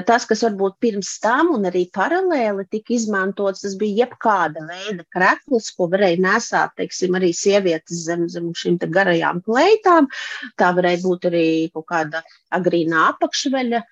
tas, 0.09 0.25
kas 0.29 0.45
varbūt 0.47 0.79
pirms 0.81 1.11
tam 1.21 1.51
un 1.59 1.69
arī 1.69 1.83
paralēli 1.93 2.65
tika 2.73 2.95
izmantots, 2.97 3.61
tas 3.67 3.77
bija 3.77 4.07
jebkāda 4.07 4.65
veida 4.65 5.05
krekls, 5.13 5.69
ko 5.77 5.91
varēja 5.93 6.23
nesāt, 6.25 6.73
teiksim, 6.81 7.19
arī 7.21 7.35
sievietes 7.37 8.01
zem, 8.09 8.25
zem 8.33 8.49
šīm 8.57 8.81
garajām 8.97 9.43
kleitām. 9.45 10.09
Tā 10.57 10.73
varēja 10.77 11.03
būt 11.05 11.29
arī 11.31 11.47
kaut 11.75 11.87
kāda 11.93 12.25
agrīnā 12.57 13.11
apakšveļa, 13.13 13.83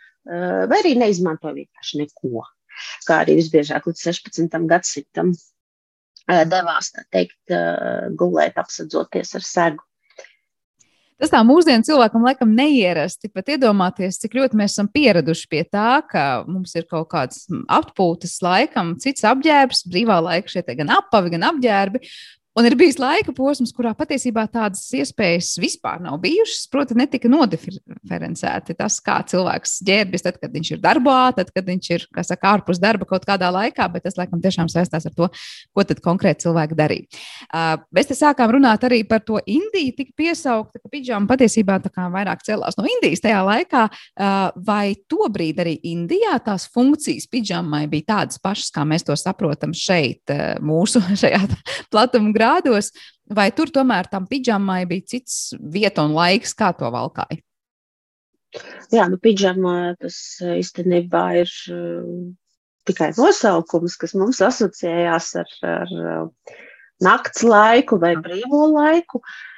vai 0.70 0.80
arī 0.80 0.94
neizmantoja 1.00 1.60
vienkārši 1.60 2.00
neko. 2.02 2.46
Kā 3.06 3.20
arī 3.22 3.36
visbiežāk 3.38 3.84
līdz 3.90 4.06
16. 4.08 4.64
gadsimtam 4.70 5.34
devās, 6.28 6.92
teikt, 7.12 7.38
gulēt, 8.18 8.56
apsadzoties 8.60 9.34
ar 9.38 9.44
segu. 9.44 9.84
Tas 11.20 11.30
tā 11.30 11.38
mūsdienu 11.46 11.86
cilvēkam 11.86 12.24
laikam 12.26 12.50
neierasti, 12.58 13.30
pat 13.30 13.52
iedomāties, 13.54 14.18
cik 14.20 14.34
ļoti 14.34 14.58
mēs 14.58 14.74
esam 14.74 14.88
pieraduši 14.90 15.46
pie 15.48 15.62
tā, 15.62 16.02
ka 16.10 16.42
mums 16.48 16.74
ir 16.74 16.88
kaut 16.90 17.06
kāds 17.12 17.44
atpūtas 17.70 18.34
laikam, 18.42 18.96
cits 19.00 19.22
apģērbs, 19.30 19.84
brīvā 19.92 20.18
laika 20.24 20.50
šie 20.50 20.64
gan 20.74 20.90
apavi, 20.96 21.36
gan 21.36 21.46
apģērbi. 21.52 22.02
Un 22.54 22.68
ir 22.68 22.76
bijis 22.78 23.00
laika 23.02 23.32
posms, 23.34 23.72
kurā 23.74 23.90
patiesībā 23.98 24.44
tādas 24.46 24.84
iespējas 24.94 25.56
vispār 25.58 25.98
nav 26.04 26.20
bijušas. 26.22 26.68
Proti, 26.70 26.94
netika 26.94 27.26
nodiferencēti 27.26 28.76
tas, 28.78 29.00
kā 29.02 29.16
cilvēks 29.26 29.80
ģērbjas, 29.88 30.22
tad, 30.22 30.38
kad 30.38 30.54
viņš 30.54 30.70
ir 30.76 30.82
darbā, 30.84 31.16
tad, 31.34 31.50
kad 31.50 31.66
viņš 31.66 31.88
ir 31.96 32.04
saka, 32.22 32.52
ārpus 32.52 32.78
darba 32.78 33.08
kaut 33.10 33.26
kādā 33.26 33.48
laikā, 33.50 33.88
bet 33.90 34.06
tas, 34.06 34.14
laikam, 34.20 34.38
tiešām 34.44 34.70
saistās 34.70 35.08
ar 35.10 35.16
to, 35.16 35.26
ko 35.74 35.86
konkrēti 36.04 36.46
cilvēki 36.46 36.78
darīja. 36.78 37.22
Uh, 37.48 37.72
mēs 37.94 38.12
te 38.12 38.18
sākām 38.18 38.54
runāt 38.54 38.86
arī 38.86 39.00
par 39.08 39.24
to 39.26 39.40
Indiju, 39.50 39.96
tika 39.98 40.14
piesaukta, 40.22 40.78
ka 40.78 40.92
pidžama 40.92 41.26
patiesībā 41.34 41.80
vairāk 42.14 42.46
celās 42.46 42.78
no 42.78 42.86
Indijas 42.86 43.24
tajā 43.24 43.42
laikā. 43.50 43.88
Uh, 43.90 44.54
vai 44.62 44.94
tobrīd 45.10 45.58
arī 45.58 45.74
Indijā 45.90 46.38
tās 46.46 46.68
funkcijas 46.70 47.26
pidžamai 47.26 47.88
bija 47.90 48.12
tādas 48.14 48.38
pašas, 48.38 48.70
kā 48.70 48.86
mēs 48.86 49.02
to 49.10 49.18
saprotam 49.18 49.74
šeit, 49.74 50.22
uh, 50.30 50.54
mūsu 50.62 51.02
šajā 51.24 51.42
platuma 51.90 52.30
grādos, 52.44 52.92
vai 53.32 53.48
tur 53.56 53.72
tomēr 53.72 54.10
tam 54.12 54.28
pidžamai 54.28 54.84
bija 54.90 55.14
cits 55.14 55.54
vieta 55.58 56.04
un 56.04 56.14
laiks, 56.16 56.54
kā 56.56 56.70
to 56.76 56.90
valkāja? 56.92 57.40
Jā, 58.94 59.08
nu, 59.10 59.18
pidžama 59.18 59.96
tas 59.98 60.16
īstenībā 60.46 61.24
ir 61.40 61.50
uh, 61.74 62.04
tikai 62.86 63.10
nosaukums, 63.16 63.96
kas 63.98 64.14
mums 64.14 64.38
asociējās 64.44 65.32
ar, 65.40 65.56
ar 65.66 65.96
uh, 65.98 66.54
nakts 67.02 67.42
laiku 67.42 67.98
vai 67.98 68.12
brīvo 68.14 68.68
laiku. 68.76 69.18
Uh, 69.18 69.53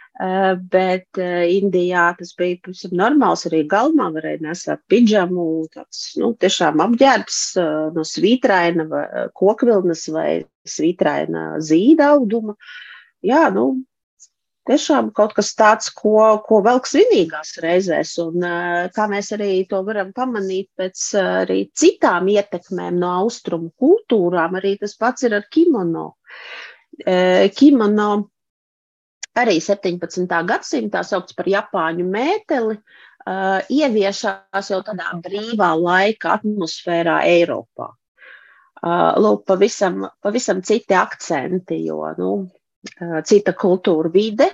bet 0.73 1.19
uh, 1.21 1.45
Indijā 1.45 2.07
tas 2.17 2.33
bija 2.39 2.57
pavisam 2.65 2.95
normāls. 2.97 3.45
Arī 3.49 3.65
galvā 3.69 4.09
varēja 4.15 4.45
nesāt 4.47 4.81
pidžamu, 4.89 5.67
tāds 5.75 6.15
nu, 6.21 6.33
tiešām 6.41 6.81
apģērbs 6.87 7.41
uh, 7.61 7.73
no 7.93 8.05
svītraina 8.07 8.87
vai 8.89 9.05
kokvilnas 9.37 10.07
vai 10.15 10.31
svītraina 10.67 11.59
zīda 11.61 12.15
auduma. 12.15 12.57
Jā, 13.27 13.51
nu, 13.53 13.67
tiešām 14.67 15.11
kaut 15.17 15.35
kas 15.37 15.53
tāds, 15.59 15.91
ko, 15.93 16.39
ko 16.47 16.63
velk 16.65 16.89
svinīgās 16.89 17.59
reizēs. 17.63 18.15
Un, 18.23 18.47
kā 18.97 19.09
mēs 19.11 19.33
arī 19.37 19.51
to 19.69 19.83
varam 19.85 20.15
pamanīt 20.17 20.71
pēc 20.81 21.03
arī 21.21 21.59
citām 21.77 22.31
ietekmēm 22.33 22.97
no 23.03 23.13
austrumu 23.25 23.69
kultūrām, 23.81 24.57
arī 24.57 24.77
tas 24.81 24.97
pats 24.97 25.29
ir 25.29 25.37
ar 25.39 25.47
kimono. 25.53 26.15
Kimono 27.57 28.09
arī 29.37 29.59
17. 29.62 30.27
gadsimtā 30.49 31.03
saukts 31.07 31.37
par 31.37 31.49
Japāņu 31.51 32.07
mēteli, 32.09 32.79
ieviešās 33.77 34.70
jau 34.70 34.83
tādā 34.87 35.12
brīvā 35.25 35.72
laika 35.81 36.37
atmosfērā 36.38 37.20
Eiropā. 37.27 37.90
Lūk, 39.18 39.46
pavisam, 39.49 40.05
pavisam 40.22 40.61
citi 40.62 40.94
akcenti, 40.94 41.81
jo 41.88 42.05
nu, 42.20 42.31
cita 43.27 43.55
kultūra 43.57 44.12
vide, 44.14 44.51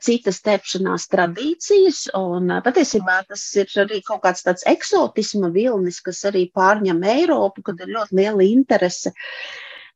citas 0.00 0.40
tepšanās 0.44 1.06
tradīcijas, 1.12 2.06
un 2.16 2.52
patiesībā 2.64 3.22
tas 3.28 3.42
ir 3.60 3.72
arī 3.84 4.02
kaut 4.04 4.22
kāds 4.24 4.44
tāds 4.44 4.66
eksotisma 4.68 5.50
vilnis, 5.54 6.02
kas 6.04 6.22
arī 6.28 6.46
pārņem 6.52 7.02
Eiropu, 7.16 7.64
kad 7.64 7.80
ir 7.80 7.92
ļoti 7.96 8.16
liela 8.20 8.44
interese 8.44 9.12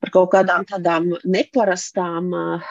par 0.01 0.13
kaut 0.15 0.33
kādām 0.35 0.67
tādām 0.69 1.11
neparastām 1.29 2.33
uh, 2.35 2.69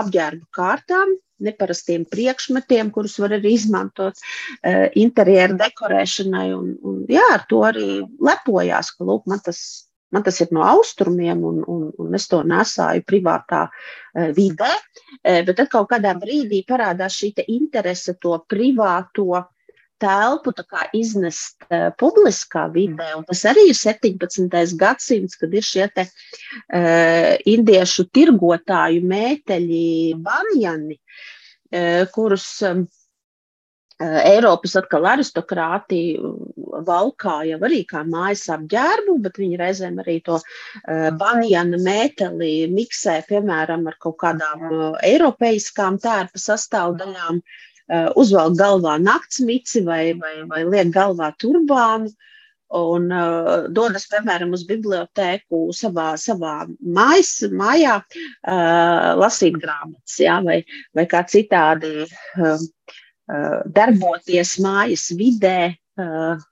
apģērbu 0.00 0.48
kārtām, 0.56 1.16
neparastiem 1.46 2.06
priekšmetiem, 2.08 2.90
kurus 2.94 3.18
var 3.20 3.36
arī 3.36 3.56
izmantot 3.58 4.16
uh, 4.16 4.86
interjeru 4.96 5.58
dekorēšanai. 5.60 6.46
Un, 6.56 6.70
un, 6.80 7.02
jā, 7.12 7.26
ar 7.34 7.44
to 7.50 7.60
arī 7.68 7.90
lepojās, 8.30 8.94
ka 8.96 9.08
lūk, 9.08 9.28
man 9.30 9.44
tas 9.44 9.66
Man 10.14 10.22
tas 10.22 10.36
ir 10.38 10.52
no 10.54 10.62
austrumiem, 10.62 11.40
un, 11.44 11.56
un, 11.66 11.80
un 11.98 12.14
es 12.14 12.28
to 12.30 12.38
nesāju 12.46 13.02
privātā 13.10 13.64
uh, 13.66 14.28
vidē. 14.36 14.70
Bet 15.26 15.50
tad 15.58 15.66
kaut 15.72 15.88
kādā 15.90 16.12
brīdī 16.14 16.60
parādās 16.68 17.16
šī 17.18 17.32
interese 17.50 18.14
to 18.22 18.36
privāto 18.46 19.42
telpu 20.02 20.52
iznest 20.96 21.64
uh, 21.70 21.88
publiskā 22.00 22.66
vidē. 22.72 23.14
Un 23.16 23.24
tas 23.28 23.44
arī 23.48 23.68
ir 23.70 23.78
17. 23.78 24.76
gadsimts, 24.80 25.38
kad 25.40 25.54
ir 25.54 25.64
šie 25.64 25.88
te, 25.94 26.06
uh, 26.06 27.32
indiešu 27.46 28.08
tirgotāju 28.12 29.02
mēteļi, 29.06 29.88
banjani, 30.22 31.00
uh, 31.00 32.04
kurus. 32.12 32.62
Um, 32.62 32.86
Eiropas 33.96 34.74
atkal 34.76 35.06
aristokrātija 35.08 36.20
valkāja 36.84 37.56
arī 37.64 37.78
kā 37.88 38.02
mājas 38.04 38.42
apģērbu, 38.52 39.14
bet 39.24 39.38
viņi 39.40 39.56
reizēm 39.56 39.96
arī 40.02 40.18
to 40.26 40.36
banjana 41.16 41.80
mēteli 41.80 42.66
miksē, 42.74 43.14
piemēram, 43.30 43.86
ar 43.88 43.96
kaut 44.04 44.18
kādām 44.20 44.66
eiropeiskām 45.00 45.96
tērpa 46.04 46.42
sastāvdaļām, 46.44 47.40
uzvelk 48.18 48.56
galvā 48.58 48.96
naktsmici 48.98 49.84
vai, 49.86 50.14
vai, 50.18 50.40
vai 50.50 50.64
liek 50.66 50.90
galvā 50.94 51.30
turbānu 51.38 52.10
un 52.76 53.04
uh, 53.14 53.68
dodas, 53.70 54.08
piemēram, 54.10 54.50
uz 54.56 54.64
bibliotēku 54.66 55.68
savā, 55.76 56.08
savā 56.18 56.64
mājas, 56.82 57.36
mājā, 57.54 58.00
uh, 58.02 59.12
lasīt 59.20 59.54
grāmatas, 59.62 60.16
jā, 60.18 60.40
vai, 60.42 60.64
vai 60.98 61.06
kā 61.06 61.22
citādi 61.30 61.92
uh, 62.08 62.64
Uh, 63.26 63.64
darboties 63.74 64.52
mājas 64.62 65.08
vidē, 65.18 65.74
uh, 65.98 66.42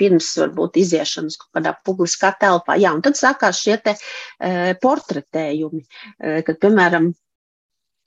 pirms 0.00 0.32
varbūt 0.40 0.80
iziešanas 0.82 1.36
kaut 1.38 1.60
kādā 1.60 1.72
publiskā 1.86 2.32
telpā. 2.40 2.74
Jā, 2.82 2.90
un 2.96 3.04
tad 3.06 3.14
sākās 3.14 3.60
šie 3.62 3.76
te 3.84 3.94
uh, 3.94 4.72
portretējumi, 4.82 5.84
kad, 6.18 6.58
piemēram, 6.64 7.12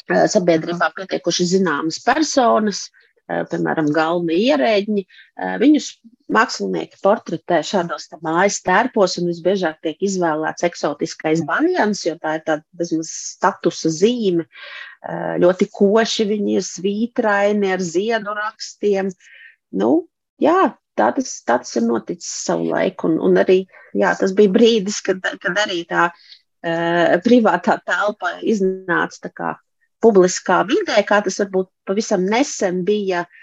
sabiedrībā 0.10 0.92
pietiekuši 0.96 1.48
zināmas 1.56 2.00
personas, 2.06 2.86
piemēram, 3.26 3.90
galvenie 3.94 4.38
ierēģi, 4.52 5.04
viņus 5.62 5.88
mākslinieki 6.36 7.00
portretē 7.04 7.62
šādos 7.66 8.08
mājas 8.26 8.60
tērpos, 8.66 9.18
un 9.22 9.30
visbiežāk 9.32 9.80
tiek 9.86 10.06
izvēlēts 10.06 10.66
eksotiskais 10.68 11.42
banjans, 11.48 12.04
jo 12.06 12.16
tā 12.22 12.38
ir 12.38 12.46
tāda 12.46 12.64
bezmaz 12.78 13.10
statusa 13.34 13.90
zīme. 13.94 14.46
Ļoti 15.42 15.70
koši 15.74 16.30
viņi 16.30 16.58
ir 16.60 16.66
svītraini 16.66 17.74
ar 17.74 17.84
ziedu 17.86 18.38
rakstiem. 18.38 19.12
Nu, 19.76 19.92
jā, 20.42 20.76
tā 20.98 21.12
tas, 21.18 21.36
tā 21.46 21.60
tas 21.66 21.76
ir 21.78 21.86
noticis 21.90 22.30
savu 22.46 22.70
laiku, 22.74 23.10
un, 23.10 23.20
un 23.26 23.42
arī 23.42 23.64
jā, 23.98 24.14
tas 24.20 24.34
bija 24.38 24.54
brīdis, 24.54 25.02
kad, 25.06 25.26
kad 25.42 25.66
arī 25.66 25.84
tā 25.90 26.12
privātā 27.26 27.78
telpa 27.86 28.38
iznāca 28.42 29.30
kā 29.34 29.54
publiskā 30.04 30.64
vidē, 30.70 31.00
kā 31.08 31.22
tas 31.26 31.40
varbūt 31.44 31.72
pavisam 31.88 32.26
nesen 32.30 32.84
bija 32.88 33.24
uh, 33.26 33.42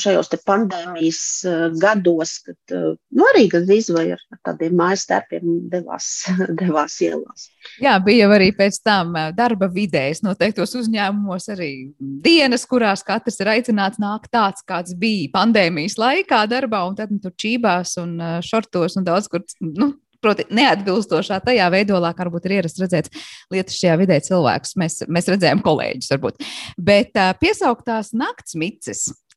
šajos 0.00 0.30
pandēmijas 0.48 1.20
eh, 1.44 1.56
gados, 1.80 2.38
kad 2.46 2.74
eh, 2.74 2.94
nu, 2.96 3.26
arī 3.32 3.44
gandrīz 3.52 3.90
vai 3.92 4.06
ar 4.14 4.22
tādiem 4.46 4.76
mājas 4.78 5.04
tērpiem 5.10 5.44
devās, 5.72 6.08
devās 6.60 6.96
ielās. 7.04 7.48
Jā, 7.82 7.98
bija 8.04 8.30
arī 8.32 8.50
pēc 8.56 8.80
tam 8.84 9.14
eh, 9.18 9.30
darba 9.36 9.68
vidēs 9.72 10.22
noteiktos 10.24 10.74
uzņēmumos 10.80 11.50
arī 11.54 11.70
dienas, 11.98 12.64
kurās 12.68 13.04
katrs 13.06 13.40
ir 13.42 13.52
aicināts 13.58 14.00
nākt 14.00 14.32
tāds, 14.32 14.64
kāds 14.68 14.96
bija 14.98 15.28
pandēmijas 15.36 15.98
laikā 16.00 16.44
darbā, 16.50 16.86
un 16.88 16.96
tad 16.98 17.12
nu, 17.12 17.20
tur 17.22 17.36
čībās 17.36 17.98
un 18.00 18.16
šortos 18.44 18.96
un 18.98 19.08
daudz 19.08 19.28
kur. 19.30 19.44
Nu, 19.60 19.92
Proti, 20.24 20.48
neatbilstošā 20.50 21.38
tajā 21.44 21.68
veidolā, 21.70 22.10
kā 22.16 22.26
varbūt 22.26 22.48
ir 22.48 22.56
ierasts 22.58 22.82
redzēt 22.82 23.12
lietas 23.54 23.78
šajā 23.78 23.94
vidē 24.00 24.18
cilvēkus. 24.26 24.74
Mēs, 24.80 25.00
mēs 25.06 25.30
redzējām 25.30 25.62
kolēģus, 25.62 26.10
varbūt. 26.16 26.44
Bet 26.90 27.14
uh, 27.14 27.30
piesauktās 27.38 28.10
nakts 28.18 28.58
mices, 28.58 29.06
uh, 29.12 29.27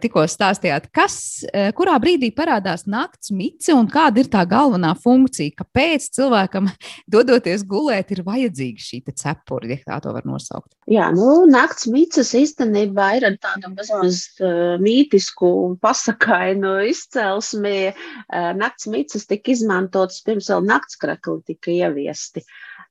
tikko 0.00 0.24
stāstījāt, 0.30 0.88
kas, 0.94 1.16
uh, 1.48 1.70
kurā 1.76 1.96
brīdī 2.02 2.30
parādās 2.34 2.86
nakts 2.90 3.32
mice 3.34 3.74
un 3.74 3.88
kāda 3.90 4.22
ir 4.22 4.30
tā 4.32 4.44
galvenā 4.48 4.94
funkcija, 5.00 5.54
kāpēc 5.60 6.08
cilvēkam, 6.16 6.68
dodoties 7.14 7.64
gulēt, 7.68 8.12
ir 8.14 8.24
vajadzīga 8.26 8.84
šī 8.86 9.02
cepura, 9.12 9.70
ja 9.72 9.78
tā 9.84 10.00
to 10.04 10.14
var 10.16 10.26
nosaukt? 10.28 10.72
Jā, 10.90 11.08
nu, 11.16 11.44
nakts 11.50 11.88
mices 11.90 12.34
īstenībā 12.38 13.10
ir 13.18 13.28
ar 13.30 13.38
tādu 13.42 13.72
mazmaz 13.74 14.24
uh, 14.40 14.74
mītisku 14.82 15.50
un 15.68 15.78
pasakainu 15.80 16.76
izcelsmi. 16.90 17.78
Uh, 17.94 18.52
nakts 18.58 18.88
mices 18.90 19.28
tika 19.30 19.54
izmantotas 19.54 20.22
pirms 20.26 20.50
vēl 20.52 20.68
naktskrakli 20.68 21.40
tika 21.52 21.74
ieviesti. 21.74 22.44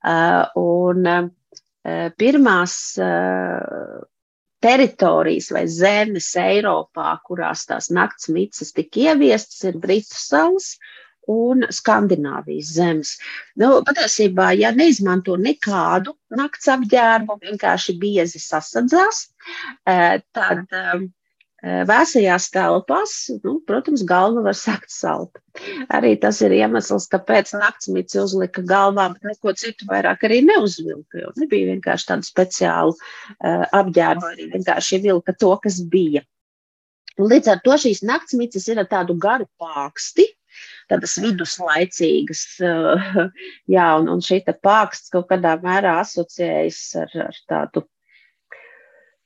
Uh, 0.04 0.44
un, 0.60 1.32
pirmās 2.20 2.74
teritorijas 4.64 5.52
vai 5.54 5.64
zemes 5.68 6.32
Eiropā, 6.40 7.14
kurās 7.28 7.66
tās 7.70 7.90
nakts 7.94 8.30
mītnes 8.32 8.74
tika 8.76 9.10
ieviestas, 9.10 9.64
ir 9.68 9.80
Britu 9.84 10.20
salas 10.20 10.74
un 11.32 11.64
Skandināvijas 11.72 12.72
zemes. 12.76 13.14
Nu, 13.60 13.78
patiesībā, 13.88 14.52
ja 14.60 14.74
neizmanto 14.76 15.38
nekādu 15.40 16.16
nakts 16.36 16.68
apģērbu, 16.74 17.40
vienkārši 17.46 17.98
biezi 18.00 18.42
sasadzās, 18.44 19.28
eh, 19.88 20.20
tad 20.36 20.66
eh, 20.72 21.06
Vēsajās 21.64 22.50
telpās, 22.52 23.12
nu, 23.46 23.54
protams, 23.64 24.02
galva 24.04 24.42
var 24.44 24.56
sakt 24.60 24.92
salta. 24.92 25.40
Arī 25.96 26.18
tas 26.20 26.42
ir 26.44 26.52
iemesls, 26.58 27.06
kāpēc 27.14 27.54
naktsmīts 27.56 28.18
uzlika 28.20 28.66
galvā, 28.68 29.06
bet 29.14 29.30
neko 29.30 29.54
citu 29.56 29.88
vairāk 29.88 30.26
arī 30.28 30.42
neuzvilka. 30.44 31.22
Jo 31.22 31.32
nebija 31.40 31.70
vienkārši 31.72 32.10
tādu 32.10 32.28
speciālu 32.28 32.98
uh, 32.98 33.64
apģērbu, 33.80 34.28
arī 34.34 34.50
vienkārši 34.58 35.00
vilka 35.08 35.38
to, 35.40 35.54
kas 35.64 35.80
bija. 35.88 36.26
Un 37.16 37.32
līdz 37.32 37.54
ar 37.54 37.64
to 37.64 37.80
šīs 37.80 38.04
naktsmītas 38.04 38.68
ir 38.74 38.84
ar 38.84 38.90
tādu 38.92 39.16
garu 39.16 39.48
pāksti, 39.62 40.28
tādas 40.92 41.16
viduslaicīgas, 41.24 42.44
uh, 42.60 43.24
jā, 43.78 43.88
un, 44.02 44.12
un 44.18 44.26
šī 44.26 44.44
pāksts 44.52 45.16
kaut 45.16 45.32
kādā 45.32 45.56
mērā 45.64 46.02
asociējas 46.04 46.84
ar, 47.06 47.20
ar 47.30 47.44
tādu 47.48 47.88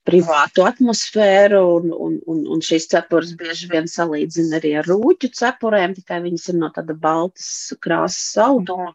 privātu 0.07 0.63
atmosfēru, 0.67 1.63
un, 1.79 1.91
un, 2.07 2.19
un, 2.31 2.45
un 2.55 2.63
šīs 2.63 2.87
cepures 2.93 3.33
bieži 3.39 3.67
vien 3.73 3.89
salīdzina 3.91 4.61
arī 4.61 4.77
ar 4.79 4.87
rūķu 4.87 5.33
cepurēm, 5.35 5.97
tikai 5.97 6.21
viņas 6.23 6.47
ir 6.53 6.61
no 6.61 6.71
tāda 6.75 6.95
baltas 7.07 7.49
krāsas 7.83 8.31
auduma. 8.47 8.93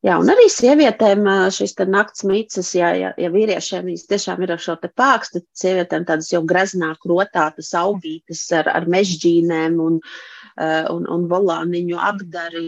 Jā, 0.00 0.14
un 0.16 0.30
arī 0.32 0.46
sievietēm 0.48 1.26
šīs 1.52 1.74
naktas 1.92 2.24
mītas, 2.24 2.70
ja, 2.72 2.88
ja, 2.96 3.10
ja 3.20 3.28
vīriešiem 3.32 3.90
viņas 3.90 4.06
tiešām 4.08 4.40
ir 4.46 4.54
ar 4.54 4.62
šo 4.64 4.78
pākstu, 4.80 5.42
tad 5.42 5.60
sievietēm 5.60 6.06
tādas 6.08 6.30
jau 6.32 6.40
graznāk 6.40 7.04
rotātas 7.10 7.74
augītas 7.76 8.40
ar, 8.56 8.70
ar 8.72 8.88
mežģīnēm 8.88 9.76
un, 9.84 9.98
un, 10.94 11.04
un 11.04 11.26
volāniņu 11.28 12.00
apdari. 12.00 12.64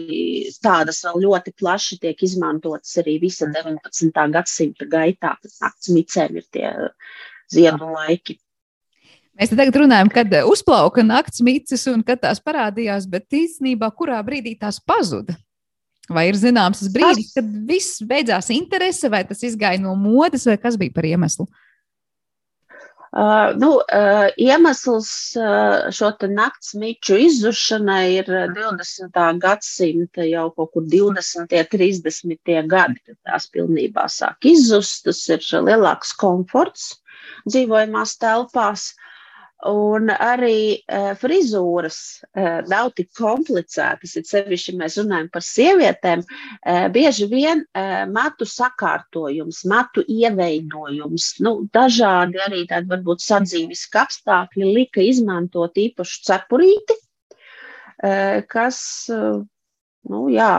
Tādas 0.61 1.01
vēl 1.07 1.25
ļoti 1.25 1.55
plaši 1.57 1.97
tiek 2.05 2.21
izmantotas 2.21 2.93
arī 3.01 3.17
visa 3.25 3.49
19. 3.49 4.13
gadsimta 4.37 4.85
gaitā, 4.93 5.33
naktas 5.41 5.89
mītēm 5.89 6.37
ir 6.37 6.45
tie 6.53 6.69
ziedu 7.53 7.91
laiki. 7.93 8.37
Mēs 9.33 9.49
tagad 9.49 9.79
runājam, 9.81 10.11
kad 10.13 10.35
uzplauka 10.45 11.01
nakts 11.05 11.41
mītnes 11.41 11.87
un 11.89 12.03
kad 12.05 12.21
tās 12.21 12.41
parādījās, 12.43 13.07
bet 13.09 13.33
īstenībā 13.33 13.89
kurā 13.97 14.19
brīdī 14.25 14.53
tās 14.59 14.77
pazuda? 14.77 15.33
Vai 16.11 16.27
ir 16.29 16.37
zināms 16.37 16.83
tas 16.83 16.91
brīdis, 16.93 17.31
kad 17.33 17.47
viss 17.67 18.01
beidzās 18.05 18.51
interese, 18.53 19.09
vai 19.09 19.23
tas 19.25 19.41
izgāja 19.47 19.81
no 19.81 19.95
modes, 19.97 20.45
vai 20.45 20.57
kas 20.61 20.77
bija 20.77 20.93
par 20.93 21.07
iemeslu? 21.07 21.47
Uh, 23.13 23.51
nu, 23.61 23.75
uh, 23.77 24.27
iemesls 24.41 25.09
uh, 25.37 25.91
šo 25.93 26.09
nakts 26.33 26.73
mīču 26.81 27.19
izzušanai 27.21 28.07
ir 28.15 28.31
20. 28.57 29.19
gadsimta 29.37 30.25
jau 30.25 30.47
kaut 30.55 30.71
kur 30.73 30.87
20. 30.89 31.43
un 31.43 31.49
30. 31.75 32.63
gadi, 32.71 32.97
kad 33.05 33.17
tās 33.29 33.45
pilnībā 33.53 34.07
sāk 34.09 34.49
izzust. 34.49 35.05
Tas 35.05 35.21
ir 35.29 35.45
lielāks 35.69 36.15
komforts 36.17 36.89
dzīvojamās 37.49 38.17
telpās. 38.21 38.91
Un 39.63 40.09
arī 40.11 40.83
uh, 40.91 41.13
frizūras 41.15 41.97
uh, 42.35 42.59
nav 42.67 42.89
tik 42.97 43.13
komplicētas. 43.15 44.17
Ir 44.19 44.25
sevišķi, 44.27 44.73
ja 44.73 44.79
mēs 44.81 44.97
runājam 44.99 45.29
par 45.31 45.45
sievietēm, 45.47 46.23
uh, 46.25 46.87
bieži 46.91 47.29
vien 47.31 47.63
uh, 47.63 48.03
matu 48.11 48.43
sakārtojums, 48.49 49.61
matu 49.71 50.03
ieveidojums, 50.03 51.29
nu, 51.47 51.55
dažādi 51.71 52.43
arī 52.43 52.65
tādi 52.67 52.91
varbūt 52.91 53.23
sadzīviski 53.23 54.01
apstākļi 54.03 54.75
lika 54.81 55.05
izmantot 55.07 55.79
īpašu 55.79 56.19
cepurīti, 56.27 56.99
uh, 56.99 58.43
kas, 58.51 58.81
uh, 59.15 59.45
nu, 60.11 60.25
jā, 60.33 60.53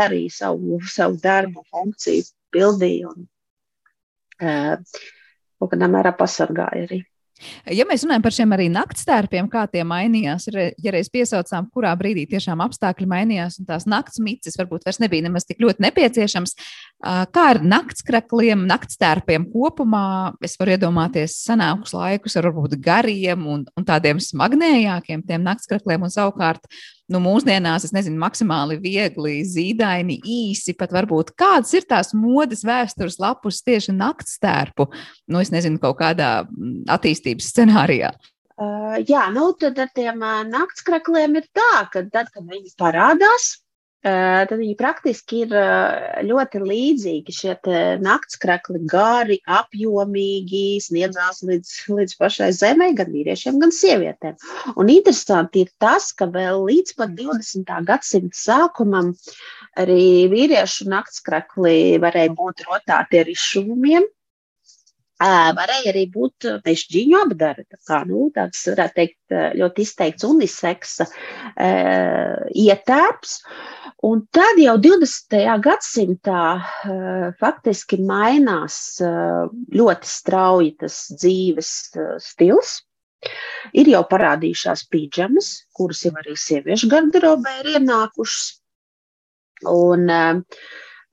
darīja 0.00 0.40
savu, 0.40 0.80
savu 0.90 1.22
darbu, 1.22 1.62
funkciju, 1.70 2.26
pildīja. 2.58 3.14
Un, 3.14 3.30
uh, 4.42 5.14
kaut 5.60 5.74
kādā 5.74 5.90
mērā 5.90 6.14
pasargāja 6.16 6.86
arī. 6.86 7.02
Ja 7.68 7.84
mēs 7.84 8.00
runājam 8.06 8.22
par 8.24 8.32
šiem 8.32 8.52
arī 8.56 8.66
naktstērpiem, 8.72 9.48
kā 9.52 9.66
tie 9.68 9.82
mainījās, 9.84 10.46
ja 10.48 10.92
reiz 10.94 11.10
piesaucām, 11.12 11.66
kurā 11.74 11.90
brīdī 12.00 12.24
tiešām 12.30 12.62
apstākļi 12.64 13.08
mainījās 13.10 13.58
un 13.60 13.68
tās 13.68 13.84
nakts 13.90 14.22
micis 14.24 14.56
varbūt 14.56 14.86
vairs 14.88 15.02
nebija 15.02 15.26
nemaz 15.26 15.44
tik 15.44 15.60
ļoti 15.60 15.84
nepieciešams, 15.84 16.56
kā 17.34 17.44
ar 17.52 17.60
naktskrakliem, 17.62 18.64
naktstērpiem 18.68 19.46
kopumā, 19.52 20.34
es 20.44 20.56
varu 20.60 20.74
iedomāties 20.74 21.36
senākus 21.46 21.94
laikus 21.96 22.36
ar 22.38 22.48
varbūt 22.48 22.76
gariem 22.82 23.46
un, 23.46 23.64
un 23.76 23.86
tādiem 23.86 24.20
smagnējākiem 24.22 25.24
tiem 25.26 25.44
naktskrakliem 25.46 26.06
un 26.06 26.12
savukārt 26.12 26.66
nu, 27.12 27.20
mūsdienās, 27.22 27.86
es 27.86 27.94
nezinu, 27.94 28.18
maksimāli 28.20 28.78
viegli, 28.82 29.38
zīdaini, 29.46 30.18
īsi, 30.22 30.74
pat 30.78 30.94
varbūt 30.94 31.34
kādas 31.38 31.74
ir 31.78 31.86
tās 31.88 32.12
modes 32.16 32.64
vēstures 32.66 33.20
lapus 33.22 33.62
tieši 33.66 33.94
naktstērpu, 33.96 34.88
nu, 35.30 35.42
es 35.42 35.52
nezinu, 35.54 35.78
kaut 35.82 36.00
kādā 36.00 36.30
attīstības 36.96 37.52
scenārijā. 37.52 38.14
Uh, 38.56 38.96
jā, 39.04 39.26
nu 39.34 39.50
tad 39.60 39.76
ar 39.84 39.90
tiem 39.94 40.22
uh, 40.24 40.40
naktskrakliem 40.48 41.36
ir 41.42 41.48
tā, 41.54 41.86
ka 41.92 42.06
tad, 42.08 42.30
kad 42.32 42.46
viņi 42.48 42.72
parādās, 42.80 43.50
tad 44.06 44.52
viņi 44.60 44.76
praktiski 44.78 45.40
ir 45.44 45.54
ļoti 46.28 46.60
līdzīgi. 46.62 47.34
Šie 47.34 47.54
naktskrakli 48.04 48.82
gari, 48.86 49.40
apjomīgi, 49.50 50.78
sniedzās 50.84 51.42
līdz, 51.46 51.72
līdz 51.90 52.16
pašai 52.20 52.50
zemē, 52.54 52.92
gan 52.98 53.10
vīriešiem, 53.10 53.58
gan 53.62 53.74
sievietēm. 53.74 54.36
Un 54.78 54.92
interesanti 54.94 55.64
ir 55.66 55.72
tas, 55.82 56.12
ka 56.14 56.28
vēl 56.30 56.62
līdz 56.68 56.96
pat 57.00 57.16
20. 57.18 57.72
gadsimta 57.88 58.38
sākumam 58.38 59.14
arī 59.80 60.28
vīriešu 60.32 60.86
naktskrakli 60.92 61.96
varēja 62.02 62.36
būt 62.38 62.62
rotāti 62.68 63.24
ar 63.24 63.32
izšuvumiem. 63.32 64.06
Varēja 65.16 65.94
arī 65.94 66.04
būt 66.12 66.44
mežģīņu 66.66 67.20
apdara. 67.22 67.62
Tā 67.64 67.78
kā, 67.88 68.02
nu, 68.08 68.26
tāds, 68.36 68.60
varētu 68.68 68.98
teikt, 69.00 69.18
ļoti 69.56 69.86
izteikts 69.86 70.26
uniseksa 70.28 71.06
ietērps. 72.52 73.38
Un 74.04 74.20
tad 74.28 74.58
jau 74.60 74.74
20. 74.76 75.38
gadsimtā 75.64 76.42
faktiski 77.40 77.96
mainās 78.04 78.76
ļoti 79.72 80.10
strauji 80.10 80.74
tas 80.82 80.98
dzīves 81.16 81.70
stils. 82.20 82.74
Ir 83.72 83.88
jau 83.88 84.02
parādījušās 84.06 84.84
pīdžamas, 84.92 85.48
kuras 85.74 86.04
jau 86.04 86.12
arī 86.20 86.36
sieviešu 86.38 86.90
garderobē 86.92 87.54
ir 87.62 87.70
ienākušas. 87.78 88.60
Un, 89.72 90.04
uh, 90.12 90.42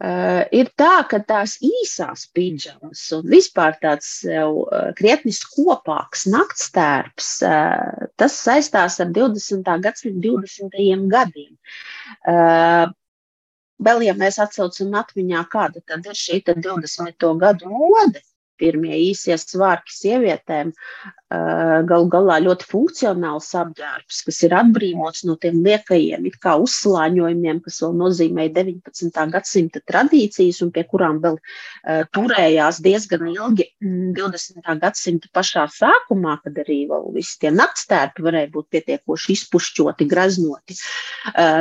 Uh, 0.03 0.41
ir 0.51 0.67
tā, 0.75 1.05
ka 1.07 1.21
tās 1.23 1.53
īsās 1.63 2.25
pidžamas 2.35 3.05
un 3.15 3.21
vispār 3.31 3.77
tāds 3.79 4.09
jau 4.27 4.65
uh, 4.65 4.89
krietni 4.97 5.31
skopāks 5.31 6.25
naktstērps, 6.27 7.29
uh, 7.47 8.09
tas 8.19 8.35
saistās 8.35 8.99
ar 8.99 9.13
20. 9.15 9.63
gadsimta 9.85 10.25
20. 10.27 11.07
gadiem. 11.13 11.53
Uh, 12.27 12.91
vēl, 13.87 14.03
ja 14.09 14.17
mēs 14.19 14.41
atcaucam 14.43 14.91
atmiņā, 14.99 15.45
kāda 15.55 15.79
tad 15.87 16.11
ir 16.11 16.19
šī 16.19 16.41
20. 16.51 17.29
gadu 17.39 17.71
mode, 17.71 18.19
pirmie 18.63 18.95
īsie 19.09 19.35
svārki 19.39 19.93
sievietēm, 19.93 20.71
galu 21.89 22.07
galā 22.13 22.37
ļoti 22.43 22.67
funkcionāls 22.69 23.49
apģērbs, 23.57 24.19
kas 24.27 24.41
ir 24.45 24.53
atbrīvots 24.59 25.23
no 25.27 25.35
tiem 25.41 25.63
liekajiem 25.65 26.27
uzslāņojumiem, 26.29 27.61
kas 27.65 27.79
vēl 27.83 27.95
nozīmē 27.99 28.47
19. 28.53 29.23
gadsimta 29.33 29.81
tradīcijas 29.89 30.61
un 30.65 30.71
pie 30.75 30.83
kurām 30.89 31.19
vēl 31.23 31.39
turējās 32.13 32.81
diezgan 32.85 33.25
ilgi 33.31 33.67
20. 33.81 34.61
Mm, 34.61 34.81
gadsimta 34.83 35.31
pašā 35.33 35.65
sākumā, 35.73 36.37
kad 36.43 36.59
arī 36.63 36.83
vēl 36.91 37.09
visi 37.15 37.39
tie 37.41 37.53
naktstērpi 37.55 38.25
varēja 38.25 38.51
būt 38.53 38.69
pietiekoši 38.75 39.37
izpušķoti, 39.37 40.09
graznoti. 40.09 40.77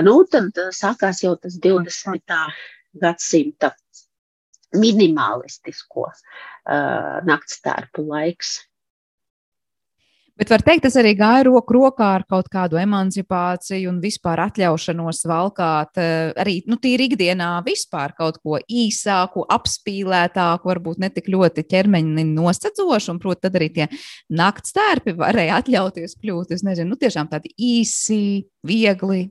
Nu, 0.05 0.19
tad 0.31 0.59
sākās 0.77 1.25
jau 1.25 1.37
tas 1.41 1.57
20. 1.63 2.37
gadsimta 3.03 3.73
minimalistisko 4.79 6.09
uh, 6.09 7.23
naktstērpu 7.29 8.05
laiks. 8.09 8.61
Bet 10.33 10.49
var 10.49 10.63
teikt, 10.65 10.87
tas 10.87 10.95
arī 10.97 11.13
gāja 11.13 11.45
roku 11.45 11.75
rokā 11.77 12.07
ar 12.17 12.23
kaut 12.25 12.47
kādu 12.51 12.79
emancipāciju 12.81 13.91
un 13.91 13.99
vispār 14.01 14.41
atļaušanos 14.47 15.21
valkāt 15.29 16.01
arī 16.01 16.55
nu, 16.67 16.79
tīri 16.81 17.11
ikdienā 17.11 17.51
vispār 17.67 18.15
kaut 18.17 18.39
ko 18.41 18.57
īsāku, 18.65 19.45
apspīlētāku, 19.53 20.71
varbūt 20.73 21.05
ne 21.05 21.13
tik 21.13 21.29
ļoti 21.31 21.67
ķermeni 21.69 22.25
nosedzošu, 22.33 23.13
un, 23.13 23.21
protams, 23.21 23.45
tad 23.45 23.61
arī 23.61 23.69
tie 23.77 23.87
nakts 24.33 24.73
tērpi 24.75 25.15
varēja 25.21 25.61
atļauties 25.61 26.17
kļūt, 26.25 26.57
es 26.57 26.65
nezinu, 26.65 26.95
nu, 26.95 26.99
tiešām 27.05 27.29
tādi 27.31 27.53
īsi, 27.53 28.49
viegli, 28.67 29.27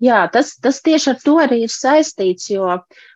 Jā, 0.00 0.22
tas, 0.32 0.54
tas 0.64 0.78
tieši 0.80 1.10
ar 1.12 1.18
to 1.20 1.34
arī 1.42 1.58
ir 1.66 1.72
saistīts, 1.72 2.46
jo 2.48 2.64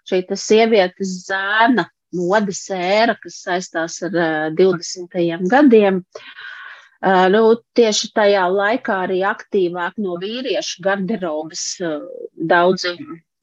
šī 0.09 0.23
sievietes 0.39 1.13
zēna 1.29 1.87
modes 2.15 2.63
ēra, 2.71 3.17
kas 3.21 3.41
saistās 3.47 4.01
ar 4.07 4.15
uh, 4.15 4.49
20. 4.59 5.49
gadiem, 5.51 6.03
uh, 6.05 7.27
nu, 7.35 7.43
tieši 7.77 8.13
tajā 8.15 8.47
laikā 8.53 9.01
arī 9.09 9.23
aktīvāk 9.27 9.99
no 10.05 10.19
vīriešu 10.23 10.85
garderobas 10.85 11.67
uh, 11.83 12.05
daudzi 12.35 12.95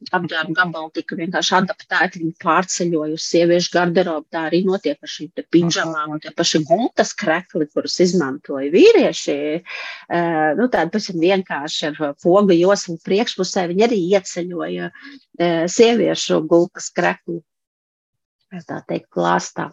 apģērba 0.10 0.56
gabali 0.58 0.92
tika 0.96 1.18
vienkārši 1.20 1.54
adaptēti, 1.60 2.22
viņi 2.24 2.34
pārceļoja 2.42 3.18
uz 3.18 3.26
sieviešu 3.28 3.74
garderobu. 3.76 4.26
Tā 4.34 4.46
arī 4.50 4.64
notiek 4.68 4.98
ar 4.98 5.12
šīm 5.14 5.44
pidžamām 5.54 6.16
un 6.16 6.24
tie 6.24 6.34
paši 6.36 6.64
gultas 6.68 7.14
krekli, 7.18 7.68
kurus 7.72 8.00
izmantoja 8.04 8.72
vīrieši. 8.74 9.38
Uh, 9.62 10.54
nu, 10.60 10.68
tādi 10.74 10.94
pavisam 10.96 11.22
vienkārši 11.22 11.92
ar 11.92 12.16
pogu 12.24 12.58
joslu 12.58 12.98
priekšpusē 13.06 13.68
viņi 13.72 13.88
arī 13.88 14.02
ieceļoja 14.18 14.90
uh, 14.92 15.62
sieviešu 15.76 16.42
gultas 16.50 16.90
krekli. 16.96 17.42
Tā 18.68 18.82
teikt, 18.88 19.08
klāstā. 19.16 19.70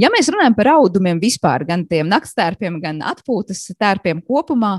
Ja 0.00 0.10
mēs 0.12 0.30
runājam 0.32 0.56
par 0.56 0.70
audumiem 0.76 1.20
vispār, 1.22 1.64
gan 1.68 1.84
tiem 1.88 2.08
naktstērpiem, 2.10 2.78
gan 2.82 3.02
atpūtas 3.06 3.64
tērpiem 3.78 4.22
kopumā, 4.26 4.76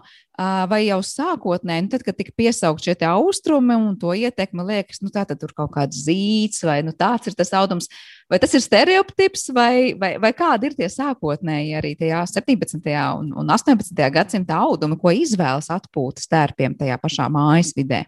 vai 0.69 0.83
jau 0.85 0.99
sākotnēji, 1.01 1.85
nu, 1.87 1.91
tad, 1.91 2.03
kad 2.05 2.17
tika 2.17 2.33
piesaukt 2.37 2.85
šie 2.85 2.93
austrumi 3.09 3.73
un 3.77 3.95
to 3.97 4.13
ietekme, 4.13 4.65
liekas, 4.67 5.01
nu, 5.01 5.09
tā 5.13 5.25
tad 5.25 5.41
tur 5.41 5.53
kaut 5.57 5.71
kāds 5.73 6.03
zīts 6.05 6.61
vai 6.67 6.79
nu, 6.85 6.93
tāds 6.93 7.31
ir 7.31 7.37
tas 7.37 7.53
audums, 7.57 7.89
vai 8.29 8.37
tas 8.41 8.53
ir 8.53 8.61
stereotips, 8.61 9.49
vai, 9.55 9.95
vai, 9.97 10.13
vai 10.21 10.33
kādi 10.37 10.69
ir 10.69 10.77
tie 10.77 10.91
sākotnēji 10.93 11.73
arī 11.79 11.95
tajā 11.97 12.21
17. 12.37 12.77
un, 13.17 13.33
un 13.33 13.55
18. 13.57 13.97
gadsimta 14.13 14.61
audumi, 14.67 14.99
ko 15.01 15.15
izvēlas 15.15 15.71
atpūtas 15.73 16.29
tērpiem 16.29 16.77
tajā 16.77 16.99
pašā 17.01 17.31
mājas 17.33 17.73
vidē? 17.77 18.05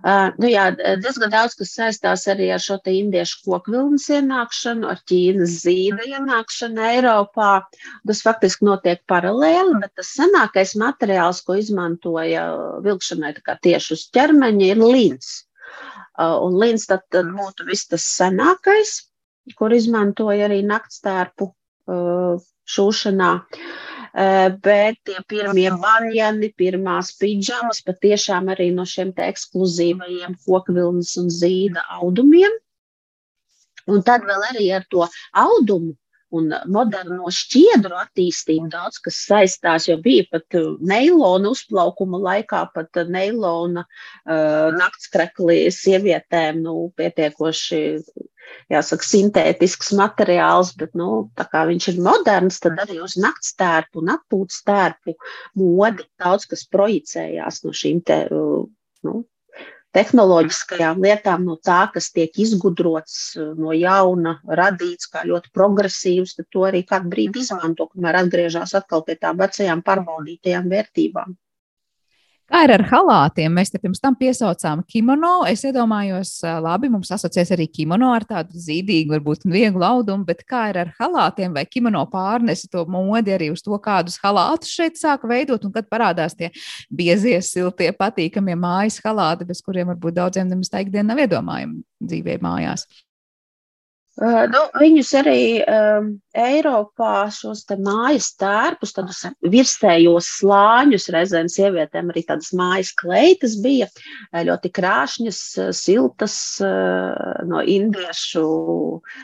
Uh, 0.00 0.30
nu 0.40 0.48
jā, 0.48 0.70
diezgan 1.02 1.32
daudz 1.32 1.58
kas 1.58 1.74
saistās 1.76 2.22
arī 2.32 2.46
ar 2.54 2.62
šo 2.64 2.78
indiešu 2.88 3.42
kokvilnas 3.44 4.06
ienākšanu, 4.16 4.88
ar 4.88 5.02
Ķīnas 5.10 5.58
zīda 5.66 6.06
ienākšanu 6.08 6.80
Eiropā. 6.94 7.50
Tas 8.08 8.22
faktiski 8.24 8.64
notiek 8.64 9.02
paralēli, 9.10 9.76
bet 9.82 9.92
tas 10.00 10.14
senākais 10.16 10.72
materiāls, 10.80 11.42
ko 11.44 11.58
izmantoja 11.60 12.46
vilkšanai 12.86 13.34
tieši 13.66 13.92
uz 13.98 14.06
ķermeņa, 14.16 14.72
ir 14.72 14.80
līns. 14.80 15.30
Uh, 16.16 16.38
un 16.46 16.56
līns 16.60 16.88
tad, 16.88 17.04
tad 17.12 17.28
būtu 17.36 17.68
viss 17.68 17.92
tas 17.92 18.08
senākais, 18.16 18.96
kur 19.56 19.76
izmantoja 19.76 20.48
arī 20.48 20.62
naktstērpu 20.64 21.52
uh, 21.52 22.40
šūšanā. 22.64 23.32
Uh, 23.36 23.89
Eh, 23.89 23.89
bet 24.12 24.98
tie 25.06 25.20
pirmie 25.28 25.70
banjani, 25.82 26.50
pirmās 26.58 27.12
pidžamas 27.20 27.82
patiešām 27.86 28.50
arī 28.54 28.70
no 28.74 28.84
šiem 28.84 29.12
te 29.14 29.28
ekskluzīvajiem 29.30 30.36
kokvilnas 30.46 31.16
un 31.20 31.30
zīda 31.30 31.84
audumiem. 32.00 32.58
Un 33.90 34.02
tad 34.06 34.26
vēl 34.26 34.42
arī 34.50 34.70
ar 34.74 34.84
to 34.90 35.06
audumu 35.32 35.94
un 36.36 36.50
moderno 36.70 37.30
šķiedru 37.34 37.96
attīstību 38.00 38.68
daudz 38.72 39.00
kas 39.04 39.20
saistās, 39.26 39.88
jo 39.88 39.96
bija 40.02 40.26
pat 40.30 40.58
uh, 40.58 40.74
neilona 40.80 41.52
uzplaukuma 41.54 42.20
laikā, 42.26 42.64
pat 42.74 43.00
uh, 43.00 43.08
neilona 43.10 43.84
uh, 43.86 44.68
naktskreklī 44.76 45.62
sievietēm, 45.74 46.62
nu, 46.66 46.76
pietiekoši, 46.98 47.80
jāsaka, 48.72 49.06
sintētisks 49.06 49.92
materiāls, 49.98 50.74
bet, 50.78 50.94
nu, 50.98 51.26
tā 51.38 51.46
kā 51.50 51.64
viņš 51.70 51.90
ir 51.92 52.00
moderns, 52.04 52.60
tad 52.62 52.78
arī 52.82 53.00
uz 53.04 53.16
naktstērpu 53.20 54.02
un 54.02 54.14
atpūtstērpu 54.16 55.16
modi 55.60 56.06
daudz 56.20 56.48
kas 56.50 56.66
projicējās 56.70 57.64
no 57.66 57.74
šīm 57.76 58.02
te, 58.06 58.22
uh, 58.30 58.64
nu, 59.06 59.22
tehnoloģiskajām 59.96 61.02
lietām, 61.02 61.44
no 61.48 61.56
tā, 61.68 61.80
kas 61.94 62.10
tiek 62.14 62.36
izgudrots 62.44 63.16
no 63.58 63.74
jauna, 63.74 64.36
radīts 64.60 65.10
kā 65.10 65.24
ļoti 65.26 65.52
progresīvs, 65.56 66.36
tad 66.38 66.48
to 66.54 66.66
arī 66.68 66.84
kādu 66.86 67.10
brīdi 67.12 67.42
izmanto, 67.44 67.88
kamēr 67.90 68.20
atgriežas 68.22 68.76
atkal 68.78 69.04
pie 69.06 69.18
tām 69.20 69.40
vecajām 69.42 69.82
pārbaudītajām 69.86 70.70
vērtībām. 70.70 71.34
Kā 72.50 72.64
ir 72.66 72.72
ar 72.74 72.82
halātiem? 72.90 73.52
Mēs 73.54 73.70
te 73.70 73.78
pirms 73.78 74.00
tam 74.02 74.16
piesaucām 74.18 74.80
kimono. 74.90 75.44
Es 75.46 75.60
iedomājos, 75.68 76.32
labi, 76.64 76.88
mums 76.90 77.12
asociēs 77.14 77.52
arī 77.54 77.68
kimono 77.70 78.08
ar 78.10 78.26
tādu 78.26 78.58
zīdīgu, 78.58 79.12
varbūt 79.14 79.46
vieglu 79.46 79.86
audumu, 79.86 80.26
bet 80.26 80.42
kā 80.50 80.64
ir 80.72 80.80
ar 80.82 80.90
halātiem 80.96 81.54
vai 81.54 81.62
kimono 81.70 82.02
pārnesi 82.10 82.66
to 82.72 82.82
modi 82.90 83.36
arī 83.36 83.52
uz 83.54 83.62
to, 83.62 83.78
kādus 83.84 84.18
halātus 84.24 84.74
šeit 84.74 84.98
sāka 84.98 85.30
veidot 85.30 85.62
un 85.68 85.76
kad 85.76 85.86
parādās 85.86 86.34
tie 86.34 86.50
biezie, 86.90 87.36
siltie, 87.38 87.92
patīkamie 87.94 88.58
mājas 88.58 88.98
halāti, 89.06 89.46
bez 89.46 89.62
kuriem 89.62 89.94
varbūt 89.94 90.18
daudziem 90.18 90.50
nemaz 90.50 90.74
tā 90.74 90.82
ikdiena 90.82 91.12
nav 91.12 91.22
iedomājama 91.22 91.78
dzīvē 92.02 92.40
mājās. 92.42 92.88
Uh, 94.18 94.42
nu, 94.50 94.60
viņus 94.74 95.10
arī 95.20 95.42
um, 95.62 96.08
Eiropā, 96.34 97.28
šos 97.30 97.62
mājas 97.78 98.32
tērpus, 98.42 98.90
tādus 98.96 99.20
virsējos 99.52 100.26
slāņus, 100.40 101.06
reizēm 101.14 101.46
sievietēm 101.48 102.10
arī 102.10 102.24
tādas 102.26 102.50
mājas 102.58 102.90
kleitas 102.98 103.54
bija 103.62 103.86
ļoti 104.34 104.72
krāšņas, 104.74 105.38
siltas, 105.78 106.34
uh, 106.58 107.38
no 107.46 107.62
indiešu 107.62 108.42
uh, 108.98 109.20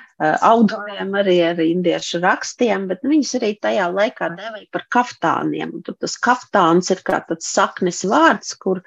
audumiem, 0.47 1.11
arī 1.19 1.35
ar 1.49 1.63
indiešu 1.65 2.23
rakstiem, 2.23 2.87
bet 2.93 3.03
viņas 3.03 3.35
arī 3.41 3.51
tajā 3.67 3.89
laikā 3.91 4.29
devēja 4.39 4.71
par 4.71 4.87
kaftāniem. 4.95 5.81
Tur 5.83 5.99
tas 5.99 6.15
kaftāns 6.15 6.95
ir 6.95 7.03
kā 7.03 7.19
tāds 7.27 7.51
saknes 7.59 8.05
vārds, 8.07 8.55
kur 8.55 8.85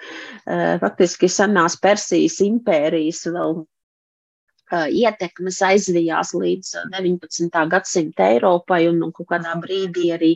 faktiski 0.47 1.28
senās 1.28 1.76
Persijas 1.84 2.39
impērijas 2.47 3.28
vēl 3.36 3.60
ietekmes 4.72 5.60
aizvijās 5.66 6.34
līdz 6.38 6.74
19. 6.94 7.64
gadsimta 7.72 8.28
Eiropai, 8.34 8.84
un, 8.92 9.02
un 9.06 9.14
kaut 9.16 9.30
kādā 9.34 9.56
brīdī 9.62 10.12
arī 10.16 10.32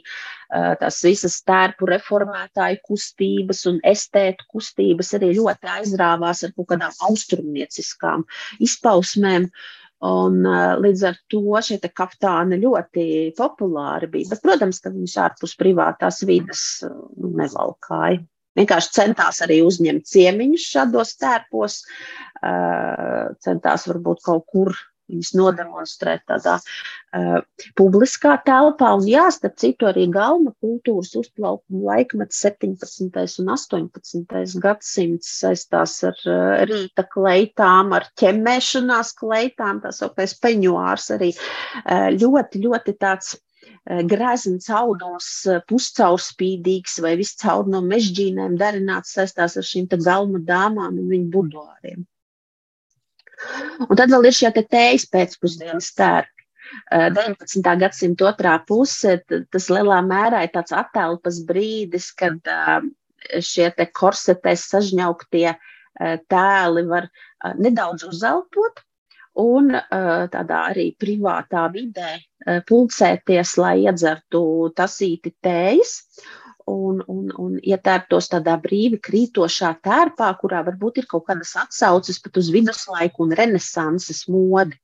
tās 0.81 1.01
visas 1.05 1.39
tērpu 1.47 1.89
reformētāju 1.89 2.81
kustības 2.87 3.63
un 3.69 3.79
estētu 3.93 4.49
kustības 4.53 5.13
arī 5.19 5.33
ļoti 5.37 5.71
aizrāvās 5.77 6.43
ar 6.47 6.53
kaut 6.57 6.71
kādām 6.73 6.99
austrumnieciskām 7.09 8.27
izpausmēm. 8.63 9.49
Un, 10.03 10.41
līdz 10.83 11.01
ar 11.07 11.15
to 11.31 11.59
šie 11.63 11.77
kaftāni 11.95 12.57
ļoti 12.59 13.05
populāri 13.37 14.09
bija. 14.11 14.33
Bet, 14.33 14.41
protams, 14.43 14.81
ka 14.83 14.91
viņus 14.91 15.15
ārpus 15.23 15.55
privātās 15.55 16.19
vidas 16.27 16.63
nu, 16.83 17.31
nevalkāja. 17.39 18.19
Vienkārši 18.59 18.95
centās 18.99 19.41
arī 19.45 19.61
uzņemt 19.65 20.05
ciemiņus 20.09 20.65
šādos 20.75 21.15
tērpos, 21.21 21.79
centās 23.43 23.87
varbūt 23.89 24.21
kaut 24.25 24.45
kur 24.51 24.75
viņas 25.11 25.31
nodemonstrēt 25.37 26.23
tādā 26.29 26.57
uh, 26.59 27.39
publiskā 27.79 28.35
telpā. 28.47 28.93
Un 28.97 29.07
jā, 29.09 29.25
starp 29.35 29.57
citu, 29.61 29.87
arī 29.89 30.05
galma 30.11 30.53
kultūras 30.63 31.13
uzplaukuma 31.19 31.83
laikmets 31.91 32.41
17. 32.45 33.09
un 33.43 33.53
18. 33.55 34.59
gadsimts 34.63 35.31
saistās 35.43 35.99
ar 36.07 36.19
uh, 36.25 36.63
rīta 36.69 37.05
kleitām, 37.13 37.93
ar 37.97 38.09
ķemmēšanās 38.19 39.15
kleitām, 39.19 39.83
tā 39.83 39.93
sauktais 39.95 40.37
peņuārs 40.43 41.11
arī 41.17 41.33
uh, 41.35 42.09
ļoti, 42.15 42.63
ļoti 42.67 42.97
tāds 43.01 43.35
Eh, 43.83 43.99
grezns 44.07 44.69
audums, 44.71 45.25
eh, 45.51 45.59
puscaurspīdīgs 45.67 47.01
vai 47.03 47.17
viss 47.19 47.35
caur 47.41 47.67
no 47.67 47.81
mežģīnēm 47.83 48.55
darināts 48.61 49.11
saistās 49.17 49.57
ar 49.59 49.65
šīm 49.67 49.89
galma 50.05 50.39
dāmām 50.39 51.01
un 51.01 51.09
viņu 51.11 51.27
buduāriem. 51.33 52.05
Un 53.89 53.99
tad 53.99 54.13
vēl 54.13 54.29
ir 54.29 54.37
šie 54.37 54.53
te 54.55 54.63
tējas 54.63 55.03
pēcpusdienas 55.11 55.91
tērpi. 55.99 56.47
19. 56.93 57.73
Eh, 57.73 57.79
gadsimta 57.83 58.29
otrā 58.31 58.55
puse, 58.65 59.17
tas 59.51 59.67
lielā 59.67 59.99
mērā 60.07 60.45
ir 60.47 60.53
tāds 60.55 60.71
atelpas 60.71 61.43
brīdis, 61.43 62.13
kad 62.15 62.39
šie 63.43 63.67
korsetēs 63.91 64.63
sažņauktie 64.71 65.57
tēli 66.31 66.87
var 66.87 67.09
nedaudz 67.59 68.07
uzelpot, 68.07 68.79
un 69.39 69.73
tādā 70.33 70.59
arī 70.69 70.91
privātā 70.99 71.65
vidē 71.73 72.15
pulcēties, 72.69 73.57
lai 73.57 73.75
iedzertu 73.87 74.71
tasīti 74.77 75.33
tējas. 75.43 75.99
Un, 76.63 77.01
un, 77.11 77.27
un 77.43 77.55
ietērptos 77.59 78.29
tādā 78.31 78.53
brīvi 78.63 78.95
krītošā 79.03 79.73
tērpā, 79.83 80.29
kurā 80.39 80.61
varbūt 80.63 81.01
ir 81.01 81.07
kaut 81.11 81.25
kādas 81.27 81.51
atsauces 81.59 82.21
pat 82.23 82.39
uz 82.39 82.47
viduslaiku 82.55 83.25
un 83.25 83.35
renesanses 83.35 84.21
modi. 84.31 84.77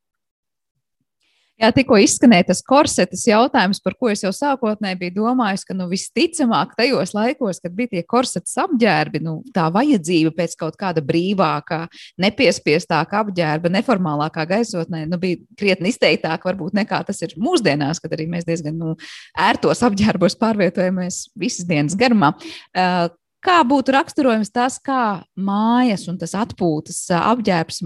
Jā, 1.60 1.74
tikko 1.76 1.98
izskanēja 2.00 2.46
tas 2.54 2.62
korsetes 2.64 3.26
jautājums, 3.28 3.82
par 3.84 3.98
ko 4.00 4.08
es 4.14 4.22
jau 4.24 4.32
sākotnēji 4.32 4.96
biju 5.02 5.16
domājis, 5.18 5.66
ka 5.68 5.76
nu, 5.76 5.90
visticamāk 5.92 6.72
tajos 6.78 7.12
laikos, 7.18 7.60
kad 7.60 7.76
bija 7.76 7.92
tie 7.98 8.04
korsetes 8.08 8.56
apģērbi, 8.64 9.20
nu, 9.26 9.34
tā 9.56 9.66
vajadzība 9.76 10.32
pēc 10.38 10.56
kaut 10.62 10.80
kāda 10.80 11.04
brīvākā, 11.04 11.82
nepiespiestāka 12.24 13.20
apģērba, 13.26 13.74
neformālākā 13.76 14.48
gaisotnē, 14.54 15.04
nu, 15.12 15.20
bija 15.20 15.42
krietni 15.60 15.92
izteiktāka 15.92 16.48
varbūt 16.48 16.80
nekā 16.80 17.04
tas 17.12 17.20
ir 17.28 17.36
mūsdienās, 17.36 18.00
kad 18.00 18.16
arī 18.16 18.30
mēs 18.32 18.48
diezgan 18.48 18.80
nu, 18.80 18.96
ērtos 19.36 19.84
apģērbos 19.84 20.40
pārvietojamies 20.40 21.26
visas 21.40 21.68
dienas 21.68 22.00
garumā. 22.00 22.38
Uh, 22.72 23.10
kā 23.44 23.60
būtu 23.68 24.00
raksturojams 24.00 24.52
tas, 24.56 24.80
kā 24.80 25.26
mājas 25.36 26.08
un 26.12 26.20
tas 26.22 26.36
atpūtas 26.40 27.04
apģērbs 27.20 27.84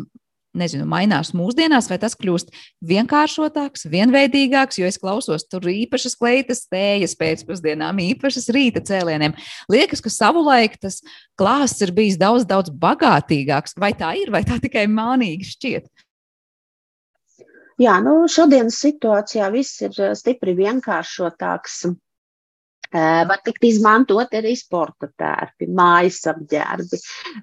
nezinu, 0.58 0.86
mainās 0.90 1.34
mūsdienās, 1.36 1.90
vai 1.92 1.98
tas 2.02 2.16
kļūst 2.20 2.54
vienkāršotāks, 2.90 3.88
vienveidīgāks, 3.92 4.80
jo 4.80 4.90
es 4.90 5.00
klausos 5.02 5.48
tur 5.50 5.66
īpašas 5.72 6.16
kleitas, 6.20 6.66
tējas 6.72 7.18
pēcpusdienām, 7.20 8.02
īpašas 8.04 8.50
rīta 8.54 8.84
cēlieniem. 8.86 9.36
Liekas, 9.74 10.04
ka 10.04 10.14
savulaik 10.14 10.78
tas 10.82 11.02
klāsts 11.40 11.84
ir 11.86 11.94
bijis 11.96 12.20
daudz, 12.22 12.48
daudz 12.50 12.74
bagātīgāks. 12.74 13.78
Vai 13.82 13.94
tā 13.98 14.14
ir, 14.22 14.34
vai 14.34 14.44
tā 14.48 14.60
tikai 14.62 14.86
mānīgi 14.92 15.50
šķiet? 15.56 15.90
Jā, 17.82 17.98
nu, 18.06 18.22
šodienas 18.30 18.78
situācijā 18.84 19.50
viss 19.54 19.82
ir 19.82 19.96
eh, 19.98 20.14
stipri 20.18 20.54
vienkāršotāks. 20.60 21.84
Eh, 22.94 23.24
var 23.26 23.40
tikt 23.42 23.64
izmantot 23.66 24.36
arī 24.38 24.52
sporta 24.54 25.08
tērpi, 25.18 25.66
mājas 25.74 26.20
apģērbi, 26.30 27.00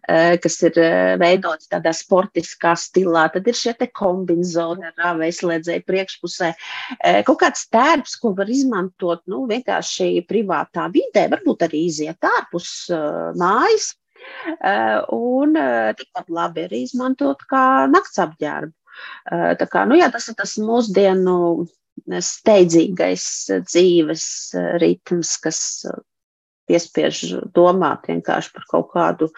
eh, 0.07 0.37
kas 0.43 0.61
ir 0.69 0.77
eh, 0.79 1.17
veidoti 1.19 1.67
tādā 1.73 1.91
sportiskā 1.97 2.77
stilā. 2.79 3.25
Tad 3.35 3.49
ir 3.51 3.59
šie 3.59 3.75
kombinācijas 3.91 4.29
ar 4.61 4.95
rāvēslēdzēju 5.01 5.83
priekšpusē. 5.89 6.51
Kaut 7.27 7.41
kāds 7.43 7.65
tērps, 7.73 8.15
ko 8.23 8.33
var 8.39 8.51
izmantot 8.53 9.23
nu, 9.31 9.43
vienkārši 9.51 10.23
privātā 10.29 10.87
vidē, 10.93 11.27
varbūt 11.33 11.67
arī 11.67 11.83
iziet 11.89 12.29
ārpus 12.31 12.71
mājas. 13.41 13.91
Un 15.17 15.57
tikpat 15.99 16.31
labi 16.31 16.67
arī 16.69 16.85
izmantot 16.87 17.43
kā 17.51 17.65
nakts 17.91 18.21
apģērbu. 18.23 18.73
Tā 19.61 19.69
kā, 19.71 19.85
nu, 19.89 19.99
jā, 19.99 20.11
tas 20.13 20.29
ir 20.31 20.39
tas 20.39 20.57
mūsdienu 20.61 21.67
steidzīgais 22.07 23.25
dzīves 23.67 24.29
ritms, 24.83 25.35
kas 25.43 25.63
piespiež 26.71 27.25
domāt 27.57 28.07
vienkārši 28.11 28.55
par 28.55 28.71
kaut 28.71 28.95
kādu 28.95 29.31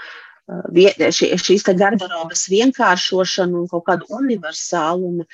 šīs 0.52 1.62
garderobas 1.78 2.42
vienkāršošanu 2.50 3.60
un 3.62 3.68
kaut 3.70 3.84
kādu 3.86 4.08
universālumu 4.18 5.24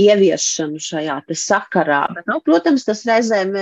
ieviešanu 0.00 0.80
šajā 0.80 1.18
sakarā. 1.34 2.04
Bet, 2.14 2.30
nu, 2.30 2.38
protams, 2.46 2.86
tas 2.86 3.02
reizēm 3.08 3.52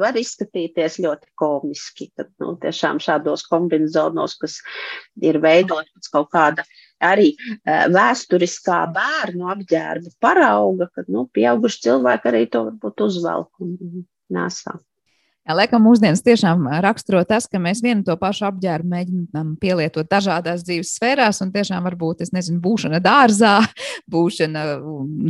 var 0.00 0.16
izskatīties 0.16 0.98
ļoti 1.04 1.30
komiski. 1.36 2.10
Tad, 2.16 2.32
nu, 2.42 2.56
tiešām 2.64 2.98
šādos 2.98 3.46
kombinācijos, 3.50 4.38
kas 4.40 4.58
ir 5.20 5.38
veidot 5.44 5.84
pēc 5.84 6.10
kaut 6.16 6.32
kāda 6.32 6.64
uh, 6.64 6.85
arī 7.04 7.32
vēsturiskā 7.66 8.80
bērnu 8.94 9.48
apģērba 9.52 10.12
parauga, 10.20 10.88
kad 10.94 11.08
nu, 11.12 11.26
pieauguši 11.36 11.82
cilvēki 11.88 12.30
arī 12.32 12.44
to 12.50 12.66
varbūt 12.70 13.06
uzvelk 13.08 13.64
un 13.64 14.06
nesā. 14.32 14.78
Jā, 15.46 15.54
laikam 15.54 15.84
mūsdienas 15.86 16.24
tiešām 16.26 16.64
raksturo 16.82 17.20
tas, 17.22 17.44
ka 17.46 17.60
mēs 17.62 17.78
vienu 17.84 18.02
to 18.02 18.16
pašu 18.18 18.48
apģērbu 18.48 18.88
mēģinām 18.90 19.52
pielietot 19.62 20.08
dažādās 20.10 20.64
dzīves 20.66 20.96
sfērās, 20.96 21.38
un 21.44 21.52
tiešām 21.54 21.86
varbūt, 21.86 22.24
es 22.26 22.32
nezinu, 22.34 22.58
būšana 22.64 22.98
dārzā, 23.04 23.60
būšana 24.14 24.64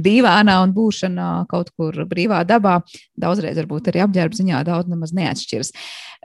dīvānā 0.07 0.55
un 0.65 0.73
būšana 0.77 1.27
kaut 1.51 1.69
kur 1.77 2.07
brīvā 2.09 2.41
dabā. 2.49 2.79
Daudzreiz 3.13 3.61
varbūt 3.61 3.93
arī 3.93 4.07
apģērba 4.07 4.41
ziņā 4.41 4.63
daudz 4.65 4.89
nemaz 4.89 5.13
neatšķiras. 5.21 5.75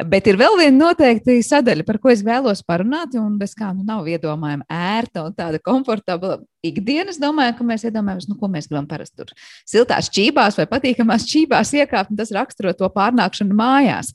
Bet 0.08 0.32
ir 0.32 0.40
vēl 0.40 0.56
viena 0.62 0.78
noteikti 0.86 1.42
sadaļa, 1.44 1.84
par 1.84 2.00
ko 2.00 2.16
es 2.16 2.24
vēlos 2.24 2.64
parunāt, 2.64 3.20
un 3.20 3.36
bez 3.42 3.58
kā 3.60 3.74
nu 3.76 3.84
nav 3.84 4.08
iedomājama 4.08 4.72
ērta 4.72 5.28
un 5.28 5.36
tāda 5.36 5.60
komfortabla 5.60 6.40
ikdienas. 6.66 7.20
Domāju, 7.22 7.58
ka 7.58 7.68
mēs 7.68 7.86
iedomājamies, 7.88 8.30
nu, 8.30 8.38
ko 8.40 8.50
mēs 8.52 8.70
gribam 8.70 8.88
parasti 8.90 9.22
tur 9.22 9.34
siltās 9.70 10.12
čībās 10.14 10.60
vai 10.60 10.68
patīkamās 10.72 11.28
čībās 11.30 11.74
iekāpt, 11.78 12.14
un 12.14 12.22
tas 12.22 12.34
raksturo 12.36 12.74
to 12.78 12.90
pārnākšanu 12.94 13.58
mājās. 13.58 14.14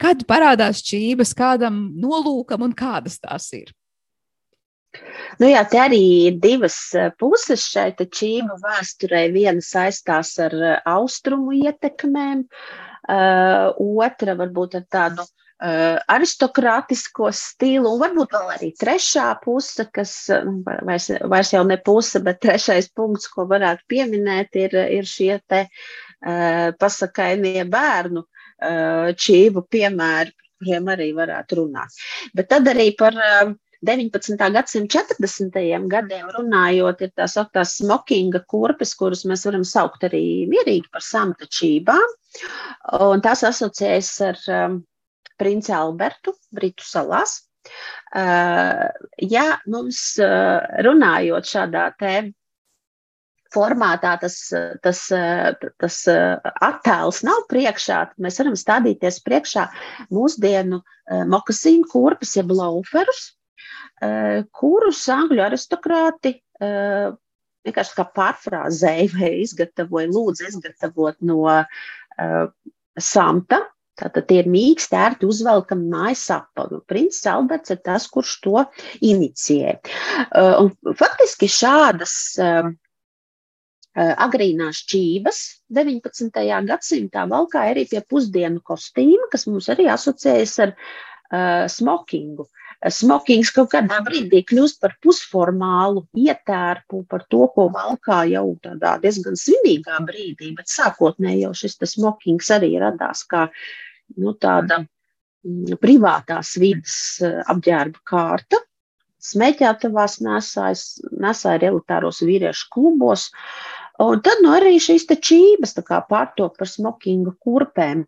Kad 0.00 0.24
parādās 0.26 0.82
čības, 0.82 1.34
kādam 1.38 1.86
nolūkam 2.02 2.64
un 2.66 2.74
kādas 2.74 3.20
tās 3.22 3.52
ir? 3.54 3.70
Nu 5.42 5.48
jā, 5.50 5.60
te 5.66 5.78
arī 5.82 6.00
ir 6.28 6.40
divas 6.42 6.76
eh, 6.94 7.10
puses 7.18 7.64
šai 7.66 7.90
čību 7.98 8.58
vēsturē. 8.62 9.24
Viena 9.34 9.62
saistās 9.62 10.36
ar 10.42 10.54
eh, 10.54 10.74
austrumu 10.86 11.54
ietekmēm, 11.60 12.48
Uh, 13.04 13.74
otra 14.00 14.32
varbūt 14.32 14.78
ar 14.78 14.84
tādu 14.88 15.26
uh, 15.26 15.43
aristokrātisko 15.60 17.30
stilu, 17.32 17.94
un 17.94 18.00
varbūt 18.02 18.34
vēl 18.34 18.54
arī 18.56 18.70
trešā 18.80 19.28
puse, 19.44 19.86
kas 19.94 20.14
nu, 20.44 20.58
vairs, 20.66 21.10
vairs 21.30 21.52
jau 21.54 21.62
ne 21.64 21.78
puse, 21.78 22.20
bet 22.24 22.42
trešais 22.42 22.90
punkts, 22.92 23.30
ko 23.32 23.46
varētu 23.48 23.86
pieminēt, 23.88 24.58
ir, 24.58 24.74
ir 24.98 25.06
šie 25.08 25.38
te 25.48 25.66
uh, 25.68 26.72
pasakainie 26.78 27.64
bērnu 27.70 28.24
čību 29.20 29.64
piemēri, 29.68 30.32
par 30.32 30.48
kuriem 30.62 30.88
arī 30.88 31.10
varētu 31.12 31.58
runāt. 31.58 31.92
Bet 32.34 32.48
tad 32.48 32.68
arī 32.70 32.92
par 32.96 33.16
19. 33.84 34.38
gadsimta 34.54 35.02
40. 35.04 35.88
gadiem 35.90 36.30
runājot, 36.32 37.02
ir 37.04 37.12
tā 37.12 37.26
sauktās 37.28 37.76
smokinga 37.80 38.44
kurpes, 38.48 38.94
kuras 38.96 39.24
mēs 39.28 39.44
varam 39.44 39.64
saukt 39.64 40.06
arī 40.08 40.46
mierīgi 40.48 40.88
par 40.92 41.04
samtačībām. 41.04 42.16
Un 43.10 43.20
tas 43.24 43.44
asociējas 43.44 44.12
ar 44.24 44.40
um, 44.48 44.80
princi 45.40 45.74
Albertu 45.74 46.34
Britu 46.54 46.86
salās. 46.86 47.42
Uh, 48.14 48.90
ja 49.24 49.58
mums 49.72 50.00
uh, 50.20 50.60
runājot 50.84 51.48
šādā 51.48 51.86
te 51.98 52.16
formātā 53.54 54.16
tas, 54.18 54.34
tas, 54.82 55.00
tas 55.78 55.96
attēls 56.10 57.20
nav 57.22 57.44
priekšā, 57.52 58.00
tad 58.10 58.24
mēs 58.26 58.40
varam 58.40 58.56
stādīties 58.58 59.20
priekšā 59.22 59.68
mūsdienu 60.10 60.80
mokasīnu 61.30 61.86
kurpes, 61.92 62.32
jeb 62.34 62.50
lauferus, 62.50 63.28
Eh, 64.02 64.40
kurus 64.50 65.04
angļu 65.12 65.42
aristokrāti 65.44 66.34
eh, 66.34 67.12
vienkārši 67.64 67.94
kā 67.96 68.04
pārfrāzēja 68.18 69.06
vai 69.14 69.30
izgatavoja, 69.44 70.10
lūdzu, 70.10 70.48
izgatavot 70.50 71.16
no 71.24 71.38
samta. 73.00 73.60
Tātad 74.00 74.26
tie 74.26 74.40
ir 74.42 74.48
mīksti, 74.50 74.96
ērti 74.98 75.28
uzvelkami 75.30 75.86
mājas 75.92 76.24
apavi. 76.34 76.80
Princis 76.90 77.28
Alberts 77.30 77.70
ir 77.70 77.78
tas, 77.86 78.08
kurš 78.10 78.38
to 78.42 78.64
inicijē. 79.06 79.76
Uh, 80.24 80.64
un 80.64 80.96
faktiski 80.98 81.50
šādas 81.50 82.16
agrīnās 83.94 84.80
čības 84.90 85.36
19. 85.70 86.40
gadsimtā 86.66 87.28
valkā 87.30 87.68
arī 87.70 87.84
pie 87.86 88.00
pusdienu 88.10 88.58
kostīma, 88.66 89.28
kas 89.30 89.46
mums 89.46 89.68
arī 89.70 89.86
asociējas 89.92 90.54
ar 90.64 90.72
uh, 90.74 91.68
smokingu. 91.70 92.48
Uh, 92.48 92.63
smokings 92.92 93.50
kaut 93.54 93.70
kādā 93.72 94.00
brīdī 94.04 94.42
kļūst 94.44 94.80
par 94.82 94.94
pusformālu 95.02 96.04
ietērpu, 96.20 97.04
par 97.08 97.24
to, 97.32 97.46
ko 97.54 97.68
valkā 97.72 98.24
jau 98.28 98.46
tādā 98.64 98.96
diezgan 99.02 99.38
svinīgā 99.40 100.00
brīdī, 100.04 100.52
bet 100.58 100.68
sākotnēji 100.72 101.46
jau 101.46 101.54
šis 101.56 101.78
smokings 101.94 102.50
arī 102.54 102.74
radās 102.82 103.24
kā 103.30 103.46
nu, 104.18 104.34
tāda 104.36 104.82
mm, 104.82 105.78
privātās 105.80 106.54
vidas 106.60 106.98
eh, 107.24 107.40
apģērba 107.54 108.04
kārta. 108.04 108.60
Smēķētavās 109.24 110.18
nesāja 110.20 111.60
elitāros 111.70 112.20
vīriešu 112.20 112.66
klubos, 112.74 113.30
un 114.04 114.20
tad 114.20 114.42
nu, 114.44 114.50
arī 114.52 114.76
šīs 114.76 115.08
čības 115.08 115.72
pārtop 116.10 116.58
par 116.58 116.68
smokinga 116.68 117.32
kurpēm. 117.40 118.04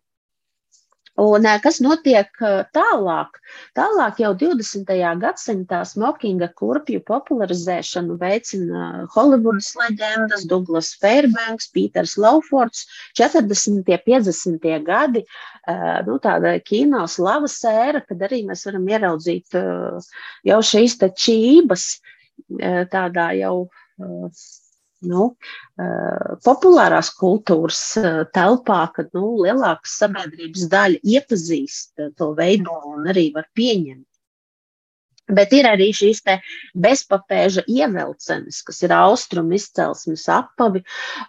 Un 1.17 1.47
kas 1.63 1.79
notiek 1.81 2.29
tālāk? 2.77 3.39
Tālāk 3.77 4.19
jau 4.21 4.33
20. 4.37 4.91
gadsimtā 5.23 5.79
smokinga 5.89 6.51
kurpju 6.59 7.01
popularizēšanu 7.07 8.19
veicina 8.21 9.07
Holivudas 9.15 9.71
leģendas, 9.79 10.45
Douglas 10.51 10.91
Fairbanks, 11.01 11.71
Pīters 11.73 12.13
Laufords, 12.21 12.85
40. 13.17 13.49
un 13.73 13.81
50. 13.89 14.69
gadi, 14.85 15.23
nu, 16.05 16.19
tāda 16.21 16.53
kino 16.61 17.07
slavas 17.09 17.57
ēra, 17.65 18.03
kad 18.05 18.21
arī 18.29 18.43
mēs 18.45 18.67
varam 18.69 18.85
ieraudzīt 18.93 19.57
jau 20.45 20.61
šīs 20.69 20.99
čības 21.17 21.89
tādā 22.93 23.31
jau 23.41 23.55
nu, 25.05 25.29
eh, 25.79 26.35
populārās 26.45 27.11
kultūras 27.17 27.81
eh, 28.01 28.21
telpā, 28.33 28.81
kad 28.95 29.09
nu, 29.17 29.35
lielāka 29.43 29.89
sabiedrības 29.91 30.67
daļa 30.71 31.01
iepazīst 31.15 32.07
to 32.17 32.33
veidu 32.37 32.77
un 32.93 33.09
arī 33.13 33.31
var 33.35 33.49
pieņemt. 33.57 34.05
Bet 35.27 35.51
ir 35.51 35.67
arī 35.67 35.89
šīs 35.91 36.21
bezpapēža 36.79 37.65
ievelcenes, 37.67 38.61
kas 38.63 38.79
ir 38.87 38.93
austrumu 38.95 39.57
izcelsmes 39.57 40.23
apavi, 40.31 40.85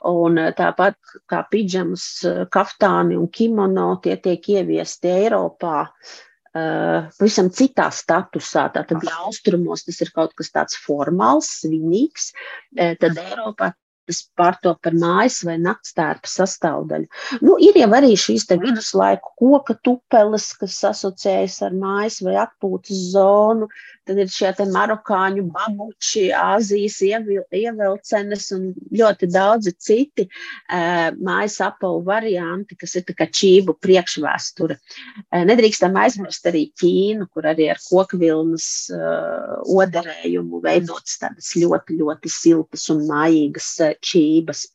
un 0.07 0.39
eh, 0.39 0.55
tāpat 0.57 0.97
kā 1.27 1.43
pidžamas, 1.51 2.07
kaftāni 2.55 3.19
un 3.19 3.29
kimono, 3.29 3.97
tie 4.03 4.17
tiek 4.23 4.49
ieviesti 4.59 5.13
Eiropā 5.27 5.89
Uh, 5.89 6.28
pavisam 6.55 7.51
citā 7.55 7.89
statusā. 7.95 8.69
Tātad, 8.75 9.05
ja 9.05 9.19
austrumos 9.27 9.85
tas 9.87 10.01
ir 10.05 10.13
kaut 10.15 10.35
kas 10.39 10.53
tāds 10.55 10.79
formāls, 10.85 11.51
svinīgs, 11.63 12.33
uh, 12.79 12.95
tad 13.01 13.21
Eiropā 13.25 13.73
tas 14.09 14.23
pārtop 14.39 14.81
par 14.85 14.97
mājas 14.97 15.43
vai 15.47 15.59
naktstērpa 15.61 16.31
sastāvdaļu. 16.33 17.09
Nu, 17.45 17.59
ir 17.61 17.77
jau 17.79 17.91
arī 17.99 18.15
šīs 18.19 18.47
viduslaiku 18.55 19.35
koka 19.43 19.77
tupeles, 19.85 20.51
kas 20.61 20.79
asociējas 20.93 21.61
ar 21.69 21.77
mājas 21.77 22.23
vai 22.25 22.39
atpūtas 22.41 23.03
zonu. 23.13 23.69
Tad 24.09 24.19
ir 24.23 24.31
šie 24.33 24.51
marokāņu 24.73 25.43
babuči, 25.53 26.29
Āzijas 26.33 26.97
ievilcenes 27.05 28.47
un 28.57 28.71
ļoti 28.97 29.29
daudzi 29.29 29.75
citi 29.77 30.25
uh, 30.25 31.11
mājas 31.21 31.59
apavu 31.67 32.01
varianti, 32.07 32.79
kas 32.81 32.97
ir 32.97 33.05
kā 33.19 33.27
čību 33.29 33.77
priekšvēsture. 33.85 34.79
Uh, 34.79 35.45
nedrīkstam 35.51 35.99
aizmirst 36.01 36.49
arī 36.49 36.65
Ķīnu, 36.81 37.29
kur 37.35 37.51
arī 37.53 37.69
ar 37.75 37.83
kokvilnas 37.85 38.71
uh, 38.97 39.61
odarējumu 39.77 40.63
veidotas 40.65 41.21
tādas 41.21 41.53
ļoti, 41.61 42.01
ļoti 42.01 42.33
siltas 42.33 42.89
un 42.95 43.05
mājīgas 43.13 43.71
uh, 43.85 43.95
čības. 44.01 44.67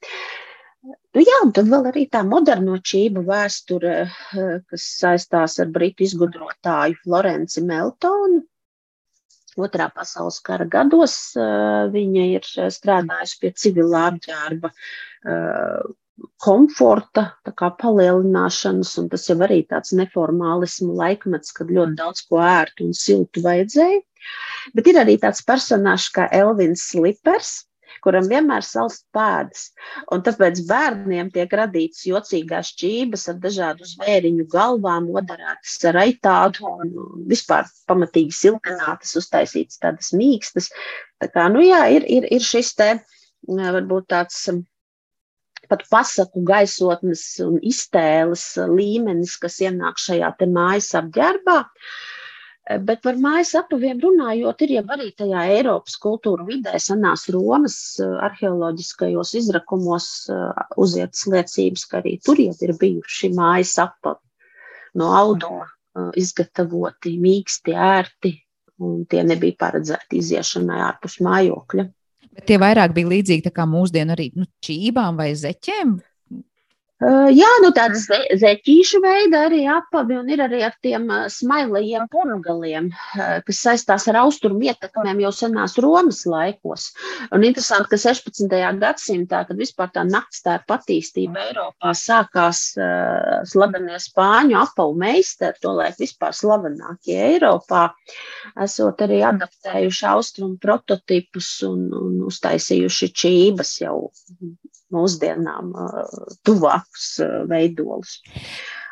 Nu, 0.84 1.22
jā, 1.26 1.42
un 1.42 1.52
tad 1.58 1.74
vēl 1.74 1.90
arī 1.90 2.06
tā 2.12 2.22
moderno 2.28 2.78
čību 2.78 3.22
vēsture, 3.28 3.94
kas 4.70 4.88
saistās 5.00 5.60
ar 5.64 5.70
britu 5.72 6.04
izgudrotāju 6.04 6.98
Florenci 7.06 7.64
Meltonu, 7.64 8.42
Otrā 9.60 9.90
pasaules 9.94 10.40
kara 10.42 10.66
gados 10.66 11.16
viņa 11.94 12.24
ir 12.38 12.48
strādājusi 12.74 13.42
pie 13.42 13.52
civilā 13.64 14.08
apģērba 14.12 14.72
komforta 16.44 17.26
palielināšanas, 17.58 18.94
un 19.02 19.10
tas 19.12 19.26
jau 19.30 19.38
arī 19.46 19.62
tāds 19.70 19.94
neformālismu 19.98 20.96
laikmets, 20.98 21.54
kad 21.58 21.72
ļoti 21.74 21.98
daudz 22.00 22.26
ko 22.30 22.42
ērtu 22.46 22.88
un 22.88 22.98
siltu 22.98 23.44
vajadzēja. 23.46 24.02
Bet 24.78 24.88
ir 24.88 25.00
arī 25.02 25.18
tāds 25.20 25.44
personāžs 25.46 26.10
kā 26.16 26.30
Elvins 26.32 26.86
Slipers, 26.92 27.64
kuram 28.04 28.28
vienmēr 28.32 28.66
salst 28.66 29.06
pēdas. 29.16 29.68
Un 30.14 30.24
tāpēc 30.26 30.62
bērniem 30.70 31.32
tiek 31.34 31.54
radītas 31.60 32.04
jocīgās 32.08 32.74
čības 32.80 33.28
ar 33.32 33.40
dažādu 33.44 33.88
zvēriņu 33.90 34.48
galvām, 34.52 35.10
odarētas 35.14 35.78
ar 35.92 36.02
aitādu 36.04 36.68
un 36.70 36.94
vispār 37.30 37.70
pamatīgi 37.90 38.36
siltinātas, 38.38 39.16
uztaisītas 39.20 39.82
tādas 39.84 40.14
mīkstas. 40.18 40.72
Tā 41.22 41.30
kā, 41.34 41.48
nu 41.54 41.64
jā, 41.66 41.86
ir, 41.98 42.08
ir, 42.10 42.30
ir 42.34 42.44
šis 42.44 42.74
te 42.80 42.92
varbūt 43.48 44.10
tāds 44.16 44.46
pat 45.70 45.86
pasaku 45.90 46.44
gaisotnes 46.46 47.24
un 47.44 47.56
iztēles 47.64 48.44
līmenis, 48.70 49.38
kas 49.42 49.62
ienāk 49.64 50.02
šajā 50.02 50.34
te 50.40 50.50
mājas 50.52 50.92
apģērbā. 51.00 51.62
Uh, 51.64 52.23
bet 52.64 53.02
par 53.04 53.18
mājas 53.20 53.54
apaviem 53.60 54.00
runājot, 54.04 54.64
ir 54.64 54.76
jau 54.78 54.84
arī 54.96 55.10
tajā 55.18 55.44
Eiropas 55.58 55.98
kultūra 56.02 56.46
vidē, 56.48 56.78
senās 56.80 57.26
Romas 57.34 57.78
eh, 58.00 58.14
arheoloģiskajos 58.28 59.34
izrakumos 59.42 60.10
eh, 60.32 60.62
uzietas 60.80 61.26
liecības, 61.34 61.88
ka 61.92 62.00
arī 62.00 62.18
tur 62.24 62.40
jau 62.40 62.56
ir 62.64 62.76
bijuši 62.80 63.34
mājas 63.36 63.76
apavi 63.84 64.22
no 65.00 65.10
auduma 65.18 65.68
izgatavoti, 66.18 67.12
mīksti, 67.22 67.74
ērti, 67.78 68.32
un 68.82 69.04
tie 69.10 69.22
nebija 69.26 69.58
paredzēti 69.62 70.18
iziešanai 70.22 70.80
ārpus 70.88 71.20
mājokļa. 71.22 71.86
Bet 72.34 72.48
tie 72.50 72.58
vairāk 72.62 72.96
bija 72.96 73.12
līdzīgi 73.12 73.52
kā 73.54 73.66
mūsdienu 73.70 74.16
arī 74.16 74.32
nu, 74.38 74.48
čībām 74.66 75.20
vai 75.20 75.32
zeķiem, 75.38 75.94
Jā, 77.02 77.50
nu 77.60 77.72
tādas 77.76 78.06
zeķīšu 78.40 79.00
veida 79.04 79.42
arī 79.48 79.64
apavi 79.68 80.16
un 80.16 80.30
ir 80.32 80.44
arī 80.46 80.62
ar 80.64 80.76
tiem 80.86 81.10
smailajiem 81.32 82.06
purgaliem, 82.12 82.92
kas 83.48 83.60
saistās 83.66 84.06
ar 84.12 84.22
austrumu 84.22 84.64
ietekmēm 84.70 85.20
jau 85.26 85.32
senās 85.36 85.76
Romas 85.84 86.22
laikos. 86.30 86.92
Un 87.36 87.44
interesanti, 87.44 87.90
ka 87.92 88.00
16. 88.00 88.56
gadsimtā, 88.80 89.42
kad 89.50 89.60
vispār 89.60 89.92
tā 89.96 90.06
naktstērpa 90.08 90.78
attīstība 90.80 91.44
Eiropā 91.50 91.96
sākās 91.98 92.62
slavenie 93.52 94.00
spāņu 94.00 94.60
apavu 94.62 94.96
meistari, 95.04 95.60
to 95.60 95.74
laik 95.76 96.00
vispār 96.00 96.38
slavenākie 96.38 97.18
Eiropā, 97.34 97.90
esot 98.64 99.04
arī 99.04 99.24
adaptējuši 99.34 100.08
austrumu 100.14 100.62
prototipus 100.62 101.56
un, 101.68 101.90
un 102.00 102.22
uztaisījuši 102.30 103.12
čības 103.26 103.80
jau 103.82 103.98
mūsdienām 104.94 105.74
tuvākus 106.48 107.08
veidolus. 107.50 108.20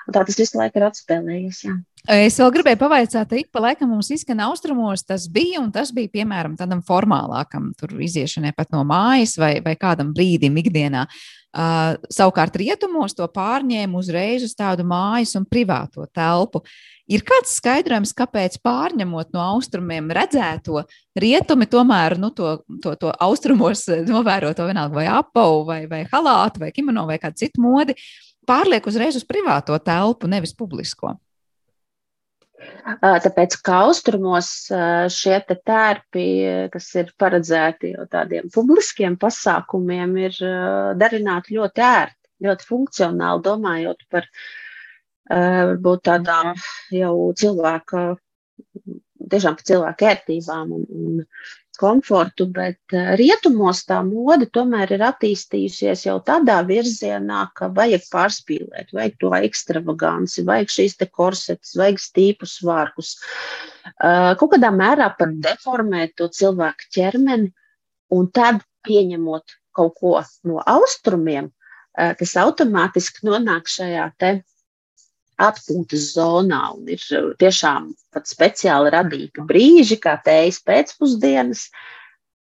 Tā 0.10 0.24
tas 0.26 0.38
visu 0.40 0.58
laiku 0.58 0.82
ir 0.82 0.88
atspēlējies. 0.88 1.64
Jā. 1.68 1.76
Es 2.10 2.40
vēl 2.42 2.50
gribēju 2.56 2.80
pavaicāt, 2.82 3.30
ka 3.30 3.38
ik 3.38 3.52
pa 3.54 3.62
laikam 3.62 3.92
mums 3.94 4.10
izskan 4.10 4.40
austrumos, 4.48 5.04
tas 5.06 5.28
bija, 5.30 5.60
un 5.62 5.70
tas 5.74 5.92
bija 5.94 6.10
piemēram 6.16 6.56
tādam 6.58 6.82
formālākam, 6.86 7.70
tur 7.78 7.94
iziešanai 8.02 8.56
pat 8.58 8.74
no 8.74 8.82
mājas 8.88 9.36
vai, 9.38 9.60
vai 9.62 9.76
kādam 9.78 10.10
brīdim 10.16 10.58
ikdienā. 10.64 11.06
Uh, 11.52 12.00
savukārt 12.08 12.56
rietumos 12.56 13.12
to 13.14 13.26
pārņēma 13.28 14.00
uzreiz 14.00 14.46
uz 14.48 14.56
tādu 14.56 14.86
mājas 14.88 15.36
un 15.36 15.46
privāto 15.46 16.08
telpu. 16.16 16.64
Ir 17.12 17.26
kāds 17.28 17.58
skaidrojums, 17.60 18.16
kāpēc 18.16 18.56
pārņemot 18.64 19.34
no 19.36 19.44
austrumiem 19.58 20.08
redzēto, 20.16 20.86
rietumi 21.20 21.68
tomēr 21.68 22.16
nu, 22.24 22.32
to, 22.34 22.56
to, 22.82 22.96
to 22.96 23.12
austrumos 23.20 23.84
novēro 24.08 24.54
to 24.56 24.66
vienalga 24.70 24.96
vai 24.96 25.06
apavu, 25.12 25.66
vai, 25.68 25.82
vai 25.92 26.06
halātu, 26.08 26.64
vai 26.64 26.72
kimono, 26.72 27.04
vai 27.10 27.20
kādu 27.22 27.44
citu 27.44 27.62
modi, 27.62 27.98
pārliek 28.52 28.88
uzreiz 28.88 29.18
uz 29.20 29.28
privāto 29.28 29.78
telpu, 29.80 30.30
nevis 30.32 30.56
publisko. 30.58 31.16
Tāpēc, 33.02 33.56
kā 33.66 33.78
austrumos 33.88 34.50
šie 35.16 35.38
te 35.48 35.58
tērpi, 35.66 36.26
kas 36.74 36.90
ir 37.00 37.12
paredzēti 37.20 37.94
jau 37.96 38.06
tādiem 38.10 38.52
publiskiem 38.54 39.18
pasākumiem, 39.22 40.18
ir 40.28 40.38
darināti 41.00 41.58
ļoti 41.58 41.86
ērti, 41.88 42.20
ļoti 42.46 42.68
funkcionāli, 42.68 43.44
domājot 43.48 44.06
par 44.14 44.28
varbūt 45.32 46.06
tādām 46.10 46.54
jau 46.94 47.16
cilvēka, 47.42 48.06
tiešām 49.32 49.58
par 49.58 49.68
cilvēku 49.72 50.10
ērtībām 50.12 50.76
un, 50.78 50.86
un 50.92 51.26
komfortu, 51.82 52.46
bet 52.54 52.96
rietumos 53.20 53.82
tā 53.90 53.98
mode 54.06 54.48
tomēr 54.54 54.94
ir 54.96 55.04
attīstījusies 55.08 56.06
jau 56.06 56.20
tādā 56.28 56.60
virzienā, 56.68 57.48
ka 57.58 57.72
vajag 57.74 58.06
pārspīlēt, 58.14 58.94
vajag 58.96 59.18
to 59.24 59.32
ekstravaganci, 59.40 60.46
vajag 60.48 60.76
šīs 60.76 61.00
te 61.00 61.08
korsetes, 61.10 61.74
vajag 61.80 62.02
stīpus 62.04 62.60
vārkus. 62.68 63.16
Kaut 63.98 64.54
kādā 64.54 64.70
mērā 64.76 65.10
pat 65.18 65.34
deformēt 65.44 66.16
to 66.22 66.30
cilvēku 66.30 66.92
ķermeni 66.94 67.50
un 68.14 68.30
tad 68.36 68.62
pieņemot 68.88 69.58
kaut 69.76 69.98
ko 70.00 70.14
no 70.48 70.62
austrumiem, 70.68 71.50
tas 71.96 72.38
automātiski 72.40 73.26
nonāk 73.28 73.70
šajā 73.72 74.08
te 74.20 74.32
atpūtas 75.48 76.12
zonā 76.16 76.62
un 76.76 76.92
ir 76.92 77.04
uh, 77.18 77.32
tiešām 77.42 77.92
pat 78.14 78.30
speciāli 78.30 78.92
radīti 78.94 79.46
brīži, 79.48 79.98
kā 80.04 80.18
tējas 80.26 80.62
pēcpusdienas, 80.68 81.68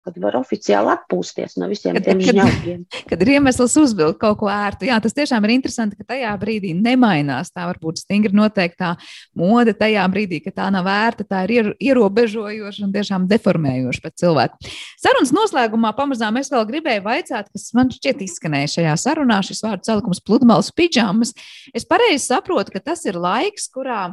kad 0.05 0.17
var 0.23 0.37
oficiāli 0.39 0.91
atpūsties 0.93 1.57
no 1.59 1.67
visiem 1.69 1.97
kad, 1.97 2.05
tiem 2.07 2.21
žņaugiem. 2.23 2.83
Kad, 2.87 3.03
kad 3.11 3.23
ir 3.25 3.31
iemesls 3.35 3.75
uzvilkt 3.81 4.19
kaut 4.21 4.39
ko 4.41 4.49
ērtu. 4.51 4.87
Jā, 4.89 4.99
tas 5.03 5.15
tiešām 5.17 5.45
ir 5.47 5.53
interesanti, 5.57 5.97
ka 5.99 6.07
tajā 6.13 6.31
brīdī 6.41 6.71
nemainās. 6.77 7.51
Tā 7.53 7.67
varbūt 7.69 8.01
stingri 8.03 8.35
noteiktā 8.37 8.93
mode 9.37 9.75
tajā 9.77 10.05
brīdī, 10.13 10.41
ka 10.45 10.53
tā 10.55 10.69
nav 10.73 10.87
vērta, 10.87 11.27
tā 11.27 11.43
ir 11.49 11.73
ierobežojoša 11.75 12.85
un 12.87 12.95
tiešām 12.95 13.27
deformējoša 13.31 14.05
pēc 14.05 14.23
cilvēku. 14.23 14.71
Sarunas 15.01 15.35
noslēgumā 15.35 15.93
pamazām 15.97 16.39
es 16.41 16.51
vēl 16.53 16.65
gribēju 16.69 17.05
vaicāt, 17.05 17.51
kas 17.51 17.69
man 17.77 17.91
šķiet 17.93 18.23
izskanēja 18.25 18.73
šajā 18.77 18.95
sarunā, 19.03 19.41
šis 19.45 19.63
vārdu 19.65 19.91
salikums 19.91 20.23
pludmales 20.23 20.71
pidžamas. 20.75 21.35
Es 21.75 21.87
pareizi 21.87 22.25
saprotu, 22.29 22.73
ka 22.75 22.83
tas 22.91 23.05
ir 23.09 23.19
laiks, 23.19 23.69
kurā 23.73 24.09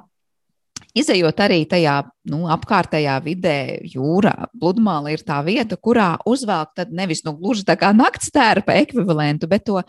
Izejot 0.96 1.40
arī 1.44 1.58
tajā 1.68 1.98
nu, 2.32 2.46
apkārtējā 2.48 3.18
vidē, 3.20 3.58
jūrā, 3.92 4.48
pludmale 4.56 5.12
ir 5.12 5.20
tā 5.26 5.42
vieta, 5.44 5.76
kurā 5.76 6.14
uzvelk 6.24 6.80
nevis 6.88 7.20
nu, 7.26 7.34
gluži 7.36 7.66
tā 7.68 7.76
kā 7.76 7.90
naktas 7.92 8.32
tērpa 8.32 8.78
ekvivalentu, 8.80 9.48
bet 9.50 9.66
to, 9.68 9.82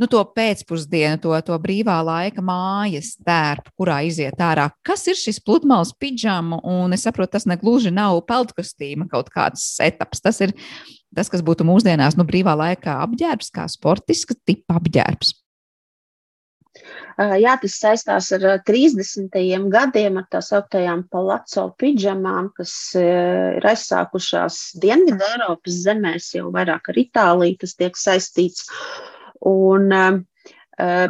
nu, 0.00 0.08
to 0.08 0.22
pēcpusdienu, 0.34 1.20
to, 1.20 1.34
to 1.44 1.58
brīvā 1.60 1.98
laika 2.06 2.42
mājas 2.44 3.12
tērpu, 3.20 3.74
kurā 3.82 4.00
iziet 4.08 4.40
ārā. 4.40 4.70
Kas 4.86 5.04
ir 5.12 5.20
šis 5.20 5.42
pludmales 5.44 5.92
pidžama? 6.00 6.62
Un 6.64 6.96
es 6.96 7.04
saprotu, 7.04 7.34
tas 7.36 7.48
negluži 7.50 7.92
nav 7.92 8.22
peltkostīma 8.24 9.10
kaut 9.12 9.28
kāds 9.34 9.68
etaps. 9.84 10.24
Tas 10.24 10.40
ir 10.48 10.56
tas, 11.14 11.28
kas 11.28 11.44
būtu 11.44 11.68
mūsdienās 11.68 12.16
nu, 12.16 12.24
brīvā 12.24 12.56
laikā 12.56 13.02
apģērbs, 13.04 13.52
kā 13.52 13.68
sportiska 13.68 14.40
tipa 14.48 14.80
apģērbs. 14.80 15.43
Jā, 17.14 17.54
tas 17.62 17.76
saistās 17.78 18.32
ar 18.34 18.44
30. 18.66 19.36
gadiem, 19.70 20.16
ar 20.18 20.26
tā 20.32 20.40
sauktējām 20.42 21.04
palaco 21.12 21.68
pidžamām, 21.78 22.48
kas 22.56 22.72
ir 22.98 23.66
aizsākušās 23.70 24.58
Dienvidu 24.82 25.22
Eiropas 25.28 25.76
zemēs, 25.84 26.32
jau 26.34 26.50
vairāk 26.54 26.90
ar 26.90 26.98
Itāliju 27.04 27.60
tas 27.62 27.76
tiek 27.78 27.98
saistīts. 27.98 28.66
Un 29.46 29.94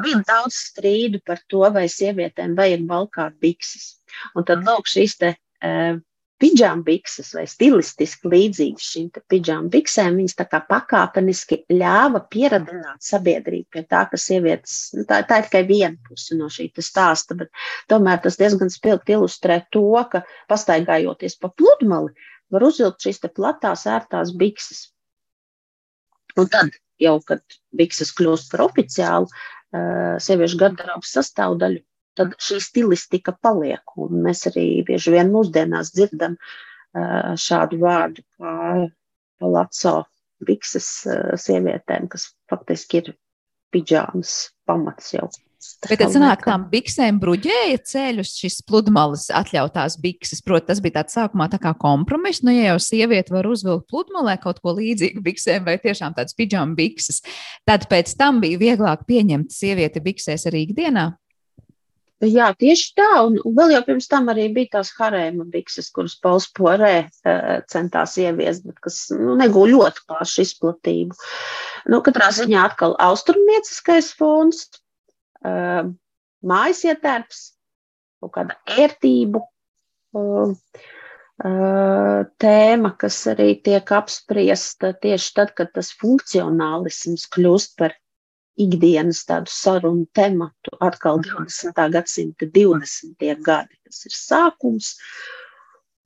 bija 0.05 0.21
daudz 0.29 0.61
strīdu 0.69 1.23
par 1.25 1.41
to, 1.49 1.65
vai 1.73 1.87
sievietēm 1.89 2.53
vajag 2.59 2.85
valkāt 2.91 3.41
bikses. 3.41 3.95
Un 4.37 4.45
tad 4.45 4.67
lūk 4.69 4.91
šīs 4.91 5.17
te 5.23 5.33
uh, 6.35 6.41
pidžambikses 6.43 7.31
vai 7.37 7.45
stilistiski 7.49 8.31
līdzīgas 8.31 8.87
šīm 8.95 9.09
pidžambiksēm, 9.31 10.19
viņas 10.19 10.37
tā 10.41 10.47
kā 10.51 10.61
pakāpeniski 10.69 11.61
ļāva 11.71 12.25
pieradināt 12.31 13.05
sabiedrību 13.07 13.69
pie 13.77 13.85
tā, 13.87 14.05
ka 14.11 14.19
sievietes, 14.21 14.91
nu, 14.99 15.07
tā, 15.09 15.23
tā 15.29 15.41
ir 15.41 15.49
tikai 15.49 15.63
viena 15.69 16.09
puse 16.09 16.37
no 16.39 16.51
šī 16.53 16.71
stāsta, 16.83 17.37
bet 17.39 17.53
tomēr 17.93 18.21
tas 18.25 18.39
diezgan 18.41 18.73
spilgti 18.73 19.15
ilustrē 19.17 19.63
to, 19.75 19.87
ka 20.11 20.25
pastaigājoties 20.51 21.39
pa 21.41 21.53
pludmali, 21.55 22.13
var 22.51 22.67
uzvilkt 22.67 23.07
šīs 23.07 23.23
platās, 23.35 23.87
ērtās 23.87 24.35
bikses. 24.37 24.89
Un 26.37 26.51
tad, 26.51 26.75
jau 26.99 27.21
kad 27.23 27.43
bikses 27.79 28.11
kļūst 28.19 28.51
par 28.51 28.67
oficiālu 28.67 29.31
uh, 29.31 30.17
sieviešu 30.19 30.59
garderobas 30.59 31.15
sastāvdaļu, 31.15 31.85
tad 32.19 32.37
šī 32.43 32.61
stilistika 32.63 33.35
paliek. 33.43 33.97
Un 34.01 34.23
mēs 34.27 34.47
arī 34.51 34.69
bieži 34.87 35.15
vien 35.17 35.33
mūsdienās 35.35 35.93
dzirdam 35.95 36.39
šādu 36.95 37.81
vārdu 37.83 38.23
kā 38.39 38.57
palaco 39.43 39.97
bikses 40.45 40.91
sievietēm, 41.43 42.07
kas 42.13 42.29
faktiski 42.51 43.03
ir 43.03 43.15
pidžāmas 43.75 44.37
pamats 44.69 45.15
jau. 45.17 45.29
Bet 45.89 45.97
tad 46.01 46.13
sanāk, 46.13 46.43
tām 46.45 46.67
biksēm 46.69 47.17
bruģēja 47.23 47.79
ceļus 47.89 48.35
šis 48.37 48.59
pludmales 48.69 49.27
atļautās 49.33 49.97
bikses. 50.03 50.43
Protams, 50.45 50.69
tas 50.69 50.83
bija 50.85 50.99
tāds 50.99 51.17
sākumā 51.17 51.49
tā 51.53 51.61
kā 51.63 51.73
kompromiss. 51.81 52.43
Nu, 52.45 52.53
ja 52.53 52.75
jau 52.75 52.83
sieviete 52.85 53.33
var 53.33 53.49
uzvilkt 53.49 53.89
pludmalē 53.93 54.37
kaut 54.43 54.61
ko 54.65 54.75
līdzīgu 54.77 55.25
biksēm 55.25 55.65
vai 55.65 55.79
tiešām 55.81 56.17
tādas 56.19 56.37
pidžām 56.37 56.77
bikses, 56.77 57.23
tad 57.69 57.89
pēc 57.89 58.13
tam 58.21 58.43
bija 58.45 58.61
vieglāk 58.61 59.07
pieņemt 59.09 59.57
sievieti 59.57 60.05
biksēs 60.05 60.45
arī 60.51 60.67
ikdienā. 60.69 61.15
Jā, 62.25 62.51
tieši 62.59 62.91
tā. 62.99 63.09
Un, 63.27 63.37
un 63.45 63.57
vēl 63.57 63.75
jau 63.75 63.83
pirms 63.87 64.09
tam 64.11 64.31
arī 64.33 64.47
bija 64.55 64.79
tās 64.79 64.93
harēma 64.97 65.47
bikses, 65.53 65.91
kuras 65.95 66.17
Pauls 66.23 66.47
Porē 66.57 66.95
uh, 67.05 67.59
centās 67.71 68.17
ieviest, 68.21 68.65
bet 68.69 68.81
kas 68.87 68.99
nu, 69.15 69.35
negūja 69.41 69.75
ļoti 69.75 70.05
plašu 70.09 70.45
izplatību. 70.45 71.19
Nu, 71.93 72.01
katrā 72.07 72.31
ziņā 72.35 72.65
atkal 72.71 72.97
austrumnieciskais 73.03 74.13
fons, 74.19 74.67
uh, 75.45 75.91
mājas 76.47 76.85
ietērps, 76.89 77.47
kaut 78.23 78.37
kāda 78.39 78.59
ērtību 78.79 79.43
uh, 79.43 80.55
tēma, 82.39 82.95
kas 83.01 83.17
arī 83.33 83.57
tiek 83.67 83.91
apspriesta 83.91 84.93
tieši 85.03 85.33
tad, 85.35 85.51
kad 85.59 85.73
tas 85.75 85.91
funkcionālisms 85.99 87.27
kļūst 87.35 87.75
par 87.81 87.97
ikdienas 88.61 89.25
tādu 89.29 89.53
sarunu 89.53 90.07
tematu. 90.15 90.75
Atkal 90.85 91.23
20. 91.25 91.73
gadsimta 91.95 92.47
20. 92.47 93.33
gadi, 93.45 93.79
tas 93.87 94.05
ir 94.07 94.17
sākums, 94.17 94.95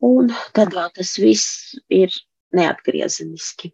un 0.04 0.32
tad 0.56 0.72
vēl 0.76 0.92
tas 0.96 1.16
viss 1.20 1.76
ir 1.92 2.14
neatgriezeniski. 2.56 3.72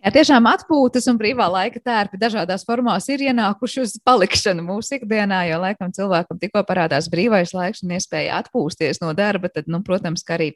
Jā, 0.00 0.08
tiešām 0.14 0.46
atpūtas 0.48 1.04
un 1.12 1.18
brīvā 1.20 1.44
laika 1.52 1.80
tērpi 1.84 2.16
dažādās 2.22 2.62
formās 2.64 3.04
ir 3.12 3.20
ienākuši 3.26 3.82
uz 3.82 3.98
palikšanu 4.00 4.64
mūsu 4.64 4.96
ikdienā, 4.96 5.42
jo 5.50 5.58
laikam 5.60 5.92
cilvēkam 5.92 6.38
tikko 6.40 6.62
parādās 6.64 7.10
brīvais 7.12 7.52
laiks 7.52 7.84
un 7.84 7.92
iespēja 7.98 8.38
atpūsties 8.40 9.02
no 9.04 9.12
darba, 9.12 9.52
tad, 9.52 9.68
nu, 9.68 9.82
protams, 9.84 10.24
ka 10.24 10.38
arī 10.38 10.54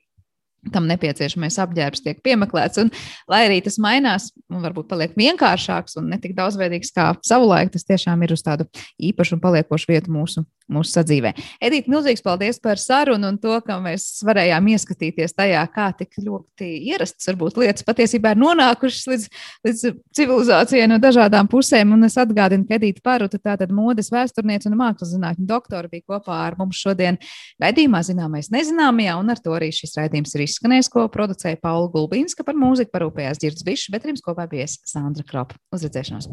tam 0.72 0.88
nepieciešamais 0.88 1.58
apģērbs 1.64 2.04
tiek 2.04 2.20
piemeklēts. 2.24 2.80
Un, 2.82 2.90
lai 3.30 3.44
arī 3.48 3.60
tas 3.64 3.76
mainās, 3.82 4.30
un 4.52 4.62
varbūt 4.64 4.88
paliek 4.90 5.14
vienkāršāks 5.18 5.98
un 6.00 6.10
ne 6.12 6.18
tik 6.22 6.36
daudzveidīgs 6.38 6.94
kā 6.94 7.10
savulaik, 7.26 7.72
tas 7.74 7.86
tiešām 7.88 8.22
ir 8.24 8.34
uz 8.36 8.44
tādu 8.44 8.66
īpašu 9.02 9.36
un 9.36 9.42
paliekošu 9.44 9.90
vietu 9.90 10.14
mūsu, 10.14 10.44
mūsu 10.70 10.94
sadzīvē. 10.96 11.34
Edita, 11.64 11.90
milzīgs 11.92 12.24
paldies 12.24 12.60
par 12.62 12.80
sarunu 12.80 13.28
un 13.32 13.38
to, 13.42 13.56
ka 13.66 13.76
mēs 13.82 14.06
varējām 14.26 14.70
ieskatīties 14.74 15.36
tajā, 15.36 15.64
kā 15.74 15.90
tik 15.98 16.16
ļoti 16.24 16.70
ierastas 16.92 17.28
varbūt 17.32 17.60
lietas 17.60 17.86
patiesībā 17.86 18.34
ir 18.34 18.40
nonākušas 18.40 19.08
līdz, 19.12 19.28
līdz 19.68 19.84
civilizācijai 20.16 20.88
no 20.90 21.00
dažādām 21.02 21.50
pusēm. 21.52 21.92
Un 21.96 22.08
es 22.08 22.16
atgādinu, 22.20 22.66
ka 22.68 22.78
Edita 22.78 23.04
Paruta, 23.04 23.40
tātad 23.42 23.74
modes 23.74 24.10
vēsturniece 24.14 24.70
un 24.70 24.78
mākslas 24.80 25.12
zinātņu 25.12 25.48
doktora, 25.48 25.90
bija 25.92 26.06
kopā 26.14 26.40
ar 26.48 26.58
mums 26.60 26.80
šodien 26.80 27.20
raidījumā 27.62 28.00
Zināmais 28.04 28.50
nezināmajā, 28.54 29.16
un 29.20 29.32
ar 29.32 29.40
to 29.44 29.54
arī 29.56 29.70
šis 29.74 29.96
raidījums 29.98 30.34
ir 30.36 30.44
izsmeļots 30.44 30.53
izskanējis, 30.55 30.90
ko 30.94 31.07
producēja 31.12 31.61
Paula 31.62 31.90
Gulbīnska 31.92 32.46
par 32.46 32.59
mūziku 32.59 32.94
parūpējās 32.94 33.42
Girds 33.42 33.66
Bišs, 33.66 33.90
bet 33.94 34.07
ar 34.07 34.14
jums 34.14 34.24
kopā 34.24 34.46
bijis 34.50 34.78
Sandra 34.88 35.26
Kropa. 35.26 35.59
Uz 35.74 35.86
redzēšanos! 35.86 36.30